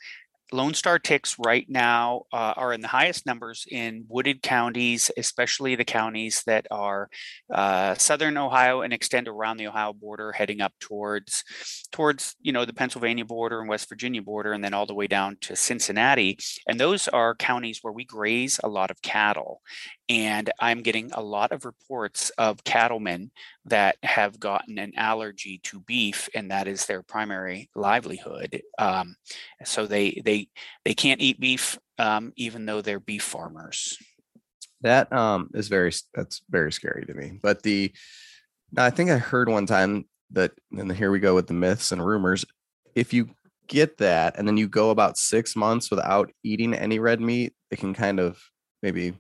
Lone 0.54 0.76
Star 0.76 1.00
ticks 1.00 1.36
right 1.40 1.66
now 1.68 2.26
uh, 2.32 2.54
are 2.56 2.74
in 2.74 2.82
the 2.82 2.88
highest 2.88 3.26
numbers 3.26 3.66
in 3.72 4.06
wooded 4.08 4.44
counties, 4.44 5.10
especially 5.18 5.74
the 5.74 5.84
counties 5.84 6.44
that 6.46 6.68
are 6.70 7.10
uh, 7.52 7.96
southern 7.96 8.38
Ohio 8.38 8.82
and 8.82 8.94
extend 8.94 9.28
around 9.28 9.58
the 9.58 9.66
Ohio 9.66 9.94
border, 9.94 10.32
heading 10.32 10.62
up 10.62 10.72
towards 10.80 11.44
towards 11.92 12.36
you 12.40 12.52
know 12.52 12.66
the 12.66 12.74
Pennsylvania 12.74 13.26
border 13.26 13.62
and 13.62 13.68
West 13.68 13.90
Virginia 13.90 14.22
border, 14.22 14.54
and 14.54 14.64
then 14.64 14.76
all 14.76 14.86
the 14.86 14.94
way 14.94 15.08
down 15.08 15.38
to 15.42 15.56
Cincinnati. 15.56 16.38
And 16.68 16.80
those 16.80 17.08
are 17.08 17.34
counties 17.34 17.80
where 17.82 17.94
we 17.94 18.06
graze 18.06 18.60
a 18.64 18.70
lot 18.70 18.92
of 18.92 19.02
cattle. 19.02 19.62
And 20.10 20.52
I'm 20.60 20.82
getting 20.82 21.12
a 21.14 21.22
lot 21.22 21.52
of 21.52 21.66
reports 21.66 22.30
of 22.32 22.64
cattlemen 22.64 23.32
that 23.66 23.96
have 24.04 24.40
gotten 24.40 24.78
an 24.78 24.94
allergy 24.98 25.60
to 25.64 25.80
beef, 25.80 26.30
and 26.36 26.52
that 26.52 26.68
is 26.68 26.86
their 26.86 27.02
primary 27.02 27.70
livelihood. 27.74 28.62
Um, 28.78 29.16
so 29.64 29.88
they 29.88 30.22
they 30.26 30.50
they 30.84 30.94
can't 30.94 31.22
eat 31.22 31.40
beef, 31.40 31.80
um, 31.98 32.34
even 32.36 32.66
though 32.66 32.82
they're 32.82 33.00
beef 33.00 33.24
farmers. 33.24 33.98
That 34.82 35.12
um, 35.14 35.50
is 35.54 35.70
very 35.70 35.94
that's 36.14 36.42
very 36.50 36.72
scary 36.72 37.06
to 37.06 37.14
me. 37.14 37.40
But 37.42 37.64
the 37.64 37.94
I 38.78 38.90
think 38.90 39.10
I 39.10 39.18
heard 39.18 39.50
one 39.50 39.66
time 39.66 40.06
that, 40.32 40.52
and 40.72 40.92
here 40.92 41.12
we 41.12 41.20
go 41.20 41.36
with 41.36 41.48
the 41.48 41.54
myths 41.54 41.92
and 41.92 42.06
rumors. 42.06 42.44
If 42.96 43.14
you 43.14 43.30
get 43.68 43.98
that 43.98 44.38
and 44.38 44.48
then 44.48 44.58
you 44.58 44.68
go 44.68 44.90
about 44.90 45.18
six 45.18 45.56
months 45.56 45.90
without 45.90 46.32
eating 46.44 46.74
any 46.74 47.00
red 47.00 47.22
meat, 47.22 47.54
it 47.72 47.80
can 47.80 47.94
kind 47.94 48.20
of 48.20 48.42
maybe 48.82 49.14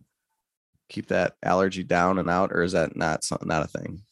keep 0.93 1.07
that 1.07 1.33
allergy 1.43 1.83
down 1.83 2.19
and 2.19 2.29
out, 2.29 2.51
or 2.53 2.61
is 2.61 2.71
that 2.73 2.95
not 2.95 3.25
not 3.43 3.65
a 3.65 3.67
thing? 3.67 4.03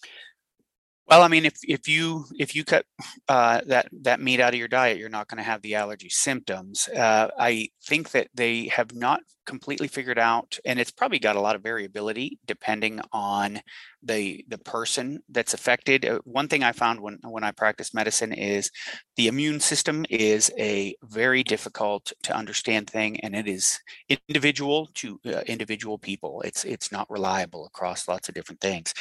Well, 1.07 1.23
I 1.23 1.27
mean, 1.27 1.45
if 1.45 1.55
if 1.67 1.87
you 1.87 2.25
if 2.39 2.55
you 2.55 2.63
cut 2.63 2.85
uh, 3.27 3.61
that 3.67 3.89
that 4.03 4.21
meat 4.21 4.39
out 4.39 4.53
of 4.53 4.59
your 4.59 4.67
diet, 4.69 4.97
you're 4.97 5.09
not 5.09 5.27
going 5.27 5.37
to 5.39 5.43
have 5.43 5.61
the 5.61 5.75
allergy 5.75 6.09
symptoms. 6.09 6.87
Uh, 6.87 7.27
I 7.37 7.69
think 7.83 8.11
that 8.11 8.27
they 8.33 8.67
have 8.67 8.93
not 8.95 9.21
completely 9.45 9.87
figured 9.89 10.19
out, 10.19 10.57
and 10.63 10.79
it's 10.79 10.91
probably 10.91 11.19
got 11.19 11.35
a 11.35 11.41
lot 11.41 11.55
of 11.55 11.63
variability 11.63 12.39
depending 12.45 13.01
on 13.11 13.59
the 14.03 14.45
the 14.47 14.57
person 14.59 15.19
that's 15.29 15.53
affected. 15.53 16.05
Uh, 16.05 16.19
one 16.23 16.47
thing 16.47 16.63
I 16.63 16.71
found 16.71 17.01
when 17.01 17.17
when 17.23 17.43
I 17.43 17.51
practice 17.51 17.93
medicine 17.93 18.31
is 18.31 18.71
the 19.17 19.27
immune 19.27 19.59
system 19.59 20.05
is 20.09 20.51
a 20.57 20.95
very 21.03 21.43
difficult 21.43 22.13
to 22.23 22.35
understand 22.35 22.89
thing, 22.89 23.19
and 23.21 23.35
it 23.35 23.47
is 23.47 23.79
individual 24.07 24.89
to 24.95 25.19
uh, 25.25 25.41
individual 25.47 25.97
people. 25.97 26.41
It's 26.45 26.63
it's 26.63 26.91
not 26.91 27.09
reliable 27.09 27.65
across 27.65 28.07
lots 28.07 28.29
of 28.29 28.35
different 28.35 28.61
things. 28.61 28.93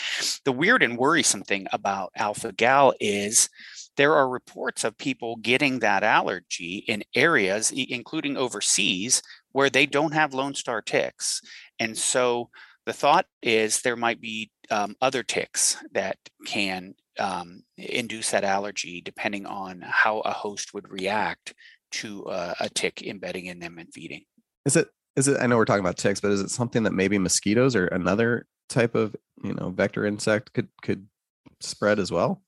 The 0.44 0.53
weird 0.53 0.82
and 0.82 0.96
worrisome 0.98 1.42
thing 1.42 1.66
about 1.72 1.89
alpha 2.16 2.53
gal 2.53 2.93
is 3.01 3.49
there 3.97 4.14
are 4.14 4.28
reports 4.28 4.84
of 4.84 4.97
people 4.97 5.36
getting 5.36 5.80
that 5.80 6.03
allergy 6.03 6.84
in 6.88 7.03
areas, 7.14 7.70
including 7.70 8.36
overseas, 8.36 9.22
where 9.53 9.68
they 9.68 9.86
don't 9.86 10.14
have 10.14 10.32
Lone 10.32 10.55
Star 10.55 10.80
ticks. 10.80 11.41
And 11.78 11.97
so 11.99 12.49
the 12.86 12.93
thought 12.93 13.26
is 13.43 13.82
there 13.82 13.97
might 13.97 14.20
be 14.20 14.51
um, 14.70 14.95
other 15.03 15.22
ticks 15.22 15.76
that 15.93 16.16
can 16.47 16.95
um, 17.18 17.62
induce 17.76 18.30
that 18.30 18.45
allergy 18.45 19.01
depending 19.01 19.45
on 19.45 19.82
how 19.84 20.20
a 20.20 20.32
host 20.32 20.72
would 20.72 20.91
react 20.91 21.53
to 21.91 22.24
uh, 22.26 22.55
a 22.61 22.68
tick 22.70 23.03
embedding 23.03 23.47
in 23.47 23.59
them 23.59 23.78
and 23.78 23.93
feeding. 23.93 24.24
Is 24.64 24.76
it 24.76 24.88
is 25.16 25.28
it 25.28 25.38
I 25.41 25.47
know 25.47 25.57
we're 25.57 25.64
talking 25.64 25.84
about 25.84 25.99
ticks, 25.99 26.20
but 26.20 26.30
is 26.30 26.41
it 26.41 26.51
something 26.51 26.84
that 26.84 26.93
maybe 26.93 27.18
mosquitoes 27.18 27.76
or 27.76 27.86
another 27.88 28.47
type 28.68 28.95
of, 28.95 29.14
you 29.43 29.53
know, 29.55 29.70
vector 29.70 30.07
insect 30.07 30.53
could 30.53 30.68
could 30.82 31.07
spread 31.61 31.99
as 31.99 32.11
well? 32.11 32.43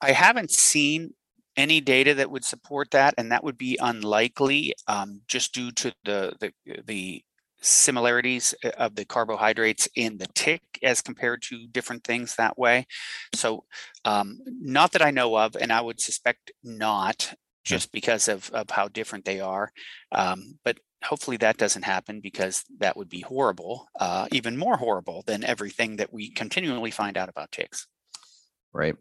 I 0.00 0.12
haven't 0.12 0.50
seen 0.50 1.14
any 1.56 1.80
data 1.80 2.14
that 2.14 2.30
would 2.30 2.44
support 2.44 2.90
that, 2.90 3.14
and 3.16 3.30
that 3.32 3.44
would 3.44 3.58
be 3.58 3.78
unlikely, 3.80 4.74
um, 4.88 5.20
just 5.28 5.54
due 5.54 5.70
to 5.72 5.94
the 6.04 6.34
the 6.40 6.52
the 6.86 7.24
similarities 7.60 8.54
uh, 8.64 8.70
of 8.76 8.94
the 8.94 9.04
carbohydrates 9.04 9.88
in 9.96 10.18
the 10.18 10.26
tick 10.34 10.62
as 10.82 11.00
compared 11.00 11.42
to 11.42 11.66
different 11.68 12.04
things 12.04 12.36
that 12.36 12.58
way. 12.58 12.86
So, 13.34 13.64
um, 14.04 14.40
not 14.46 14.92
that 14.92 15.02
I 15.02 15.10
know 15.10 15.36
of, 15.36 15.56
and 15.56 15.72
I 15.72 15.80
would 15.80 16.00
suspect 16.00 16.52
not, 16.62 17.34
just 17.64 17.92
because 17.92 18.28
of 18.28 18.50
of 18.50 18.70
how 18.70 18.88
different 18.88 19.24
they 19.24 19.40
are. 19.40 19.70
Um, 20.12 20.58
but 20.64 20.78
hopefully 21.04 21.36
that 21.38 21.58
doesn't 21.58 21.84
happen 21.84 22.20
because 22.20 22.64
that 22.78 22.96
would 22.96 23.08
be 23.08 23.20
horrible, 23.20 23.86
uh, 24.00 24.26
even 24.32 24.56
more 24.56 24.76
horrible 24.76 25.22
than 25.26 25.44
everything 25.44 25.96
that 25.96 26.12
we 26.12 26.30
continually 26.30 26.90
find 26.90 27.16
out 27.16 27.28
about 27.28 27.52
ticks. 27.52 27.86
Right. 28.74 28.96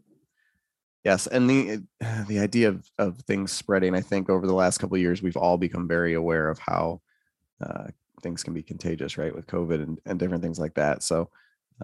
Yes, 1.03 1.27
and 1.27 1.49
the 1.49 1.83
the 2.27 2.39
idea 2.39 2.69
of 2.69 2.89
of 2.97 3.17
things 3.23 3.51
spreading, 3.51 3.95
I 3.95 4.01
think 4.01 4.29
over 4.29 4.47
the 4.47 4.53
last 4.53 4.77
couple 4.77 4.95
of 4.95 5.01
years, 5.01 5.21
we've 5.21 5.37
all 5.37 5.57
become 5.57 5.87
very 5.87 6.13
aware 6.13 6.49
of 6.49 6.59
how 6.59 7.01
uh, 7.61 7.87
things 8.21 8.43
can 8.43 8.53
be 8.53 8.63
contagious, 8.63 9.17
right, 9.17 9.35
with 9.35 9.47
COVID 9.47 9.83
and, 9.83 9.99
and 10.05 10.19
different 10.19 10.43
things 10.43 10.59
like 10.59 10.75
that. 10.75 11.03
So, 11.03 11.29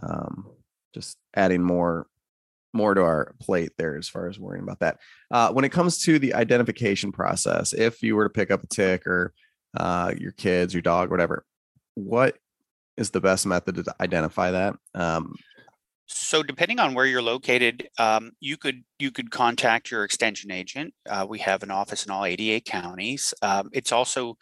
um, 0.02 0.48
just 0.94 1.18
adding 1.36 1.64
more 1.64 2.08
more 2.72 2.94
to 2.94 3.02
our 3.02 3.36
plate 3.40 3.72
there 3.78 3.98
as 3.98 4.08
far 4.08 4.28
as 4.28 4.40
worrying 4.40 4.64
about 4.64 4.80
that. 4.80 5.00
Uh, 5.32 5.52
when 5.52 5.66
it 5.66 5.72
comes 5.72 5.98
to 6.04 6.20
the 6.20 6.36
identification 6.36 7.12
process, 7.12 7.74
if 7.74 8.04
you 8.04 8.16
were 8.16 8.26
to 8.26 8.30
pick 8.30 8.52
up 8.52 8.64
a 8.64 8.68
tick 8.68 9.08
or 9.08 9.34
uh, 9.76 10.14
your 10.18 10.32
kids, 10.34 10.74
your 10.74 10.82
dog, 10.84 11.10
whatever, 11.10 11.46
what 11.96 12.38
is 12.96 13.10
the 13.10 13.22
best 13.22 13.48
method 13.48 13.76
to 13.76 13.96
identify 14.00 14.52
that? 14.52 14.76
Um, 14.94 15.34
so 16.12 16.41
depending 16.41 16.80
on 16.80 16.95
where 16.95 17.05
you're 17.05 17.22
located, 17.22 17.88
um, 17.99 18.32
you 18.39 18.57
could 18.57 18.84
you 18.97 19.12
could 19.12 19.30
contact 19.30 19.91
your 19.91 20.03
extension 20.03 20.51
agent. 20.51 20.93
Uh, 21.07 21.26
we 21.30 21.38
have 21.39 21.62
an 21.62 21.70
office 21.70 22.05
in 22.05 22.12
all 22.12 22.26
88 22.26 22.66
counties. 22.66 23.34
Um, 23.43 23.70
it's 23.72 23.91
also 23.91 24.36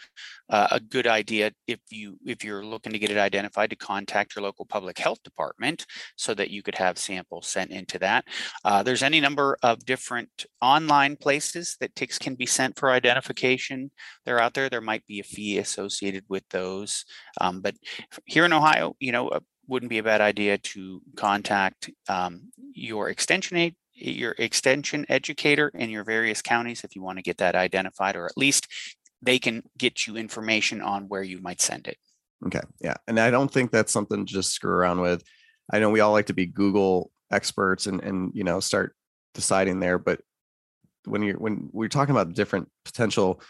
uh, 0.50 0.70
a 0.72 0.80
good 0.80 1.08
idea 1.08 1.52
if 1.68 1.80
you 1.90 2.18
if 2.26 2.44
you're 2.44 2.66
looking 2.66 2.94
to 2.94 3.00
get 3.00 3.12
it 3.12 3.18
identified 3.18 3.70
to 3.72 3.76
contact 3.76 4.36
your 4.36 4.44
local 4.44 4.66
public 4.66 4.98
health 4.98 5.22
department 5.24 5.86
so 6.16 6.34
that 6.34 6.50
you 6.50 6.64
could 6.64 6.76
have 6.76 6.98
samples 6.98 7.48
sent 7.48 7.72
into 7.72 8.00
that. 8.00 8.24
Uh, 8.64 8.82
there's 8.82 9.04
any 9.04 9.20
number 9.20 9.58
of 9.62 9.86
different 9.86 10.46
online 10.62 11.18
places 11.18 11.76
that 11.82 11.96
ticks 11.96 12.18
can 12.18 12.36
be 12.36 12.46
sent 12.46 12.80
for 12.80 12.92
identification. 12.92 13.92
They're 14.26 14.42
out 14.42 14.54
there. 14.54 14.70
There 14.70 14.80
might 14.80 15.06
be 15.06 15.20
a 15.20 15.24
fee 15.24 15.58
associated 15.58 16.24
with 16.30 16.44
those, 16.50 17.04
um, 17.42 17.60
but 17.60 17.76
here 18.26 18.46
in 18.46 18.54
Ohio, 18.54 18.96
you 19.00 19.12
know 19.12 19.30
wouldn't 19.68 19.90
be 19.90 19.98
a 19.98 20.04
bad 20.04 20.22
idea 20.22 20.58
to 20.58 21.02
contact 21.16 21.90
um, 22.10 22.52
your 22.74 23.10
extension 23.10 23.74
your 24.00 24.36
extension 24.38 25.06
educator 25.10 25.72
in 25.74 25.90
your 25.90 26.04
various 26.04 26.42
counties 26.42 26.84
if 26.84 26.96
you 26.96 27.02
want 27.02 27.18
to 27.18 27.24
get 27.24 27.38
that 27.38 27.56
identified, 27.56 28.16
or 28.16 28.26
at 28.26 28.38
least 28.38 28.68
they 29.22 29.40
can 29.40 29.64
get 29.78 30.06
you 30.06 30.16
information 30.18 30.82
on 30.82 31.08
where 31.08 31.24
you 31.24 31.42
might 31.42 31.60
send 31.62 31.88
it. 31.88 31.98
Okay, 32.46 32.62
yeah, 32.80 32.94
and 33.08 33.20
I 33.20 33.32
don't 33.32 33.52
think 33.52 33.72
that's 33.72 33.92
something 33.92 34.26
to 34.26 34.32
just 34.32 34.52
screw 34.52 34.72
around 34.72 35.02
with. 35.02 35.24
I 35.72 35.80
know 35.80 35.90
we 35.90 36.00
all 36.00 36.12
like 36.12 36.28
to 36.28 36.34
be 36.34 36.46
Google 36.46 37.12
experts 37.32 37.88
and 37.88 38.02
and 38.04 38.32
you 38.36 38.44
know 38.44 38.60
start 38.60 38.96
deciding 39.34 39.80
there, 39.80 39.98
but 39.98 40.22
when 41.06 41.24
you're 41.24 41.40
when 41.40 41.70
we're 41.72 41.88
talking 41.88 42.14
about 42.14 42.34
different 42.34 42.70
potential 42.86 43.42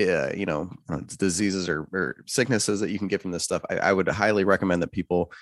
uh, 0.00 0.32
you 0.34 0.46
know 0.46 0.70
uh, 0.88 1.00
diseases 1.18 1.68
or, 1.68 1.86
or, 1.92 2.16
sicknesses 2.26 2.80
that 2.80 2.90
you 2.90 2.98
can 2.98 3.08
get 3.08 3.22
from 3.22 3.30
this 3.30 3.44
stuff 3.44 3.62
i, 3.70 3.76
I 3.76 3.92
would 3.92 4.08
highly 4.08 4.44
recommend 4.44 4.82
that 4.82 4.92
people 4.92 5.32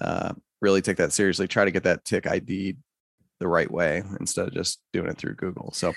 uh, 0.00 0.32
really 0.60 0.82
take 0.82 0.96
that 0.96 1.12
seriously 1.12 1.46
try 1.46 1.64
to 1.64 1.70
get 1.70 1.84
that 1.84 2.04
tick 2.04 2.26
id 2.26 2.76
the 3.38 3.48
right 3.48 3.70
way 3.70 4.02
instead 4.18 4.48
of 4.48 4.54
just 4.54 4.80
doing 4.92 5.08
it 5.08 5.16
through 5.16 5.36
google 5.36 5.70
so 5.72 5.94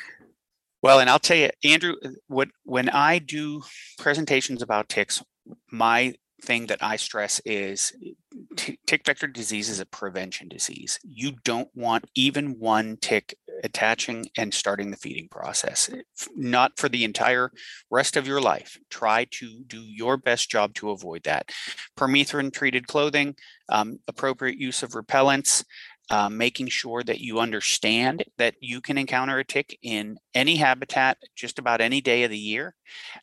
well 0.81 0.99
and 0.99 1.09
i'll 1.09 1.19
tell 1.19 1.37
you 1.37 1.49
andrew 1.63 1.95
uh, 2.05 2.09
what 2.27 2.49
when 2.63 2.87
i 2.89 3.19
do 3.19 3.61
presentations 3.97 4.61
about 4.61 4.89
ticks 4.89 5.23
my 5.71 6.13
thing 6.43 6.67
that 6.67 6.83
I 6.83 6.97
stress 6.97 7.41
is 7.45 7.93
t- 8.55 8.77
tick 8.85 9.05
vector 9.05 9.27
disease 9.27 9.69
is 9.69 9.79
a 9.79 9.85
prevention 9.85 10.49
disease. 10.49 10.99
You 11.03 11.33
don't 11.43 11.69
want 11.73 12.05
even 12.15 12.59
one 12.59 12.97
tick 13.01 13.35
attaching 13.63 14.25
and 14.37 14.53
starting 14.53 14.91
the 14.91 14.97
feeding 14.97 15.27
process, 15.29 15.89
not 16.35 16.77
for 16.77 16.89
the 16.89 17.03
entire 17.03 17.51
rest 17.89 18.17
of 18.17 18.27
your 18.27 18.41
life. 18.41 18.77
Try 18.89 19.25
to 19.31 19.63
do 19.67 19.81
your 19.81 20.17
best 20.17 20.49
job 20.49 20.73
to 20.75 20.91
avoid 20.91 21.23
that. 21.23 21.49
Permethrin 21.97 22.51
treated 22.51 22.87
clothing, 22.87 23.35
um, 23.69 23.99
appropriate 24.07 24.57
use 24.57 24.83
of 24.83 24.91
repellents, 24.91 25.63
um, 26.09 26.37
making 26.37 26.67
sure 26.67 27.01
that 27.03 27.19
you 27.19 27.39
understand 27.39 28.23
that 28.37 28.55
you 28.59 28.81
can 28.81 28.97
encounter 28.97 29.39
a 29.39 29.45
tick 29.45 29.77
in 29.81 30.17
any 30.33 30.57
habitat 30.57 31.17
just 31.35 31.59
about 31.59 31.81
any 31.81 32.01
day 32.01 32.23
of 32.23 32.31
the 32.31 32.37
year 32.37 32.75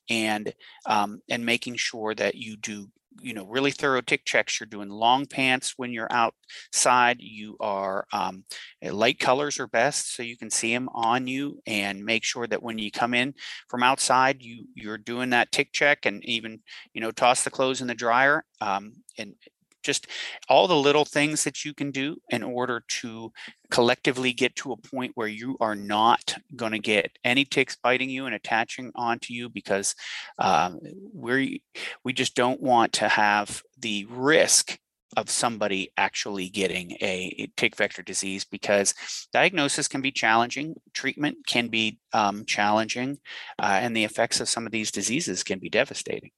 and 0.08 0.54
um, 0.86 1.20
and 1.28 1.44
making 1.44 1.76
sure 1.76 2.14
that 2.14 2.36
you 2.36 2.56
do 2.56 2.88
you 3.20 3.34
know 3.34 3.44
really 3.46 3.70
thorough 3.70 4.00
tick 4.00 4.24
checks 4.24 4.58
you're 4.58 4.66
doing 4.66 4.88
long 4.88 5.26
pants 5.26 5.74
when 5.76 5.92
you're 5.92 6.10
outside 6.10 7.16
you 7.20 7.56
are 7.60 8.06
um, 8.12 8.44
eh, 8.82 8.90
light 8.90 9.18
colors 9.18 9.58
are 9.58 9.66
best 9.66 10.14
so 10.14 10.22
you 10.22 10.36
can 10.36 10.50
see 10.50 10.72
them 10.72 10.88
on 10.94 11.26
you 11.26 11.60
and 11.66 12.04
make 12.04 12.24
sure 12.24 12.46
that 12.46 12.62
when 12.62 12.78
you 12.78 12.90
come 12.90 13.14
in 13.14 13.34
from 13.68 13.82
outside 13.82 14.42
you 14.42 14.66
you're 14.74 14.98
doing 14.98 15.30
that 15.30 15.52
tick 15.52 15.72
check 15.72 16.06
and 16.06 16.24
even 16.24 16.60
you 16.92 17.00
know 17.00 17.10
toss 17.10 17.44
the 17.44 17.50
clothes 17.50 17.80
in 17.80 17.86
the 17.86 17.94
dryer 17.94 18.44
um, 18.60 18.92
and 19.18 19.34
just 19.82 20.06
all 20.48 20.66
the 20.66 20.76
little 20.76 21.04
things 21.04 21.44
that 21.44 21.64
you 21.64 21.74
can 21.74 21.90
do 21.90 22.16
in 22.30 22.42
order 22.42 22.82
to 22.88 23.32
collectively 23.70 24.32
get 24.32 24.54
to 24.56 24.72
a 24.72 24.76
point 24.76 25.12
where 25.14 25.28
you 25.28 25.56
are 25.60 25.76
not 25.76 26.34
going 26.56 26.72
to 26.72 26.78
get 26.78 27.10
any 27.24 27.44
ticks 27.44 27.76
biting 27.82 28.10
you 28.10 28.26
and 28.26 28.34
attaching 28.34 28.90
onto 28.94 29.32
you 29.32 29.48
because 29.48 29.94
um, 30.38 30.80
we 31.14 31.62
we 32.04 32.12
just 32.12 32.34
don't 32.34 32.60
want 32.60 32.92
to 32.94 33.08
have 33.08 33.62
the 33.78 34.06
risk 34.10 34.78
of 35.16 35.28
somebody 35.28 35.90
actually 35.96 36.48
getting 36.48 36.92
a 37.02 37.50
tick 37.56 37.76
vector 37.76 38.02
disease 38.02 38.44
because 38.44 38.94
diagnosis 39.32 39.88
can 39.88 40.00
be 40.00 40.12
challenging, 40.12 40.74
treatment 40.92 41.36
can 41.46 41.68
be 41.68 41.98
um, 42.12 42.44
challenging, 42.44 43.18
uh, 43.58 43.78
and 43.82 43.96
the 43.96 44.04
effects 44.04 44.40
of 44.40 44.48
some 44.48 44.66
of 44.66 44.72
these 44.72 44.92
diseases 44.92 45.42
can 45.42 45.58
be 45.58 45.68
devastating. 45.68 46.30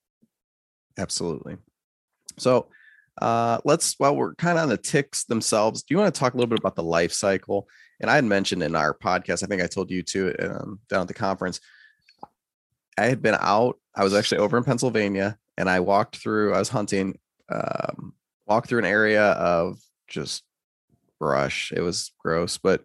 Absolutely. 0.99 1.57
So, 2.39 2.69
uh, 3.21 3.59
let's 3.65 3.95
while 3.99 4.17
we're 4.17 4.35
kind 4.37 4.59
of 4.59 4.63
on 4.63 4.69
the 4.69 4.77
ticks 4.77 5.25
themselves, 5.25 5.83
do 5.83 5.95
you 5.95 5.99
want 5.99 6.13
to 6.15 6.19
talk 6.19 6.35
a 6.35 6.37
little 6.37 6.49
bit 6.49 6.59
about 6.59 6.77
the 6.77 6.83
life 6.83 7.13
cycle? 7.13 7.69
And 8.01 8.11
I 8.11 8.17
had 8.17 8.25
mentioned 8.25 8.63
in 8.63 8.75
our 8.75 8.95
podcast, 8.95 9.43
I 9.43 9.47
think 9.47 9.63
I 9.63 9.67
told 9.67 9.91
you 9.91 10.03
too 10.03 10.35
um, 10.41 10.81
down 10.89 11.03
at 11.03 11.09
the 11.09 11.15
conference. 11.15 11.61
I 12.99 13.05
had 13.05 13.23
been 13.23 13.37
out. 13.39 13.79
I 13.95 14.05
was 14.05 14.15
actually 14.15 14.39
over 14.39 14.57
in 14.57 14.65
Pennsylvania, 14.65 15.39
and 15.57 15.69
I 15.69 15.81
walked 15.81 16.17
through. 16.17 16.55
I 16.55 16.59
was 16.59 16.69
hunting. 16.69 17.19
Um, 17.51 18.15
walked 18.47 18.69
through 18.69 18.81
an 18.81 18.87
area 18.87 19.23
of 19.23 19.79
just 20.09 20.43
brush. 21.21 21.73
It 21.75 21.81
was 21.81 22.13
gross, 22.19 22.59
but 22.59 22.83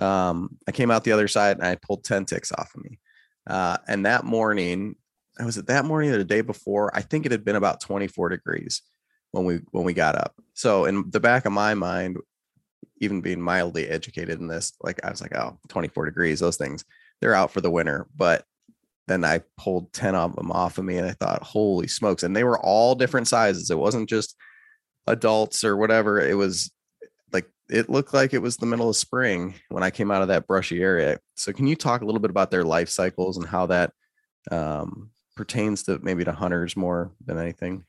um, 0.00 0.58
I 0.66 0.72
came 0.72 0.90
out 0.90 1.04
the 1.04 1.12
other 1.12 1.28
side 1.28 1.56
and 1.56 1.66
I 1.66 1.76
pulled 1.76 2.04
ten 2.04 2.24
ticks 2.24 2.52
off 2.52 2.74
of 2.74 2.82
me. 2.82 2.98
Uh, 3.46 3.78
and 3.86 4.06
that 4.06 4.24
morning, 4.24 4.96
I 5.38 5.44
was 5.44 5.56
it 5.56 5.68
that 5.68 5.84
morning 5.84 6.10
or 6.10 6.18
the 6.18 6.24
day 6.24 6.40
before? 6.40 6.94
I 6.94 7.00
think 7.00 7.24
it 7.24 7.32
had 7.32 7.44
been 7.44 7.56
about 7.56 7.80
24 7.80 8.28
degrees 8.28 8.82
when 9.32 9.44
we 9.44 9.60
when 9.70 9.84
we 9.84 9.92
got 9.92 10.16
up. 10.16 10.34
So 10.54 10.84
in 10.86 11.10
the 11.10 11.20
back 11.20 11.44
of 11.44 11.52
my 11.52 11.74
mind, 11.74 12.18
even 13.00 13.20
being 13.20 13.40
mildly 13.40 13.88
educated 13.88 14.40
in 14.40 14.48
this, 14.48 14.72
like 14.82 15.04
I 15.04 15.10
was 15.10 15.20
like, 15.20 15.36
oh, 15.36 15.58
24 15.68 16.06
degrees, 16.06 16.40
those 16.40 16.56
things, 16.56 16.84
they're 17.20 17.34
out 17.34 17.52
for 17.52 17.60
the 17.60 17.70
winter. 17.70 18.08
But 18.16 18.44
then 19.06 19.24
I 19.24 19.42
pulled 19.56 19.92
10 19.92 20.14
of 20.14 20.36
them 20.36 20.52
off 20.52 20.78
of 20.78 20.84
me 20.84 20.98
and 20.98 21.08
I 21.08 21.12
thought, 21.12 21.42
holy 21.42 21.88
smokes. 21.88 22.22
And 22.22 22.36
they 22.36 22.44
were 22.44 22.58
all 22.58 22.94
different 22.94 23.28
sizes. 23.28 23.70
It 23.70 23.78
wasn't 23.78 24.08
just 24.08 24.36
adults 25.06 25.64
or 25.64 25.76
whatever. 25.76 26.20
It 26.20 26.34
was 26.34 26.70
like 27.32 27.48
it 27.68 27.88
looked 27.88 28.14
like 28.14 28.34
it 28.34 28.42
was 28.42 28.56
the 28.56 28.66
middle 28.66 28.88
of 28.88 28.96
spring 28.96 29.54
when 29.68 29.82
I 29.82 29.90
came 29.90 30.10
out 30.10 30.22
of 30.22 30.28
that 30.28 30.46
brushy 30.46 30.82
area. 30.82 31.18
So 31.36 31.52
can 31.52 31.66
you 31.66 31.76
talk 31.76 32.02
a 32.02 32.04
little 32.04 32.20
bit 32.20 32.30
about 32.30 32.50
their 32.50 32.64
life 32.64 32.88
cycles 32.88 33.36
and 33.38 33.46
how 33.46 33.66
that 33.66 33.92
um, 34.50 35.10
pertains 35.36 35.84
to 35.84 35.98
maybe 36.02 36.24
to 36.24 36.32
hunters 36.32 36.76
more 36.76 37.12
than 37.24 37.38
anything? 37.38 37.84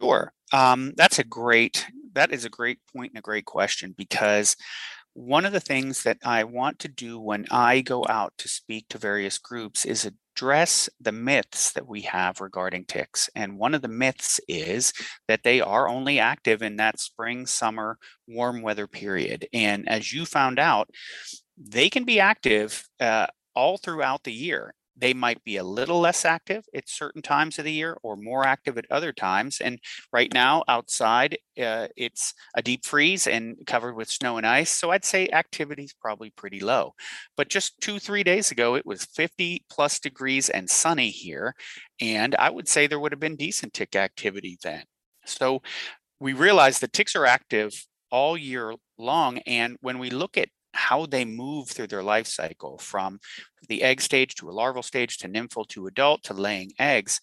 Sure. 0.00 0.32
Um, 0.52 0.92
that's 0.96 1.18
a 1.18 1.24
great 1.24 1.86
that 2.14 2.32
is 2.32 2.44
a 2.44 2.50
great 2.50 2.78
point 2.92 3.12
and 3.12 3.18
a 3.18 3.22
great 3.22 3.44
question 3.44 3.94
because 3.96 4.56
one 5.12 5.44
of 5.46 5.52
the 5.52 5.60
things 5.60 6.02
that 6.02 6.18
I 6.24 6.44
want 6.44 6.78
to 6.80 6.88
do 6.88 7.18
when 7.18 7.46
I 7.50 7.80
go 7.80 8.04
out 8.08 8.32
to 8.38 8.48
speak 8.48 8.88
to 8.90 8.98
various 8.98 9.38
groups 9.38 9.84
is 9.84 10.04
address 10.04 10.90
the 11.00 11.12
myths 11.12 11.72
that 11.72 11.86
we 11.86 12.02
have 12.02 12.40
regarding 12.40 12.84
ticks. 12.84 13.30
And 13.34 13.58
one 13.58 13.74
of 13.74 13.80
the 13.80 13.88
myths 13.88 14.40
is 14.46 14.92
that 15.26 15.42
they 15.42 15.60
are 15.62 15.88
only 15.88 16.18
active 16.18 16.62
in 16.62 16.76
that 16.76 17.00
spring, 17.00 17.46
summer, 17.46 17.98
warm 18.28 18.60
weather 18.60 18.86
period. 18.86 19.46
And 19.54 19.88
as 19.88 20.12
you 20.12 20.26
found 20.26 20.58
out, 20.58 20.90
they 21.56 21.88
can 21.88 22.04
be 22.04 22.20
active 22.20 22.86
uh, 23.00 23.28
all 23.54 23.78
throughout 23.78 24.24
the 24.24 24.32
year 24.32 24.74
they 24.96 25.12
might 25.12 25.42
be 25.44 25.56
a 25.56 25.64
little 25.64 26.00
less 26.00 26.24
active 26.24 26.64
at 26.74 26.88
certain 26.88 27.22
times 27.22 27.58
of 27.58 27.64
the 27.64 27.72
year 27.72 27.98
or 28.02 28.16
more 28.16 28.44
active 28.44 28.78
at 28.78 28.90
other 28.90 29.12
times. 29.12 29.60
And 29.60 29.78
right 30.12 30.32
now 30.32 30.64
outside, 30.68 31.38
uh, 31.60 31.88
it's 31.96 32.32
a 32.56 32.62
deep 32.62 32.84
freeze 32.84 33.26
and 33.26 33.56
covered 33.66 33.94
with 33.94 34.08
snow 34.08 34.38
and 34.38 34.46
ice. 34.46 34.70
So 34.70 34.90
I'd 34.90 35.04
say 35.04 35.28
activity 35.28 35.84
is 35.84 35.92
probably 35.92 36.30
pretty 36.30 36.60
low. 36.60 36.94
But 37.36 37.48
just 37.48 37.80
two, 37.80 37.98
three 37.98 38.24
days 38.24 38.50
ago, 38.50 38.74
it 38.74 38.86
was 38.86 39.04
50 39.04 39.64
plus 39.70 40.00
degrees 40.00 40.48
and 40.48 40.68
sunny 40.68 41.10
here. 41.10 41.54
And 42.00 42.34
I 42.36 42.50
would 42.50 42.68
say 42.68 42.86
there 42.86 43.00
would 43.00 43.12
have 43.12 43.20
been 43.20 43.36
decent 43.36 43.74
tick 43.74 43.96
activity 43.96 44.58
then. 44.62 44.84
So 45.26 45.62
we 46.20 46.32
realize 46.32 46.78
that 46.78 46.92
ticks 46.92 47.14
are 47.14 47.26
active 47.26 47.86
all 48.10 48.36
year 48.36 48.74
long. 48.98 49.38
And 49.38 49.76
when 49.80 49.98
we 49.98 50.10
look 50.10 50.38
at 50.38 50.48
how 50.76 51.06
they 51.06 51.24
move 51.24 51.68
through 51.68 51.88
their 51.88 52.02
life 52.02 52.26
cycle 52.26 52.78
from 52.78 53.18
the 53.68 53.82
egg 53.82 54.00
stage 54.00 54.34
to 54.36 54.48
a 54.48 54.52
larval 54.52 54.82
stage 54.82 55.18
to 55.18 55.28
nymphal 55.28 55.66
to 55.68 55.86
adult 55.86 56.22
to 56.24 56.34
laying 56.34 56.72
eggs, 56.78 57.20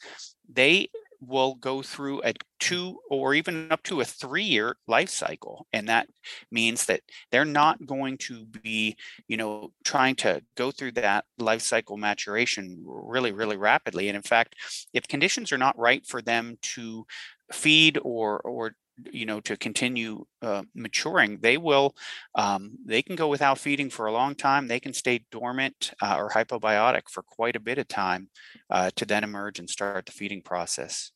they 0.52 0.90
will 1.28 1.56
go 1.56 1.82
through 1.82 2.22
a 2.24 2.34
two 2.60 3.00
or 3.10 3.34
even 3.34 3.72
up 3.72 3.82
to 3.84 4.02
a 4.02 4.06
three 4.06 4.44
year 4.44 4.76
life 4.88 5.10
cycle 5.10 5.68
and 5.74 5.88
that 5.88 6.08
means 6.52 6.86
that 6.86 7.02
they're 7.32 7.46
not 7.46 7.86
going 7.86 8.18
to 8.18 8.46
be 8.46 8.96
you 9.28 9.38
know 9.38 9.72
trying 9.84 10.16
to 10.16 10.42
go 10.56 10.72
through 10.72 10.92
that 10.92 11.26
life 11.38 11.62
cycle 11.62 11.98
maturation 11.98 12.82
really 12.86 13.32
really 13.32 13.58
rapidly 13.58 14.10
and 14.10 14.16
in 14.16 14.22
fact 14.22 14.56
if 14.94 15.08
conditions 15.08 15.52
are 15.52 15.58
not 15.58 15.78
right 15.78 16.06
for 16.06 16.22
them 16.22 16.58
to 16.62 17.06
feed 17.52 17.98
or 18.04 18.40
or 18.42 18.76
you 19.12 19.26
know 19.26 19.40
to 19.40 19.58
continue 19.58 20.24
uh, 20.42 20.64
maturing 20.76 21.40
they 21.42 21.58
will 21.58 21.96
um, 22.36 22.72
they 22.86 23.02
can 23.02 23.16
go 23.16 23.28
without 23.28 23.58
feeding 23.58 23.90
for 23.90 24.06
a 24.06 24.12
long 24.12 24.36
time 24.36 24.68
they 24.68 24.80
can 24.80 24.94
stay 24.94 25.26
dormant 25.32 25.92
uh, 26.02 26.16
or 26.18 26.30
hypobiotic 26.30 27.04
for 27.10 27.24
quite 27.24 27.56
a 27.56 27.60
bit 27.60 27.78
of 27.78 27.88
time 27.88 28.30
uh, 28.70 28.90
to 28.96 29.06
then 29.06 29.24
emerge 29.24 29.60
and 29.60 29.70
start 29.70 30.06
the 30.06 30.12
feeding 30.12 30.42
process. 30.42 31.12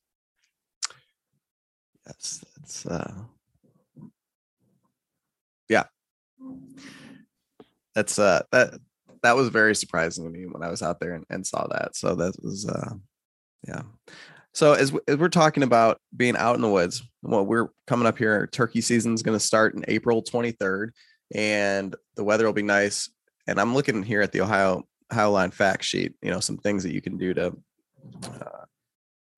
That's 2.06 2.44
that's 2.56 2.86
uh 2.86 3.14
yeah. 5.70 5.84
That's 7.94 8.18
uh 8.18 8.44
that 8.52 8.80
that 9.24 9.36
was 9.36 9.50
very 9.50 9.76
surprising 9.76 10.24
to 10.24 10.30
me 10.30 10.46
when 10.46 10.64
i 10.64 10.70
was 10.70 10.82
out 10.82 11.00
there 11.00 11.14
and, 11.14 11.26
and 11.30 11.46
saw 11.46 11.66
that 11.68 11.96
so 11.96 12.16
that 12.16 12.34
was 12.44 12.68
uh 12.70 12.94
yeah 13.68 13.82
so 14.54 14.74
as, 14.74 14.94
as 15.08 15.18
we're 15.18 15.30
talking 15.30 15.64
about 15.64 16.00
being 16.16 16.36
out 16.36 16.56
in 16.56 16.62
the 16.62 16.70
woods, 16.70 17.04
well, 17.22 17.46
we're 17.46 17.70
coming 17.86 18.08
up 18.08 18.18
here. 18.18 18.48
Turkey 18.48 18.82
season 18.82 19.14
is 19.14 19.24
going 19.24 19.38
to 19.38 19.44
start 19.44 19.76
in 19.76 19.86
April 19.88 20.24
23rd, 20.24 20.90
and 21.36 21.96
the 22.16 22.24
weather 22.24 22.46
will 22.46 22.54
be 22.54 22.64
nice. 22.64 23.10
And 23.48 23.60
I'm 23.60 23.74
looking 23.74 24.04
here 24.04 24.22
at 24.22 24.32
the 24.32 24.42
Ohio 24.42 24.84
Ohio 25.12 25.32
Line 25.32 25.52
fact 25.52 25.84
sheet. 25.84 26.14
You 26.22 26.32
know, 26.32 26.40
some 26.40 26.58
things 26.58 26.84
that 26.84 26.94
you 26.94 27.02
can 27.02 27.18
do 27.18 27.34
to 27.34 27.56
uh, 28.24 28.66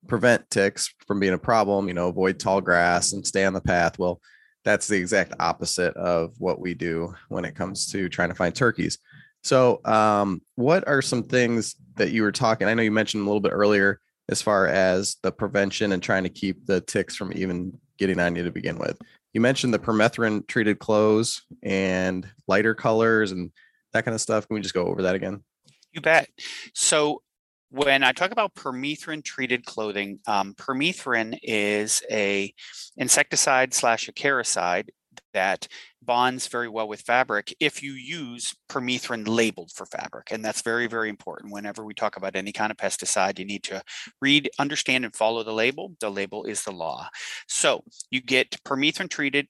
prevent 0.06 0.48
ticks 0.50 0.92
from 1.06 1.20
being 1.20 1.34
a 1.34 1.38
problem. 1.38 1.88
You 1.88 1.94
know, 1.94 2.08
avoid 2.08 2.38
tall 2.38 2.60
grass 2.60 3.12
and 3.12 3.26
stay 3.26 3.44
on 3.44 3.52
the 3.52 3.60
path. 3.60 3.98
Well, 3.98 4.20
that's 4.64 4.88
the 4.88 4.96
exact 4.96 5.34
opposite 5.38 5.94
of 5.96 6.34
what 6.38 6.60
we 6.60 6.74
do 6.74 7.14
when 7.28 7.44
it 7.44 7.54
comes 7.54 7.90
to 7.92 8.08
trying 8.08 8.30
to 8.30 8.34
find 8.34 8.54
turkeys. 8.54 8.98
So, 9.42 9.80
um, 9.84 10.42
what 10.56 10.86
are 10.86 11.02
some 11.02 11.22
things 11.22 11.76
that 11.96 12.10
you 12.10 12.22
were 12.22 12.32
talking? 12.32 12.68
I 12.68 12.74
know 12.74 12.82
you 12.82 12.90
mentioned 12.90 13.22
a 13.22 13.26
little 13.26 13.40
bit 13.40 13.52
earlier 13.52 14.00
as 14.30 14.40
far 14.40 14.68
as 14.68 15.16
the 15.22 15.32
prevention 15.32 15.92
and 15.92 16.02
trying 16.02 16.22
to 16.22 16.30
keep 16.30 16.64
the 16.64 16.80
ticks 16.80 17.16
from 17.16 17.32
even 17.34 17.76
getting 17.98 18.20
on 18.20 18.36
you 18.36 18.44
to 18.44 18.50
begin 18.50 18.78
with. 18.78 18.96
You 19.34 19.40
mentioned 19.40 19.74
the 19.74 19.78
permethrin 19.78 20.46
treated 20.46 20.78
clothes 20.78 21.42
and 21.62 22.26
lighter 22.46 22.74
colors 22.74 23.32
and 23.32 23.50
that 23.92 24.04
kind 24.04 24.14
of 24.14 24.20
stuff. 24.20 24.46
Can 24.46 24.54
we 24.54 24.60
just 24.60 24.74
go 24.74 24.86
over 24.86 25.02
that 25.02 25.16
again? 25.16 25.42
You 25.92 26.00
bet. 26.00 26.28
So 26.74 27.22
when 27.70 28.04
I 28.04 28.12
talk 28.12 28.30
about 28.30 28.54
permethrin 28.54 29.24
treated 29.24 29.64
clothing, 29.64 30.20
um, 30.26 30.54
permethrin 30.54 31.38
is 31.42 32.02
a 32.10 32.54
insecticide 32.96 33.74
slash 33.74 34.08
acaricide 34.08 34.88
that 35.32 35.66
bonds 36.02 36.46
very 36.46 36.68
well 36.68 36.88
with 36.88 37.02
fabric 37.02 37.54
if 37.60 37.82
you 37.82 37.92
use 37.92 38.54
permethrin 38.70 39.28
labeled 39.28 39.70
for 39.74 39.86
fabric. 39.86 40.30
And 40.30 40.44
that's 40.44 40.62
very, 40.62 40.86
very 40.86 41.08
important. 41.08 41.52
Whenever 41.52 41.84
we 41.84 41.94
talk 41.94 42.16
about 42.16 42.36
any 42.36 42.52
kind 42.52 42.70
of 42.70 42.76
pesticide, 42.76 43.38
you 43.38 43.44
need 43.44 43.62
to 43.64 43.82
read, 44.20 44.50
understand, 44.58 45.04
and 45.04 45.14
follow 45.14 45.42
the 45.42 45.52
label. 45.52 45.94
The 46.00 46.10
label 46.10 46.44
is 46.44 46.62
the 46.64 46.72
law. 46.72 47.08
So 47.48 47.84
you 48.10 48.20
get 48.20 48.62
permethrin 48.64 49.10
treated 49.10 49.48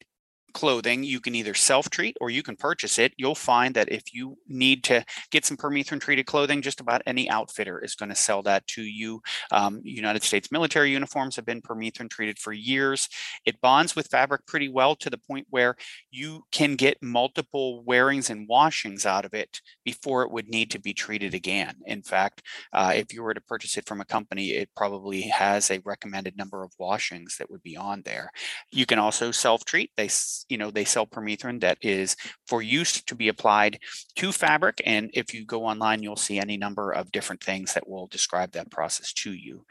clothing, 0.52 1.04
you 1.04 1.20
can 1.20 1.34
either 1.34 1.54
self 1.54 1.90
treat 1.90 2.16
or 2.20 2.30
you 2.30 2.42
can 2.42 2.56
purchase 2.56 2.98
it. 2.98 3.12
You'll 3.16 3.34
find 3.34 3.74
that 3.74 3.90
if 3.90 4.02
you 4.12 4.36
need 4.48 4.84
to 4.84 5.04
get 5.30 5.44
some 5.44 5.56
permethrin 5.56 6.00
treated 6.00 6.26
clothing, 6.26 6.62
just 6.62 6.80
about 6.80 7.02
any 7.06 7.28
outfitter 7.28 7.82
is 7.82 7.94
going 7.94 8.08
to 8.08 8.14
sell 8.14 8.42
that 8.42 8.66
to 8.68 8.82
you. 8.82 9.20
Um, 9.50 9.80
United 9.82 10.22
States 10.22 10.52
military 10.52 10.90
uniforms 10.90 11.36
have 11.36 11.46
been 11.46 11.62
permethrin 11.62 12.10
treated 12.10 12.38
for 12.38 12.52
years. 12.52 13.08
It 13.44 13.60
bonds 13.60 13.96
with 13.96 14.08
fabric 14.08 14.46
pretty 14.46 14.68
well 14.68 14.94
to 14.96 15.10
the 15.10 15.18
point 15.18 15.46
where 15.50 15.76
you 16.10 16.44
can 16.52 16.76
get 16.76 17.02
multiple 17.02 17.82
wearings 17.84 18.30
and 18.30 18.48
washings 18.48 19.06
out 19.06 19.24
of 19.24 19.34
it 19.34 19.60
before 19.84 20.22
it 20.22 20.30
would 20.30 20.48
need 20.48 20.70
to 20.72 20.80
be 20.80 20.92
treated 20.92 21.34
again. 21.34 21.74
In 21.86 22.02
fact, 22.02 22.42
uh, 22.72 22.92
if 22.94 23.12
you 23.12 23.22
were 23.22 23.34
to 23.34 23.40
purchase 23.40 23.76
it 23.76 23.86
from 23.86 24.00
a 24.00 24.04
company, 24.04 24.50
it 24.50 24.70
probably 24.76 25.22
has 25.22 25.70
a 25.70 25.80
recommended 25.84 26.36
number 26.36 26.62
of 26.62 26.72
washings 26.78 27.36
that 27.38 27.50
would 27.50 27.62
be 27.62 27.76
on 27.76 28.02
there. 28.04 28.30
You 28.70 28.86
can 28.86 28.98
also 28.98 29.30
self 29.30 29.64
treat. 29.64 29.90
They 29.96 30.08
you 30.48 30.58
know, 30.58 30.70
they 30.70 30.84
sell 30.84 31.06
permethrin 31.06 31.60
that 31.60 31.78
is 31.80 32.16
for 32.46 32.62
use 32.62 33.02
to 33.02 33.14
be 33.14 33.28
applied 33.28 33.78
to 34.16 34.32
fabric. 34.32 34.80
And 34.84 35.10
if 35.14 35.34
you 35.34 35.44
go 35.44 35.64
online, 35.64 36.02
you'll 36.02 36.16
see 36.16 36.38
any 36.38 36.56
number 36.56 36.92
of 36.92 37.12
different 37.12 37.42
things 37.42 37.74
that 37.74 37.88
will 37.88 38.06
describe 38.06 38.52
that 38.52 38.70
process 38.70 39.12
to 39.14 39.32
you. 39.32 39.64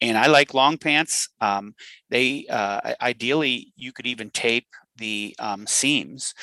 And 0.00 0.16
I 0.16 0.26
like 0.26 0.54
long 0.54 0.78
pants. 0.78 1.28
Um, 1.40 1.74
they 2.10 2.46
uh, 2.48 2.94
ideally, 3.00 3.72
you 3.76 3.92
could 3.92 4.06
even 4.06 4.30
tape 4.30 4.66
the 4.96 5.34
um, 5.38 5.66
seams 5.66 6.34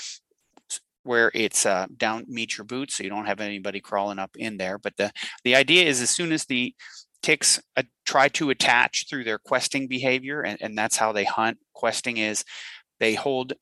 where 1.04 1.32
it's 1.36 1.66
uh, 1.66 1.86
down 1.98 2.26
meet 2.28 2.58
your 2.58 2.66
boots 2.66 2.96
so 2.96 3.04
you 3.04 3.10
don't 3.10 3.28
have 3.28 3.40
anybody 3.40 3.80
crawling 3.80 4.18
up 4.18 4.32
in 4.38 4.58
there 4.58 4.78
but 4.80 4.98
the 4.98 5.12
the 5.44 5.56
idea 5.56 5.84
is 5.84 6.02
as 6.02 6.10
soon 6.10 6.32
as 6.32 6.46
the 6.46 6.74
ticks 7.22 7.62
uh, 7.78 7.84
try 8.06 8.28
to 8.28 8.50
attach 8.50 9.08
through 9.10 9.24
their 9.24 9.38
questing 9.38 9.88
behavior 9.88 10.42
and, 10.42 10.62
and 10.62 10.78
that's 10.78 10.98
how 10.98 11.12
they 11.12 11.24
hunt 11.24 11.58
questing 11.74 12.18
is 12.18 12.44
they 13.00 13.14
hold 13.14 13.54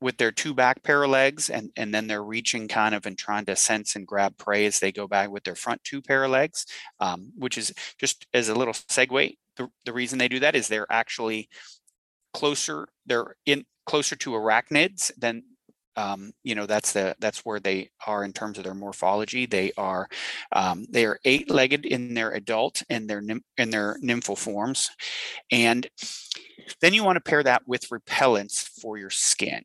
with 0.00 0.16
their 0.16 0.32
two 0.32 0.54
back 0.54 0.82
pair 0.82 1.02
of 1.02 1.10
legs 1.10 1.50
and, 1.50 1.70
and 1.76 1.94
then 1.94 2.06
they're 2.06 2.24
reaching 2.24 2.68
kind 2.68 2.94
of 2.94 3.04
and 3.04 3.18
trying 3.18 3.44
to 3.44 3.54
sense 3.54 3.96
and 3.96 4.06
grab 4.06 4.36
prey 4.38 4.64
as 4.64 4.80
they 4.80 4.90
go 4.90 5.06
back 5.06 5.30
with 5.30 5.44
their 5.44 5.54
front 5.54 5.82
two 5.84 6.00
pair 6.00 6.24
of 6.24 6.30
legs, 6.30 6.66
um, 7.00 7.32
which 7.36 7.58
is 7.58 7.72
just 7.98 8.26
as 8.32 8.48
a 8.48 8.54
little 8.54 8.72
segue. 8.72 9.36
The, 9.56 9.68
the 9.84 9.92
reason 9.92 10.18
they 10.18 10.28
do 10.28 10.40
that 10.40 10.56
is 10.56 10.68
they're 10.68 10.90
actually 10.90 11.48
closer, 12.32 12.88
they're 13.04 13.36
in 13.44 13.66
closer 13.84 14.16
to 14.16 14.30
arachnids 14.30 15.10
than 15.18 15.42
um, 15.96 16.32
you 16.44 16.54
know 16.54 16.66
that's 16.66 16.92
the 16.92 17.14
that's 17.20 17.44
where 17.44 17.60
they 17.60 17.90
are 18.06 18.24
in 18.24 18.32
terms 18.32 18.58
of 18.58 18.64
their 18.64 18.74
morphology. 18.74 19.46
They 19.46 19.72
are 19.76 20.08
um, 20.52 20.86
they 20.90 21.04
are 21.04 21.18
eight-legged 21.24 21.86
in 21.86 22.14
their 22.14 22.30
adult 22.32 22.82
and 22.88 23.08
their 23.08 23.22
in 23.58 23.70
their 23.70 23.96
nymphal 24.02 24.38
forms, 24.38 24.90
and 25.50 25.88
then 26.80 26.94
you 26.94 27.04
want 27.04 27.16
to 27.16 27.30
pair 27.30 27.42
that 27.42 27.62
with 27.66 27.88
repellents 27.88 28.68
for 28.80 28.98
your 28.98 29.10
skin. 29.10 29.62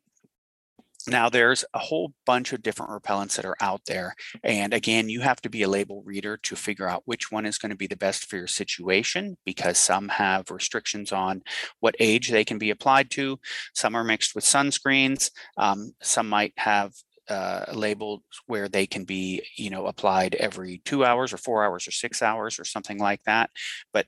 Now, 1.08 1.28
there's 1.28 1.64
a 1.72 1.78
whole 1.78 2.12
bunch 2.24 2.52
of 2.52 2.62
different 2.62 2.90
repellents 2.90 3.36
that 3.36 3.44
are 3.44 3.56
out 3.60 3.82
there. 3.86 4.14
And 4.42 4.74
again, 4.74 5.08
you 5.08 5.20
have 5.20 5.40
to 5.42 5.48
be 5.48 5.62
a 5.62 5.68
label 5.68 6.02
reader 6.04 6.36
to 6.38 6.56
figure 6.56 6.88
out 6.88 7.02
which 7.04 7.30
one 7.30 7.46
is 7.46 7.58
going 7.58 7.70
to 7.70 7.76
be 7.76 7.86
the 7.86 7.96
best 7.96 8.28
for 8.28 8.36
your 8.36 8.48
situation 8.48 9.36
because 9.44 9.78
some 9.78 10.08
have 10.08 10.50
restrictions 10.50 11.12
on 11.12 11.42
what 11.80 11.94
age 12.00 12.30
they 12.30 12.44
can 12.44 12.58
be 12.58 12.70
applied 12.70 13.10
to. 13.12 13.38
Some 13.74 13.94
are 13.94 14.04
mixed 14.04 14.34
with 14.34 14.44
sunscreens. 14.44 15.30
Um, 15.56 15.92
some 16.02 16.28
might 16.28 16.54
have 16.56 16.92
uh, 17.28 17.64
labeled 17.72 18.22
where 18.46 18.68
they 18.68 18.86
can 18.86 19.04
be, 19.04 19.42
you 19.56 19.70
know, 19.70 19.86
applied 19.86 20.34
every 20.36 20.80
two 20.84 21.04
hours 21.04 21.32
or 21.32 21.38
four 21.38 21.64
hours 21.64 21.86
or 21.86 21.92
six 21.92 22.22
hours 22.22 22.58
or 22.58 22.64
something 22.64 22.98
like 22.98 23.22
that. 23.24 23.50
But 23.92 24.06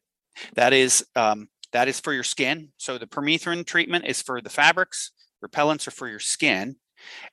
that 0.54 0.72
is 0.72 1.04
um, 1.16 1.48
that 1.72 1.88
is 1.88 2.00
for 2.00 2.12
your 2.12 2.24
skin. 2.24 2.70
So 2.76 2.98
the 2.98 3.06
permethrin 3.06 3.66
treatment 3.66 4.06
is 4.06 4.22
for 4.22 4.40
the 4.40 4.50
fabrics, 4.50 5.12
repellents 5.44 5.86
are 5.86 5.92
for 5.92 6.08
your 6.08 6.20
skin. 6.20 6.76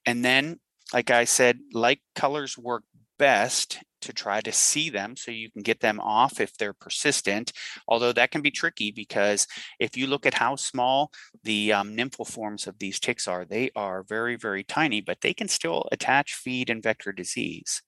And 0.05 0.23
then, 0.23 0.59
like 0.93 1.11
I 1.11 1.25
said, 1.25 1.59
light 1.73 2.01
colors 2.15 2.57
work 2.57 2.83
best 3.17 3.79
to 4.05 4.13
try 4.13 4.39
to 4.39 4.51
see 4.51 4.89
them 4.89 5.15
so 5.15 5.31
you 5.31 5.51
can 5.51 5.63
get 5.63 5.79
them 5.79 5.99
off 5.99 6.39
if 6.39 6.55
they're 6.57 6.73
persistent. 6.73 7.51
Although 7.87 8.13
that 8.13 8.31
can 8.31 8.41
be 8.41 8.51
tricky 8.51 8.91
because 8.91 9.47
if 9.79 9.97
you 9.97 10.07
look 10.07 10.25
at 10.25 10.35
how 10.35 10.55
small 10.55 11.11
the 11.43 11.73
um, 11.73 11.95
nymphal 11.95 12.27
forms 12.27 12.67
of 12.67 12.77
these 12.77 12.99
ticks 12.99 13.27
are, 13.27 13.45
they 13.45 13.71
are 13.75 14.03
very, 14.03 14.35
very 14.35 14.63
tiny, 14.63 15.01
but 15.01 15.21
they 15.21 15.33
can 15.33 15.47
still 15.47 15.87
attach, 15.91 16.35
feed, 16.35 16.69
and 16.69 16.83
vector 16.83 17.11
disease. 17.11 17.81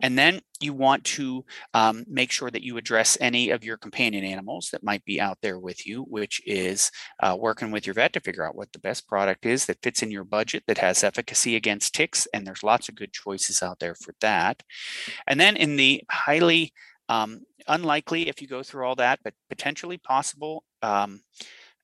And 0.00 0.18
then 0.18 0.40
you 0.62 0.72
want 0.72 1.04
to 1.04 1.44
um, 1.74 2.04
make 2.08 2.30
sure 2.30 2.50
that 2.50 2.62
you 2.62 2.76
address 2.76 3.18
any 3.20 3.50
of 3.50 3.64
your 3.64 3.76
companion 3.76 4.24
animals 4.24 4.68
that 4.72 4.82
might 4.82 5.04
be 5.04 5.20
out 5.20 5.38
there 5.42 5.58
with 5.58 5.86
you, 5.86 6.02
which 6.02 6.40
is 6.46 6.90
uh, 7.22 7.36
working 7.38 7.70
with 7.70 7.86
your 7.86 7.94
vet 7.94 8.12
to 8.12 8.20
figure 8.20 8.46
out 8.46 8.56
what 8.56 8.72
the 8.72 8.78
best 8.78 9.06
product 9.06 9.46
is 9.46 9.66
that 9.66 9.82
fits 9.82 10.02
in 10.02 10.10
your 10.10 10.24
budget 10.24 10.62
that 10.66 10.78
has 10.78 11.04
efficacy 11.04 11.56
against 11.56 11.94
ticks. 11.94 12.26
And 12.32 12.46
there's 12.46 12.62
lots 12.62 12.88
of 12.88 12.94
good 12.94 13.12
choices 13.12 13.62
out 13.62 13.78
there 13.78 13.94
for 13.94 14.14
that. 14.20 14.62
And 15.26 15.38
then 15.40 15.56
in 15.56 15.76
the 15.76 16.02
highly 16.10 16.72
um, 17.08 17.40
unlikely, 17.68 18.28
if 18.28 18.40
you 18.40 18.48
go 18.48 18.62
through 18.62 18.86
all 18.86 18.96
that, 18.96 19.20
but 19.22 19.34
potentially 19.48 19.98
possible 19.98 20.64
um, 20.82 21.20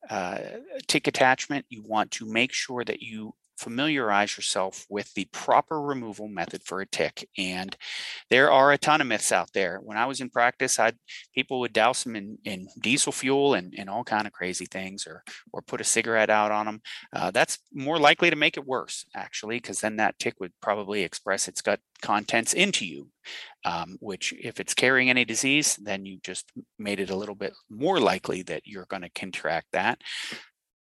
uh, 0.09 0.39
tick 0.87 1.07
attachment, 1.07 1.67
you 1.69 1.83
want 1.83 2.11
to 2.13 2.27
make 2.27 2.53
sure 2.53 2.85
that 2.85 3.03
you 3.03 3.35
familiarize 3.59 4.37
yourself 4.37 4.87
with 4.89 5.13
the 5.15 5.27
proper 5.33 5.81
removal 5.81 6.29
method 6.29 6.63
for 6.65 6.81
a 6.81 6.87
tick. 6.87 7.29
And 7.37 7.77
there 8.31 8.51
are 8.51 8.73
a 8.73 8.79
ton 8.79 9.01
of 9.01 9.07
myths 9.07 9.33
out 9.33 9.53
there. 9.53 9.81
When 9.83 9.99
I 9.99 10.07
was 10.07 10.21
in 10.21 10.31
practice, 10.31 10.79
I 10.79 10.93
people 11.35 11.61
would 11.61 11.73
douse 11.73 12.05
them 12.05 12.17
in, 12.17 12.39
in 12.45 12.69
diesel 12.81 13.13
fuel 13.13 13.55
and, 13.55 13.75
and 13.77 13.91
all 13.91 14.05
kind 14.05 14.27
of 14.27 14.33
crazy 14.33 14.67
things, 14.67 15.07
or 15.07 15.25
or 15.53 15.61
put 15.63 15.81
a 15.81 15.85
cigarette 15.85 16.31
out 16.31 16.53
on 16.53 16.67
them. 16.67 16.81
Uh, 17.13 17.31
that's 17.31 17.59
more 17.73 17.99
likely 17.99 18.31
to 18.31 18.37
make 18.37 18.57
it 18.57 18.67
worse, 18.67 19.05
actually, 19.15 19.57
because 19.57 19.81
then 19.81 19.97
that 19.97 20.19
tick 20.19 20.35
would 20.41 20.53
probably 20.61 21.03
express 21.03 21.49
its 21.49 21.61
gut 21.61 21.81
contents 22.01 22.53
into 22.53 22.87
you. 22.87 23.09
Um, 23.65 23.99
which, 24.01 24.33
if 24.41 24.61
it's 24.61 24.73
carrying 24.73 25.11
any 25.11 25.25
disease, 25.25 25.77
then 25.77 26.07
you 26.07 26.19
just 26.23 26.51
made 26.79 27.01
it 27.01 27.11
a 27.11 27.17
little 27.17 27.35
bit 27.35 27.53
more 27.69 27.99
likely 28.01 28.43
that 28.45 28.63
you're 28.65 28.87
going 28.87 29.03
to 29.03 29.11
contract 29.11 29.67
that. 29.73 30.01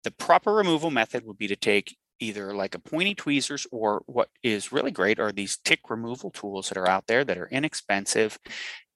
The 0.05 0.11
proper 0.11 0.53
removal 0.53 0.91
method 0.91 1.25
would 1.25 1.39
be 1.39 1.47
to 1.49 1.55
take 1.55 1.97
either 2.23 2.55
like 2.55 2.75
a 2.75 2.79
pointy 2.79 3.15
tweezers 3.15 3.67
or 3.73 4.03
what 4.07 4.29
is 4.43 4.73
really 4.73 4.91
great 4.91 5.19
are 5.19 5.33
these 5.33 5.59
tick 5.59 5.81
removal 5.91 6.31
tools 6.31 6.69
that 6.69 6.79
are 6.79 6.89
out 6.89 7.07
there 7.07 7.25
that 7.25 7.37
are 7.37 7.49
inexpensive. 7.49 8.39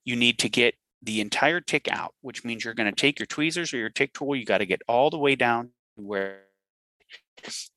You 0.04 0.16
need 0.16 0.38
to 0.38 0.48
get 0.48 0.74
the 1.02 1.20
entire 1.20 1.60
tick 1.60 1.88
out, 1.90 2.14
which 2.20 2.44
means 2.44 2.64
you're 2.64 2.74
going 2.74 2.90
to 2.90 3.00
take 3.00 3.18
your 3.18 3.26
tweezers 3.26 3.74
or 3.74 3.78
your 3.78 3.90
tick 3.90 4.12
tool, 4.12 4.34
you 4.34 4.44
got 4.44 4.58
to 4.58 4.66
get 4.66 4.82
all 4.88 5.10
the 5.10 5.18
way 5.18 5.34
down 5.34 5.70
to 5.96 6.02
where 6.02 6.45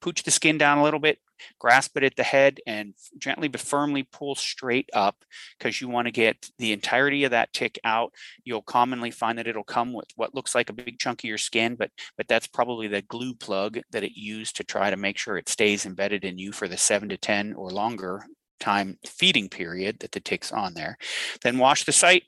pooch 0.01 0.23
the 0.23 0.31
skin 0.31 0.57
down 0.57 0.77
a 0.77 0.83
little 0.83 0.99
bit, 0.99 1.19
grasp 1.59 1.97
it 1.97 2.03
at 2.03 2.15
the 2.15 2.23
head, 2.23 2.59
and 2.65 2.93
gently 3.17 3.47
but 3.47 3.61
firmly 3.61 4.03
pull 4.03 4.35
straight 4.35 4.89
up 4.93 5.23
because 5.57 5.79
you 5.79 5.87
want 5.87 6.07
to 6.07 6.11
get 6.11 6.49
the 6.57 6.71
entirety 6.71 7.23
of 7.23 7.31
that 7.31 7.53
tick 7.53 7.79
out. 7.83 8.13
You'll 8.43 8.61
commonly 8.61 9.11
find 9.11 9.37
that 9.37 9.47
it'll 9.47 9.63
come 9.63 9.93
with 9.93 10.07
what 10.15 10.35
looks 10.35 10.55
like 10.55 10.69
a 10.69 10.73
big 10.73 10.99
chunk 10.99 11.23
of 11.23 11.27
your 11.27 11.37
skin, 11.37 11.75
but 11.75 11.91
but 12.17 12.27
that's 12.27 12.47
probably 12.47 12.87
the 12.87 13.01
glue 13.01 13.33
plug 13.33 13.79
that 13.91 14.03
it 14.03 14.17
used 14.19 14.55
to 14.57 14.63
try 14.63 14.89
to 14.89 14.97
make 14.97 15.17
sure 15.17 15.37
it 15.37 15.49
stays 15.49 15.85
embedded 15.85 16.23
in 16.23 16.37
you 16.37 16.51
for 16.51 16.67
the 16.67 16.77
seven 16.77 17.09
to 17.09 17.17
ten 17.17 17.53
or 17.53 17.69
longer 17.71 18.25
time 18.59 18.97
feeding 19.05 19.49
period 19.49 19.99
that 19.99 20.11
the 20.11 20.19
tick's 20.19 20.51
on 20.51 20.73
there. 20.73 20.97
Then 21.43 21.57
wash 21.57 21.85
the 21.85 21.93
site, 21.93 22.23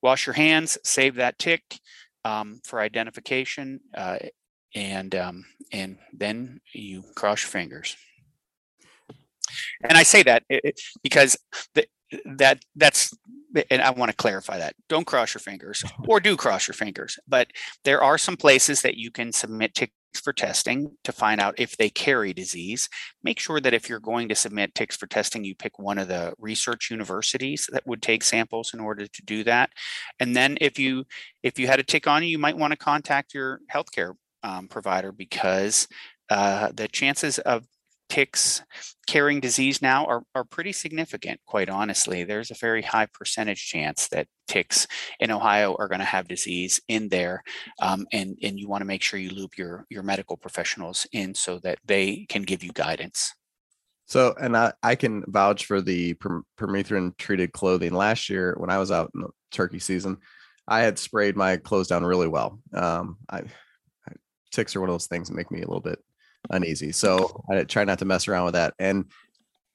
wash 0.00 0.26
your 0.26 0.34
hands, 0.34 0.78
save 0.84 1.16
that 1.16 1.38
tick. 1.38 1.78
Um, 2.24 2.60
for 2.62 2.78
identification. 2.78 3.80
Uh, 3.92 4.18
and 4.74 5.14
um, 5.14 5.44
and 5.72 5.98
then 6.12 6.60
you 6.72 7.02
cross 7.14 7.42
your 7.42 7.50
fingers. 7.50 7.96
And 9.82 9.98
I 9.98 10.02
say 10.02 10.22
that 10.22 10.44
because 11.02 11.36
the, 11.74 11.86
that 12.36 12.64
that's 12.76 13.14
and 13.70 13.82
I 13.82 13.90
want 13.90 14.10
to 14.10 14.16
clarify 14.16 14.58
that. 14.58 14.74
Don't 14.88 15.06
cross 15.06 15.34
your 15.34 15.40
fingers 15.40 15.84
or 16.08 16.20
do 16.20 16.36
cross 16.36 16.68
your 16.68 16.74
fingers, 16.74 17.18
but 17.28 17.48
there 17.84 18.02
are 18.02 18.18
some 18.18 18.36
places 18.36 18.82
that 18.82 18.96
you 18.96 19.10
can 19.10 19.32
submit 19.32 19.74
ticks 19.74 19.92
for 20.22 20.32
testing 20.32 20.90
to 21.04 21.12
find 21.12 21.40
out 21.40 21.54
if 21.58 21.76
they 21.76 21.88
carry 21.88 22.32
disease. 22.32 22.88
Make 23.22 23.38
sure 23.38 23.60
that 23.60 23.72
if 23.72 23.88
you're 23.88 24.00
going 24.00 24.28
to 24.28 24.34
submit 24.34 24.74
ticks 24.74 24.96
for 24.96 25.06
testing, 25.06 25.44
you 25.44 25.54
pick 25.54 25.78
one 25.78 25.98
of 25.98 26.08
the 26.08 26.34
research 26.38 26.90
universities 26.90 27.68
that 27.72 27.86
would 27.86 28.02
take 28.02 28.22
samples 28.22 28.74
in 28.74 28.80
order 28.80 29.06
to 29.06 29.22
do 29.24 29.42
that. 29.44 29.70
And 30.20 30.36
then 30.36 30.58
if 30.60 30.78
you 30.78 31.04
if 31.42 31.58
you 31.58 31.66
had 31.66 31.80
a 31.80 31.84
tick 31.84 32.06
on 32.06 32.22
you, 32.22 32.28
you 32.28 32.38
might 32.38 32.58
want 32.58 32.72
to 32.72 32.76
contact 32.76 33.34
your 33.34 33.60
healthcare 33.72 34.14
um, 34.42 34.68
provider 34.68 35.12
because 35.12 35.88
uh, 36.30 36.70
the 36.74 36.88
chances 36.88 37.38
of 37.40 37.64
ticks 38.08 38.62
carrying 39.06 39.40
disease 39.40 39.80
now 39.80 40.04
are, 40.04 40.22
are 40.34 40.44
pretty 40.44 40.72
significant, 40.72 41.40
quite 41.46 41.70
honestly. 41.70 42.24
There's 42.24 42.50
a 42.50 42.54
very 42.60 42.82
high 42.82 43.06
percentage 43.06 43.66
chance 43.66 44.08
that 44.08 44.28
ticks 44.46 44.86
in 45.18 45.30
Ohio 45.30 45.74
are 45.78 45.88
going 45.88 46.00
to 46.00 46.04
have 46.04 46.28
disease 46.28 46.78
in 46.88 47.08
there. 47.08 47.42
Um, 47.80 48.06
and, 48.12 48.36
and 48.42 48.58
you 48.58 48.68
want 48.68 48.82
to 48.82 48.86
make 48.86 49.02
sure 49.02 49.18
you 49.18 49.30
loop 49.30 49.56
your, 49.56 49.86
your 49.88 50.02
medical 50.02 50.36
professionals 50.36 51.06
in 51.12 51.34
so 51.34 51.58
that 51.60 51.78
they 51.86 52.26
can 52.28 52.42
give 52.42 52.62
you 52.62 52.72
guidance. 52.72 53.32
So, 54.04 54.34
and 54.38 54.54
I, 54.58 54.74
I 54.82 54.94
can 54.94 55.24
vouch 55.26 55.64
for 55.64 55.80
the 55.80 56.12
permethrin 56.58 57.16
treated 57.16 57.52
clothing. 57.52 57.94
Last 57.94 58.28
year, 58.28 58.54
when 58.58 58.68
I 58.68 58.76
was 58.76 58.90
out 58.90 59.10
in 59.14 59.24
turkey 59.50 59.78
season, 59.78 60.18
I 60.68 60.80
had 60.80 60.98
sprayed 60.98 61.34
my 61.34 61.56
clothes 61.56 61.88
down 61.88 62.04
really 62.04 62.28
well. 62.28 62.58
Um, 62.74 63.16
I 63.30 63.44
ticks 64.52 64.76
are 64.76 64.80
one 64.80 64.88
of 64.88 64.94
those 64.94 65.06
things 65.06 65.28
that 65.28 65.34
make 65.34 65.50
me 65.50 65.62
a 65.62 65.66
little 65.66 65.80
bit 65.80 66.02
uneasy. 66.50 66.92
So 66.92 67.44
I 67.50 67.64
try 67.64 67.84
not 67.84 67.98
to 68.00 68.04
mess 68.04 68.28
around 68.28 68.46
with 68.46 68.54
that. 68.54 68.74
And 68.78 69.06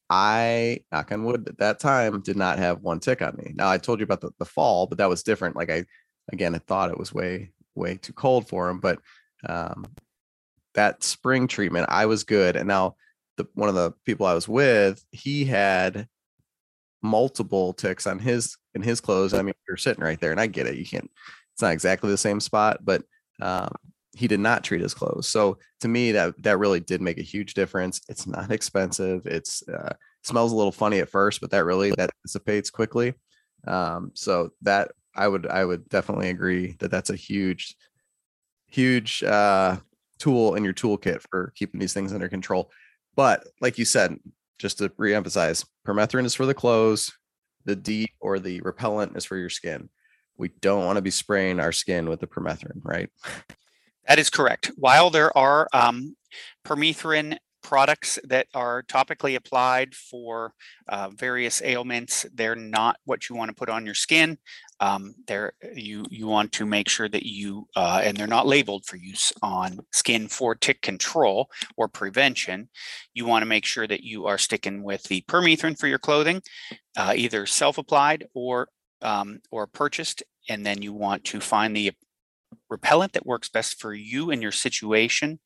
I, 0.10 0.82
knock 0.92 1.12
on 1.12 1.24
wood, 1.24 1.48
at 1.48 1.58
that 1.58 1.80
time 1.80 2.22
did 2.22 2.38
not 2.38 2.60
have 2.60 2.82
one 2.82 3.00
tick 3.00 3.22
on 3.22 3.36
me. 3.36 3.54
Now 3.56 3.70
I 3.70 3.78
told 3.78 4.00
you 4.00 4.06
about 4.06 4.22
the, 4.22 4.32
the 4.40 4.46
fall, 4.46 4.88
but 4.88 4.98
that 5.00 5.10
was 5.10 5.24
different. 5.24 5.56
Like 5.56 5.70
I, 5.70 5.86
again, 6.32 6.56
I 6.56 6.60
thought 6.60 6.92
it 6.92 6.98
was 6.98 7.14
way, 7.14 7.52
way 7.76 7.98
too 7.98 8.14
cold 8.14 8.48
for 8.48 8.70
him. 8.70 8.80
But 8.80 9.00
um, 9.48 9.86
that 10.76 11.04
spring 11.04 11.48
treatment, 11.48 11.88
I 11.90 12.06
was 12.06 12.24
good. 12.24 12.56
And 12.56 12.68
now 12.68 12.96
the 13.38 13.48
one 13.54 13.70
of 13.70 13.76
the 13.76 13.92
people 14.06 14.26
I 14.26 14.34
was 14.34 14.48
with, 14.48 15.04
he 15.12 15.46
had 15.46 16.08
multiple 17.02 17.74
ticks 17.74 18.08
on 18.08 18.20
his 18.20 18.58
in 18.74 18.82
his 18.82 19.02
clothes. 19.02 19.34
I 19.34 19.42
mean, 19.42 19.54
you're 19.68 19.78
sitting 19.78 20.04
right 20.04 20.20
there, 20.20 20.32
and 20.32 20.40
I 20.40 20.48
get 20.48 20.68
it. 20.68 20.76
You 20.76 20.86
can't. 20.86 21.10
It's 21.54 21.62
not 21.62 21.74
exactly 21.74 22.10
the 22.10 22.18
same 22.18 22.40
spot, 22.40 22.80
but 22.84 23.04
um, 23.42 23.72
he 24.18 24.28
did 24.28 24.40
not 24.40 24.64
treat 24.64 24.82
his 24.82 24.94
clothes. 24.94 25.28
So 25.28 25.60
to 25.82 25.88
me, 25.88 26.12
that 26.14 26.42
that 26.44 26.58
really 26.58 26.80
did 26.80 27.02
make 27.02 27.20
a 27.20 27.24
huge 27.24 27.54
difference. 27.54 28.02
It's 28.10 28.26
not 28.26 28.52
expensive. 28.52 29.26
It's 29.28 29.68
uh, 29.68 29.94
smells 30.24 30.52
a 30.52 30.56
little 30.56 30.72
funny 30.72 31.00
at 31.00 31.10
first, 31.10 31.40
but 31.40 31.52
that 31.52 31.66
really 31.66 31.92
that 31.92 32.10
dissipates 32.24 32.70
quickly. 32.70 33.14
Um, 33.68 34.12
so 34.14 34.52
that 34.62 34.92
I 35.16 35.28
would 35.28 35.48
I 35.48 35.64
would 35.64 35.88
definitely 35.90 36.30
agree 36.30 36.76
that 36.80 36.92
that's 36.92 37.10
a 37.10 37.16
huge, 37.16 37.76
huge 38.68 39.24
uh, 39.24 39.78
tool 40.18 40.56
in 40.56 40.64
your 40.64 40.74
toolkit 40.74 41.22
for 41.30 41.54
keeping 41.56 41.80
these 41.80 41.94
things 41.94 42.14
under 42.14 42.30
control. 42.30 42.72
But 43.16 43.46
like 43.62 43.78
you 43.78 43.86
said, 43.86 44.18
just 44.60 44.80
to 44.80 44.90
reemphasize, 44.90 45.66
permethrin 45.86 46.26
is 46.26 46.36
for 46.36 46.46
the 46.46 46.54
clothes. 46.54 47.16
The 47.66 47.76
DEET 47.76 48.12
or 48.20 48.40
the 48.40 48.62
repellent 48.62 49.18
is 49.18 49.26
for 49.26 49.36
your 49.36 49.50
skin. 49.50 49.90
We 50.38 50.50
don't 50.62 50.86
want 50.86 50.98
to 50.98 51.02
be 51.02 51.12
spraying 51.12 51.60
our 51.60 51.72
skin 51.72 52.10
with 52.10 52.20
the 52.20 52.28
permethrin, 52.28 52.80
right? 52.84 53.10
That 54.08 54.20
is 54.20 54.30
correct. 54.30 54.72
While 54.76 55.10
there 55.10 55.38
are 55.38 55.68
um, 55.74 56.16
permethrin 56.66 57.38
products 57.62 58.18
that 58.24 58.48
are 58.54 58.84
topically 58.84 59.36
applied 59.36 59.94
for 59.94 60.54
uh, 60.88 61.10
various 61.10 61.62
ailments, 61.62 62.26
they're 62.34 62.56
not 62.56 62.96
what 63.04 63.28
you 63.28 63.36
want 63.36 63.50
to 63.50 63.56
put 63.56 63.68
on 63.68 63.86
your 63.86 63.96
skin. 63.96 64.38
Um, 64.80 65.16
they're, 65.28 65.52
you 65.74 66.06
you 66.10 66.28
want 66.28 66.54
to 66.54 66.66
make 66.66 66.88
sure 66.88 67.10
that 67.10 67.26
you 67.26 67.68
uh, 67.76 68.02
and 68.04 68.16
they're 68.16 68.28
not 68.28 68.48
labeled 68.48 68.86
for 68.86 68.96
use 68.96 69.34
on 69.42 69.80
skin 69.92 70.30
for 70.30 70.56
tick 70.56 70.82
control 70.82 71.50
or 71.76 71.90
prevention. 71.90 72.70
You 73.14 73.26
want 73.26 73.42
to 73.42 73.48
make 73.48 73.66
sure 73.66 73.88
that 73.88 74.04
you 74.04 74.28
are 74.28 74.38
sticking 74.38 74.84
with 74.84 75.04
the 75.04 75.22
permethrin 75.28 75.78
for 75.78 75.88
your 75.88 76.00
clothing, 76.00 76.42
uh, 76.96 77.14
either 77.16 77.46
self-applied 77.46 78.28
or 78.34 78.70
um, 79.02 79.40
or 79.52 79.68
purchased, 79.68 80.24
and 80.48 80.66
then 80.66 80.82
you 80.82 80.94
want 80.94 81.26
to 81.26 81.42
find 81.42 81.76
the 81.76 81.92
repellent 82.70 83.14
that 83.14 83.26
works 83.26 83.50
best 83.50 83.80
for 83.80 83.94
you 83.94 84.32
and 84.32 84.42
your 84.42 84.52
situation 84.52 85.40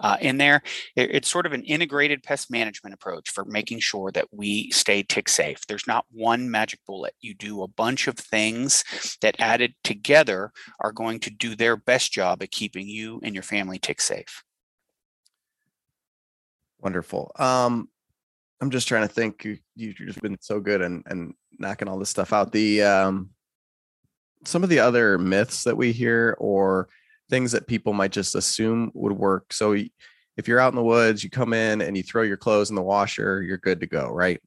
uh, 0.00 0.16
in 0.20 0.38
there. 0.38 0.62
It, 0.96 1.10
it's 1.14 1.28
sort 1.28 1.46
of 1.46 1.52
an 1.52 1.64
integrated 1.64 2.22
pest 2.22 2.50
management 2.50 2.94
approach 2.94 3.30
for 3.30 3.44
making 3.44 3.80
sure 3.80 4.10
that 4.12 4.26
we 4.32 4.70
stay 4.70 5.02
tick 5.02 5.28
safe. 5.28 5.66
There's 5.66 5.86
not 5.86 6.06
one 6.10 6.50
magic 6.50 6.80
bullet. 6.86 7.14
You 7.20 7.34
do 7.34 7.62
a 7.62 7.68
bunch 7.68 8.08
of 8.08 8.16
things 8.16 8.84
that 9.20 9.36
added 9.38 9.74
together 9.84 10.52
are 10.80 10.92
going 10.92 11.20
to 11.20 11.30
do 11.30 11.54
their 11.54 11.76
best 11.76 12.12
job 12.12 12.42
at 12.42 12.50
keeping 12.50 12.88
you 12.88 13.20
and 13.22 13.34
your 13.34 13.42
family 13.42 13.78
tick 13.78 14.00
safe. 14.00 14.42
Wonderful. 16.80 17.32
Um, 17.38 17.88
I'm 18.60 18.70
just 18.70 18.88
trying 18.88 19.06
to 19.06 19.12
think. 19.12 19.46
You've 19.76 19.96
just 19.96 20.20
been 20.20 20.36
so 20.40 20.60
good 20.60 20.82
and 20.82 21.02
and 21.06 21.34
knocking 21.58 21.88
all 21.88 21.98
this 21.98 22.10
stuff 22.10 22.32
out. 22.32 22.52
The 22.52 22.82
um, 22.82 23.30
some 24.44 24.62
of 24.62 24.68
the 24.68 24.78
other 24.78 25.18
myths 25.18 25.64
that 25.64 25.76
we 25.76 25.92
hear 25.92 26.36
or 26.38 26.88
things 27.28 27.52
that 27.52 27.66
people 27.66 27.92
might 27.92 28.12
just 28.12 28.34
assume 28.34 28.90
would 28.94 29.12
work. 29.12 29.52
So 29.52 29.72
if 30.36 30.48
you're 30.48 30.60
out 30.60 30.72
in 30.72 30.76
the 30.76 30.82
woods, 30.82 31.22
you 31.22 31.30
come 31.30 31.52
in 31.52 31.80
and 31.80 31.96
you 31.96 32.02
throw 32.02 32.22
your 32.22 32.36
clothes 32.36 32.70
in 32.70 32.76
the 32.76 32.82
washer, 32.82 33.42
you're 33.42 33.58
good 33.58 33.80
to 33.80 33.86
go, 33.86 34.08
right? 34.08 34.40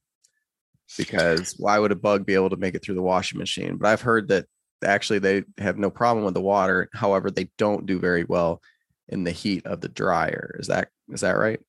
Because 0.98 1.54
why 1.58 1.78
would 1.78 1.92
a 1.92 1.96
bug 1.96 2.26
be 2.26 2.34
able 2.34 2.50
to 2.50 2.56
make 2.56 2.74
it 2.74 2.82
through 2.82 2.96
the 2.96 3.02
washing 3.02 3.38
machine? 3.38 3.76
But 3.76 3.88
I've 3.88 4.02
heard 4.02 4.28
that 4.28 4.46
actually 4.84 5.18
they 5.18 5.44
have 5.58 5.78
no 5.78 5.90
problem 5.90 6.24
with 6.24 6.34
the 6.34 6.40
water. 6.40 6.88
However, 6.92 7.30
they 7.30 7.48
don't 7.58 7.86
do 7.86 7.98
very 7.98 8.24
well 8.24 8.60
in 9.08 9.24
the 9.24 9.30
heat 9.30 9.66
of 9.66 9.80
the 9.80 9.88
dryer. 9.88 10.56
Is 10.58 10.68
that 10.68 10.88
is 11.10 11.22
that 11.22 11.36
right? 11.36 11.60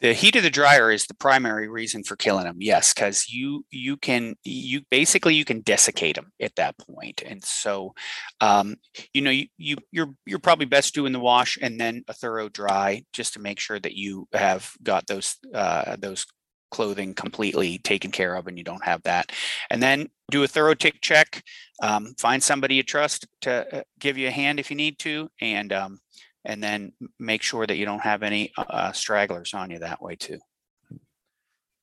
The 0.00 0.12
heat 0.12 0.36
of 0.36 0.42
the 0.42 0.50
dryer 0.50 0.90
is 0.90 1.06
the 1.06 1.14
primary 1.14 1.68
reason 1.68 2.02
for 2.04 2.16
killing 2.16 2.44
them 2.44 2.56
yes 2.60 2.94
because 2.94 3.28
you 3.28 3.64
you 3.70 3.96
can 3.96 4.34
you 4.44 4.82
basically 4.90 5.34
you 5.34 5.44
can 5.44 5.60
desiccate 5.62 6.16
them 6.16 6.32
at 6.40 6.54
that 6.56 6.76
point. 6.78 7.22
And 7.24 7.44
so 7.44 7.94
um, 8.40 8.76
you 9.12 9.22
know 9.22 9.30
you, 9.30 9.46
you 9.56 9.76
you're 9.90 10.14
you're 10.26 10.38
probably 10.38 10.66
best 10.66 10.94
doing 10.94 11.12
the 11.12 11.20
wash 11.20 11.58
and 11.60 11.80
then 11.80 12.04
a 12.08 12.12
thorough 12.12 12.48
dry 12.48 13.04
just 13.12 13.34
to 13.34 13.40
make 13.40 13.60
sure 13.60 13.78
that 13.80 13.94
you 13.94 14.28
have 14.32 14.72
got 14.82 15.06
those 15.06 15.36
uh, 15.54 15.96
those 15.98 16.26
clothing 16.70 17.14
completely 17.14 17.78
taken 17.78 18.10
care 18.10 18.34
of 18.34 18.46
and 18.46 18.58
you 18.58 18.64
don't 18.64 18.84
have 18.84 19.02
that. 19.04 19.32
And 19.70 19.82
then 19.82 20.08
do 20.30 20.42
a 20.42 20.48
thorough 20.48 20.74
tick 20.74 21.00
check 21.00 21.42
um, 21.82 22.14
find 22.18 22.42
somebody 22.42 22.74
you 22.74 22.82
trust 22.82 23.26
to 23.42 23.78
uh, 23.78 23.82
give 23.98 24.18
you 24.18 24.28
a 24.28 24.32
hand 24.32 24.60
if 24.60 24.70
you 24.70 24.76
need 24.76 24.98
to 24.98 25.30
and 25.40 25.72
um, 25.72 25.98
and 26.44 26.62
then 26.62 26.92
make 27.18 27.42
sure 27.42 27.66
that 27.66 27.76
you 27.76 27.84
don't 27.84 28.00
have 28.00 28.22
any 28.22 28.52
uh, 28.56 28.64
uh, 28.68 28.92
stragglers 28.92 29.54
on 29.54 29.70
you 29.70 29.78
that 29.80 30.02
way 30.02 30.16
too. 30.16 30.38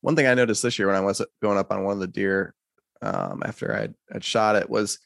One 0.00 0.16
thing 0.16 0.26
I 0.26 0.34
noticed 0.34 0.62
this 0.62 0.78
year 0.78 0.88
when 0.88 0.96
I 0.96 1.00
was 1.00 1.24
going 1.42 1.58
up 1.58 1.72
on 1.72 1.84
one 1.84 1.94
of 1.94 2.00
the 2.00 2.06
deer 2.06 2.54
um, 3.02 3.42
after 3.44 3.74
I'd, 3.74 3.94
I'd, 4.14 4.24
shot 4.24 4.56
it 4.56 4.70
was 4.70 4.98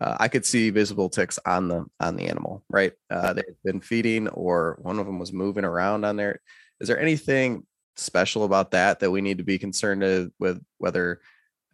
uh, 0.00 0.16
I 0.20 0.28
could 0.28 0.46
see 0.46 0.70
visible 0.70 1.08
ticks 1.08 1.38
on 1.44 1.68
the 1.68 1.86
on 2.00 2.16
the 2.16 2.28
animal. 2.28 2.64
Right, 2.68 2.92
uh, 3.10 3.32
they 3.32 3.42
had 3.46 3.56
been 3.64 3.80
feeding, 3.80 4.28
or 4.28 4.78
one 4.82 4.98
of 4.98 5.06
them 5.06 5.18
was 5.18 5.32
moving 5.32 5.64
around 5.64 6.04
on 6.04 6.16
there. 6.16 6.40
Is 6.80 6.88
there 6.88 7.00
anything 7.00 7.66
special 7.96 8.44
about 8.44 8.70
that 8.70 9.00
that 9.00 9.10
we 9.10 9.20
need 9.20 9.38
to 9.38 9.44
be 9.44 9.58
concerned 9.58 10.32
with? 10.38 10.62
Whether 10.78 11.20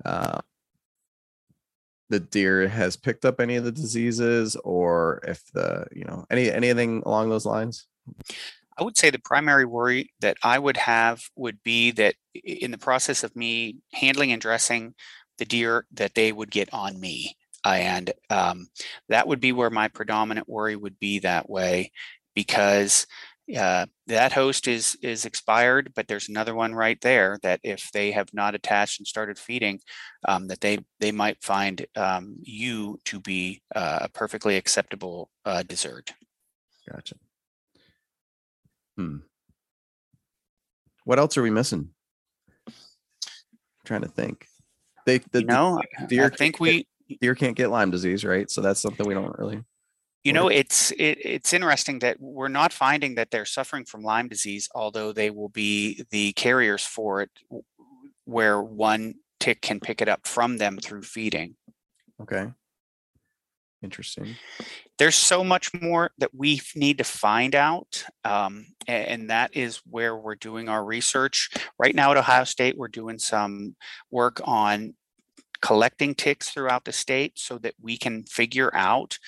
uh, 0.04 0.40
the 2.08 2.20
deer 2.20 2.68
has 2.68 2.96
picked 2.96 3.24
up 3.24 3.40
any 3.40 3.56
of 3.56 3.64
the 3.64 3.72
diseases 3.72 4.56
or 4.64 5.20
if 5.26 5.44
the 5.52 5.86
you 5.92 6.04
know 6.04 6.24
any 6.30 6.50
anything 6.50 7.02
along 7.04 7.28
those 7.28 7.46
lines? 7.46 7.86
I 8.76 8.84
would 8.84 8.96
say 8.96 9.10
the 9.10 9.18
primary 9.18 9.64
worry 9.64 10.12
that 10.20 10.36
i 10.44 10.56
would 10.58 10.76
have 10.76 11.20
would 11.34 11.62
be 11.64 11.90
that 11.90 12.14
in 12.44 12.70
the 12.70 12.78
process 12.78 13.24
of 13.24 13.34
me 13.34 13.78
handling 13.92 14.30
and 14.30 14.40
dressing 14.40 14.94
the 15.38 15.44
deer 15.44 15.86
that 15.92 16.14
they 16.14 16.32
would 16.32 16.50
get 16.50 16.72
on 16.72 17.00
me. 17.00 17.36
And 17.64 18.12
um, 18.30 18.68
that 19.08 19.26
would 19.26 19.40
be 19.40 19.52
where 19.52 19.70
my 19.70 19.88
predominant 19.88 20.48
worry 20.48 20.76
would 20.76 20.98
be 20.98 21.20
that 21.20 21.48
way 21.48 21.92
because 22.34 23.06
uh, 23.56 23.86
that 24.06 24.32
host 24.32 24.68
is 24.68 24.96
is 25.02 25.24
expired, 25.24 25.92
but 25.94 26.06
there's 26.06 26.28
another 26.28 26.54
one 26.54 26.74
right 26.74 27.00
there 27.00 27.38
that 27.42 27.60
if 27.62 27.90
they 27.92 28.10
have 28.10 28.28
not 28.34 28.54
attached 28.54 29.00
and 29.00 29.06
started 29.06 29.38
feeding, 29.38 29.80
um, 30.26 30.48
that 30.48 30.60
they 30.60 30.78
they 31.00 31.12
might 31.12 31.42
find 31.42 31.86
um, 31.96 32.36
you 32.42 32.98
to 33.04 33.20
be 33.20 33.62
uh, 33.74 34.00
a 34.02 34.08
perfectly 34.10 34.56
acceptable 34.56 35.30
uh, 35.44 35.62
dessert. 35.62 36.12
Gotcha. 36.90 37.14
Hmm. 38.96 39.18
What 41.04 41.18
else 41.18 41.36
are 41.38 41.42
we 41.42 41.50
missing? 41.50 41.90
I'm 42.66 42.74
trying 43.86 44.02
to 44.02 44.08
think. 44.08 44.46
They 45.06 45.18
the, 45.18 45.40
you 45.40 45.46
know, 45.46 45.80
deer 46.06 46.26
I 46.26 46.28
think 46.36 46.60
we 46.60 46.86
deer 47.20 47.34
can't 47.34 47.56
get 47.56 47.70
Lyme 47.70 47.90
disease, 47.90 48.24
right? 48.24 48.50
So 48.50 48.60
that's 48.60 48.80
something 48.80 49.06
we 49.06 49.14
don't 49.14 49.38
really 49.38 49.62
you 50.24 50.32
know, 50.32 50.48
it's 50.48 50.90
it, 50.92 51.18
it's 51.24 51.52
interesting 51.52 52.00
that 52.00 52.20
we're 52.20 52.48
not 52.48 52.72
finding 52.72 53.14
that 53.14 53.30
they're 53.30 53.44
suffering 53.44 53.84
from 53.84 54.02
Lyme 54.02 54.28
disease, 54.28 54.68
although 54.74 55.12
they 55.12 55.30
will 55.30 55.48
be 55.48 56.04
the 56.10 56.32
carriers 56.32 56.84
for 56.84 57.22
it, 57.22 57.30
where 58.24 58.60
one 58.60 59.14
tick 59.40 59.62
can 59.62 59.80
pick 59.80 60.02
it 60.02 60.08
up 60.08 60.26
from 60.26 60.58
them 60.58 60.78
through 60.78 61.02
feeding. 61.02 61.54
Okay. 62.20 62.48
Interesting. 63.80 64.34
There's 64.98 65.14
so 65.14 65.44
much 65.44 65.72
more 65.72 66.10
that 66.18 66.34
we 66.34 66.60
need 66.74 66.98
to 66.98 67.04
find 67.04 67.54
out, 67.54 68.04
um, 68.24 68.66
and 68.88 69.30
that 69.30 69.56
is 69.56 69.80
where 69.88 70.16
we're 70.16 70.34
doing 70.34 70.68
our 70.68 70.84
research. 70.84 71.50
Right 71.78 71.94
now 71.94 72.10
at 72.10 72.16
Ohio 72.16 72.42
State, 72.42 72.76
we're 72.76 72.88
doing 72.88 73.20
some 73.20 73.76
work 74.10 74.40
on 74.42 74.94
collecting 75.60 76.14
ticks 76.14 76.50
throughout 76.50 76.84
the 76.84 76.92
state 76.92 77.38
so 77.38 77.58
that 77.58 77.74
we 77.80 77.96
can 77.96 78.24
figure 78.24 78.74
out 78.74 79.18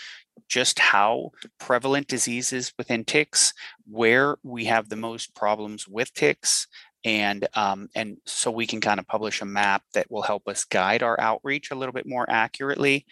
just 0.49 0.79
how 0.79 1.31
prevalent 1.59 2.09
diseases 2.09 2.73
within 2.79 3.05
ticks, 3.05 3.53
where 3.89 4.37
we 4.43 4.65
have 4.67 4.89
the 4.89 4.97
most 4.97 5.35
problems 5.35 5.87
with 5.89 6.13
ticks, 6.15 6.67
and 7.05 7.49
um, 7.55 7.89
and 7.95 8.19
so 8.27 8.51
we 8.51 8.67
can 8.67 8.81
kind 8.81 9.01
of 9.01 9.07
publish 9.07 9.41
a 9.41 9.47
map 9.47 9.83
that 9.95 10.11
will 10.11 10.23
help 10.23 10.49
us 10.49 10.65
guide 10.65 11.03
our 11.03 11.19
outreach 11.21 11.71
a 11.71 11.75
little 11.75 11.93
bit 11.93 12.07
more 12.07 12.29
accurately. 12.29 13.07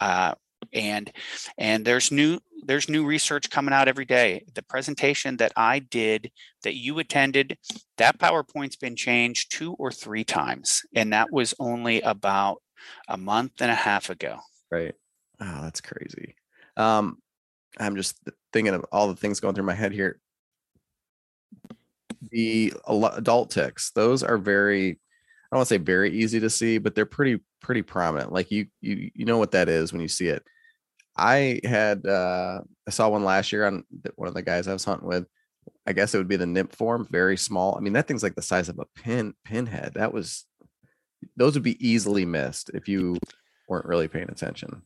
Uh, 0.00 0.34
and 0.72 1.12
and 1.58 1.84
there's 1.84 2.10
new 2.10 2.38
there's 2.64 2.88
new 2.88 3.04
research 3.04 3.50
coming 3.50 3.74
out 3.74 3.88
every 3.88 4.04
day. 4.04 4.44
The 4.54 4.62
presentation 4.62 5.36
that 5.36 5.52
i 5.56 5.78
did 5.78 6.30
that 6.62 6.76
you 6.76 6.98
attended 6.98 7.58
that 7.98 8.18
powerpoint's 8.18 8.76
been 8.76 8.96
changed 8.96 9.52
two 9.52 9.74
or 9.74 9.92
three 9.92 10.24
times 10.24 10.82
and 10.94 11.12
that 11.12 11.30
was 11.30 11.54
only 11.58 12.00
about 12.02 12.62
a 13.08 13.16
month 13.16 13.60
and 13.60 13.70
a 13.70 13.74
half 13.74 14.10
ago. 14.10 14.38
Right. 14.70 14.94
Oh 15.40 15.62
that's 15.62 15.80
crazy 15.80 16.34
um, 16.76 17.18
I'm 17.78 17.96
just 17.96 18.18
thinking 18.52 18.74
of 18.74 18.84
all 18.92 19.08
the 19.08 19.16
things 19.16 19.40
going 19.40 19.54
through 19.54 19.64
my 19.64 19.74
head 19.74 19.92
here. 19.92 20.20
The 22.30 22.72
adult 22.88 23.50
ticks, 23.50 23.90
those 23.92 24.22
are 24.22 24.38
very, 24.38 24.90
I 24.90 24.96
don't 25.52 25.58
want 25.58 25.68
to 25.68 25.74
say 25.74 25.78
very 25.78 26.10
easy 26.12 26.40
to 26.40 26.50
see, 26.50 26.78
but 26.78 26.94
they're 26.94 27.06
pretty 27.06 27.40
pretty 27.60 27.82
prominent. 27.82 28.32
Like 28.32 28.50
you 28.50 28.66
you 28.80 29.10
you 29.14 29.24
know 29.24 29.38
what 29.38 29.52
that 29.52 29.68
is 29.68 29.92
when 29.92 30.00
you 30.00 30.08
see 30.08 30.28
it. 30.28 30.42
I 31.16 31.60
had 31.64 32.06
uh 32.06 32.60
I 32.86 32.90
saw 32.90 33.08
one 33.08 33.24
last 33.24 33.52
year 33.52 33.66
on 33.66 33.84
one 34.16 34.28
of 34.28 34.34
the 34.34 34.42
guys 34.42 34.68
I 34.68 34.72
was 34.72 34.84
hunting 34.84 35.08
with. 35.08 35.26
I 35.86 35.92
guess 35.92 36.14
it 36.14 36.18
would 36.18 36.28
be 36.28 36.36
the 36.36 36.46
nymph 36.46 36.74
form, 36.74 37.08
very 37.10 37.36
small. 37.36 37.76
I 37.76 37.80
mean, 37.80 37.92
that 37.94 38.06
thing's 38.06 38.22
like 38.22 38.34
the 38.34 38.42
size 38.42 38.68
of 38.68 38.78
a 38.78 38.86
pin 39.00 39.34
pinhead. 39.44 39.94
That 39.94 40.12
was 40.12 40.44
those 41.36 41.54
would 41.54 41.62
be 41.62 41.86
easily 41.86 42.24
missed 42.24 42.70
if 42.74 42.88
you 42.88 43.16
weren't 43.68 43.86
really 43.86 44.08
paying 44.08 44.30
attention. 44.30 44.82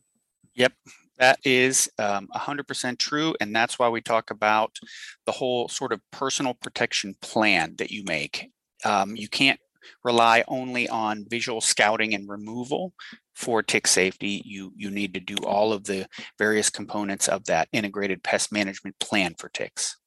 Yep. 0.55 0.73
That 1.21 1.37
is 1.45 1.87
um, 1.99 2.27
100% 2.35 2.97
true. 2.97 3.35
And 3.39 3.55
that's 3.55 3.77
why 3.77 3.87
we 3.89 4.01
talk 4.01 4.31
about 4.31 4.79
the 5.27 5.31
whole 5.31 5.69
sort 5.69 5.93
of 5.93 6.01
personal 6.11 6.55
protection 6.55 7.13
plan 7.21 7.75
that 7.77 7.91
you 7.91 8.03
make. 8.05 8.49
Um, 8.83 9.15
you 9.15 9.29
can't 9.29 9.59
rely 10.03 10.43
only 10.47 10.89
on 10.89 11.27
visual 11.29 11.61
scouting 11.61 12.15
and 12.15 12.27
removal 12.27 12.93
for 13.35 13.61
tick 13.61 13.85
safety. 13.85 14.41
You, 14.43 14.73
you 14.75 14.89
need 14.89 15.13
to 15.13 15.19
do 15.19 15.35
all 15.45 15.73
of 15.73 15.83
the 15.83 16.07
various 16.39 16.71
components 16.71 17.27
of 17.27 17.45
that 17.45 17.69
integrated 17.71 18.23
pest 18.23 18.51
management 18.51 18.97
plan 18.99 19.35
for 19.37 19.49
ticks. 19.49 19.99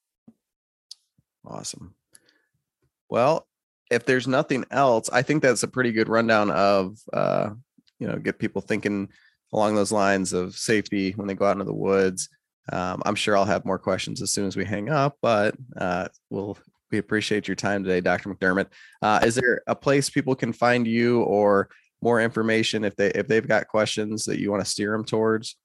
Awesome. 1.46 1.94
Well, 3.08 3.46
if 3.88 4.04
there's 4.04 4.26
nothing 4.26 4.64
else, 4.72 5.08
I 5.12 5.22
think 5.22 5.42
that's 5.42 5.62
a 5.62 5.68
pretty 5.68 5.92
good 5.92 6.08
rundown 6.08 6.50
of, 6.50 6.98
uh, 7.12 7.50
you 8.00 8.08
know, 8.08 8.16
get 8.16 8.40
people 8.40 8.62
thinking 8.62 9.10
along 9.54 9.76
those 9.76 9.92
lines 9.92 10.32
of 10.32 10.56
safety 10.56 11.12
when 11.12 11.28
they 11.28 11.34
go 11.34 11.46
out 11.46 11.52
into 11.52 11.64
the 11.64 11.72
woods. 11.72 12.28
Um, 12.72 13.02
I'm 13.06 13.14
sure 13.14 13.36
I'll 13.36 13.44
have 13.44 13.64
more 13.64 13.78
questions 13.78 14.20
as 14.20 14.30
soon 14.32 14.46
as 14.46 14.56
we 14.56 14.64
hang 14.64 14.90
up, 14.90 15.16
but 15.22 15.54
uh, 15.76 16.08
we'll 16.28 16.58
we 16.90 16.98
appreciate 16.98 17.48
your 17.48 17.54
time 17.54 17.82
today, 17.82 18.00
Dr. 18.00 18.32
McDermott. 18.32 18.66
Uh, 19.00 19.20
is 19.22 19.34
there 19.34 19.62
a 19.66 19.74
place 19.74 20.10
people 20.10 20.34
can 20.34 20.52
find 20.52 20.86
you 20.86 21.22
or 21.22 21.68
more 22.02 22.20
information 22.20 22.84
if 22.84 22.96
they 22.96 23.10
if 23.10 23.28
they've 23.28 23.46
got 23.46 23.68
questions 23.68 24.24
that 24.24 24.40
you 24.40 24.50
want 24.50 24.64
to 24.64 24.70
steer 24.70 24.92
them 24.92 25.04
towards? 25.04 25.56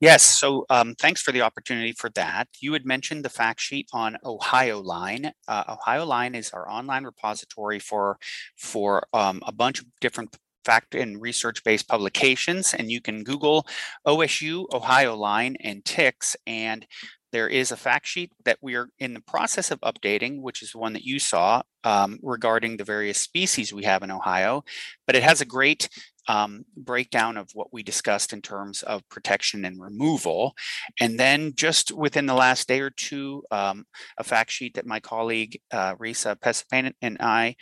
Yes. 0.00 0.22
So 0.22 0.66
um, 0.68 0.94
thanks 0.96 1.22
for 1.22 1.30
the 1.30 1.42
opportunity 1.42 1.92
for 1.92 2.10
that. 2.10 2.48
You 2.60 2.72
had 2.72 2.84
mentioned 2.84 3.24
the 3.24 3.30
fact 3.30 3.60
sheet 3.60 3.88
on 3.92 4.18
Ohio 4.24 4.80
Line. 4.80 5.32
Uh, 5.46 5.64
Ohio 5.68 6.04
Line 6.04 6.34
is 6.34 6.50
our 6.50 6.68
online 6.68 7.04
repository 7.04 7.78
for 7.78 8.18
for 8.56 9.06
um, 9.12 9.42
a 9.46 9.52
bunch 9.52 9.80
of 9.80 9.86
different 10.00 10.36
fact 10.66 10.94
and 10.94 11.22
research 11.22 11.62
based 11.64 11.88
publications. 11.88 12.74
And 12.74 12.90
you 12.90 13.00
can 13.00 13.24
Google 13.24 13.66
OSU 14.06 14.66
Ohio 14.74 15.16
Line 15.16 15.56
and 15.60 15.84
ticks. 15.84 16.36
And 16.46 16.86
there 17.32 17.48
is 17.48 17.70
a 17.70 17.76
fact 17.76 18.06
sheet 18.06 18.32
that 18.44 18.58
we 18.62 18.76
are 18.76 18.88
in 18.98 19.14
the 19.14 19.20
process 19.20 19.70
of 19.70 19.80
updating, 19.80 20.40
which 20.40 20.62
is 20.62 20.74
one 20.74 20.92
that 20.94 21.04
you 21.04 21.18
saw 21.18 21.62
um, 21.84 22.18
regarding 22.22 22.76
the 22.76 22.84
various 22.84 23.18
species 23.18 23.72
we 23.72 23.84
have 23.84 24.02
in 24.02 24.10
Ohio. 24.10 24.64
But 25.06 25.16
it 25.16 25.22
has 25.22 25.40
a 25.40 25.46
great 25.46 25.88
um, 26.28 26.64
breakdown 26.76 27.36
of 27.36 27.50
what 27.54 27.72
we 27.72 27.82
discussed 27.82 28.32
in 28.32 28.42
terms 28.42 28.82
of 28.82 29.08
protection 29.08 29.64
and 29.64 29.80
removal. 29.80 30.54
And 31.00 31.18
then 31.18 31.52
just 31.54 31.92
within 31.92 32.26
the 32.26 32.34
last 32.34 32.68
day 32.68 32.80
or 32.80 32.90
two, 32.90 33.42
um, 33.50 33.84
a 34.18 34.24
fact 34.24 34.50
sheet 34.50 34.74
that 34.74 34.86
my 34.86 35.00
colleague 35.00 35.60
uh, 35.70 35.94
Risa 35.96 36.36
Pesapane 36.36 36.92
and 37.02 37.18
I 37.20 37.56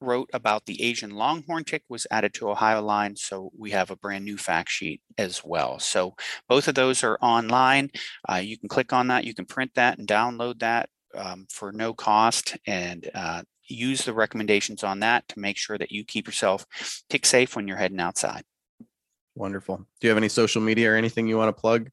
wrote 0.00 0.30
about 0.32 0.66
the 0.66 0.82
Asian 0.82 1.10
longhorn 1.10 1.64
tick 1.64 1.82
was 1.88 2.06
added 2.10 2.34
to 2.34 2.50
Ohio 2.50 2.82
Line, 2.82 3.16
so 3.16 3.50
we 3.56 3.70
have 3.70 3.90
a 3.90 3.96
brand 3.96 4.24
new 4.24 4.36
fact 4.36 4.70
sheet 4.70 5.00
as 5.18 5.42
well. 5.44 5.78
So 5.78 6.14
both 6.48 6.68
of 6.68 6.74
those 6.74 7.02
are 7.04 7.18
online. 7.20 7.90
Uh, 8.28 8.36
you 8.36 8.58
can 8.58 8.68
click 8.68 8.92
on 8.92 9.08
that, 9.08 9.24
you 9.24 9.34
can 9.34 9.46
print 9.46 9.72
that 9.74 9.98
and 9.98 10.06
download 10.06 10.60
that 10.60 10.88
um, 11.16 11.46
for 11.50 11.72
no 11.72 11.94
cost 11.94 12.56
and 12.66 13.10
uh, 13.14 13.42
use 13.66 14.04
the 14.04 14.12
recommendations 14.12 14.84
on 14.84 15.00
that 15.00 15.26
to 15.28 15.38
make 15.38 15.56
sure 15.56 15.78
that 15.78 15.90
you 15.90 16.04
keep 16.04 16.26
yourself 16.26 16.66
tick 17.08 17.24
safe 17.24 17.56
when 17.56 17.66
you're 17.66 17.76
heading 17.76 18.00
outside. 18.00 18.42
Wonderful. 19.34 19.78
Do 19.78 20.06
you 20.06 20.10
have 20.10 20.18
any 20.18 20.28
social 20.28 20.62
media 20.62 20.92
or 20.92 20.96
anything 20.96 21.26
you 21.26 21.36
want 21.36 21.54
to 21.54 21.60
plug? 21.60 21.90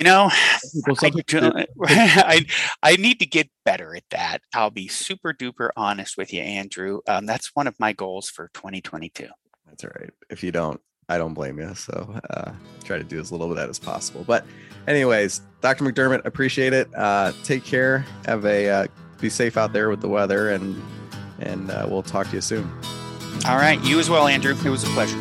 You 0.00 0.04
know, 0.04 0.30
I, 0.32 1.12
I, 1.84 2.46
I, 2.82 2.96
need 2.96 3.20
to 3.20 3.26
get 3.26 3.50
better 3.66 3.94
at 3.94 4.04
that. 4.12 4.40
I'll 4.54 4.70
be 4.70 4.88
super 4.88 5.34
duper 5.34 5.68
honest 5.76 6.16
with 6.16 6.32
you, 6.32 6.40
Andrew. 6.40 7.00
Um, 7.06 7.26
that's 7.26 7.50
one 7.54 7.66
of 7.66 7.78
my 7.78 7.92
goals 7.92 8.30
for 8.30 8.48
2022. 8.54 9.28
That's 9.66 9.84
all 9.84 9.90
right. 10.00 10.08
If 10.30 10.42
you 10.42 10.52
don't, 10.52 10.80
I 11.10 11.18
don't 11.18 11.34
blame 11.34 11.58
you. 11.58 11.74
So 11.74 12.18
uh, 12.30 12.52
try 12.82 12.96
to 12.96 13.04
do 13.04 13.20
as 13.20 13.30
little 13.30 13.50
of 13.50 13.56
that 13.58 13.68
as 13.68 13.78
possible. 13.78 14.24
But, 14.26 14.46
anyways, 14.88 15.42
Dr. 15.60 15.84
McDermott, 15.84 16.24
appreciate 16.24 16.72
it. 16.72 16.88
Uh, 16.96 17.32
take 17.44 17.62
care. 17.62 18.06
Have 18.24 18.46
a 18.46 18.70
uh, 18.70 18.86
be 19.20 19.28
safe 19.28 19.58
out 19.58 19.74
there 19.74 19.90
with 19.90 20.00
the 20.00 20.08
weather, 20.08 20.48
and 20.48 20.82
and 21.40 21.70
uh, 21.70 21.86
we'll 21.90 22.02
talk 22.02 22.28
to 22.28 22.36
you 22.36 22.40
soon. 22.40 22.72
All 23.46 23.56
right, 23.56 23.78
you 23.84 23.98
as 23.98 24.08
well, 24.08 24.26
Andrew. 24.26 24.56
It 24.64 24.70
was 24.70 24.82
a 24.82 24.88
pleasure. 24.88 25.18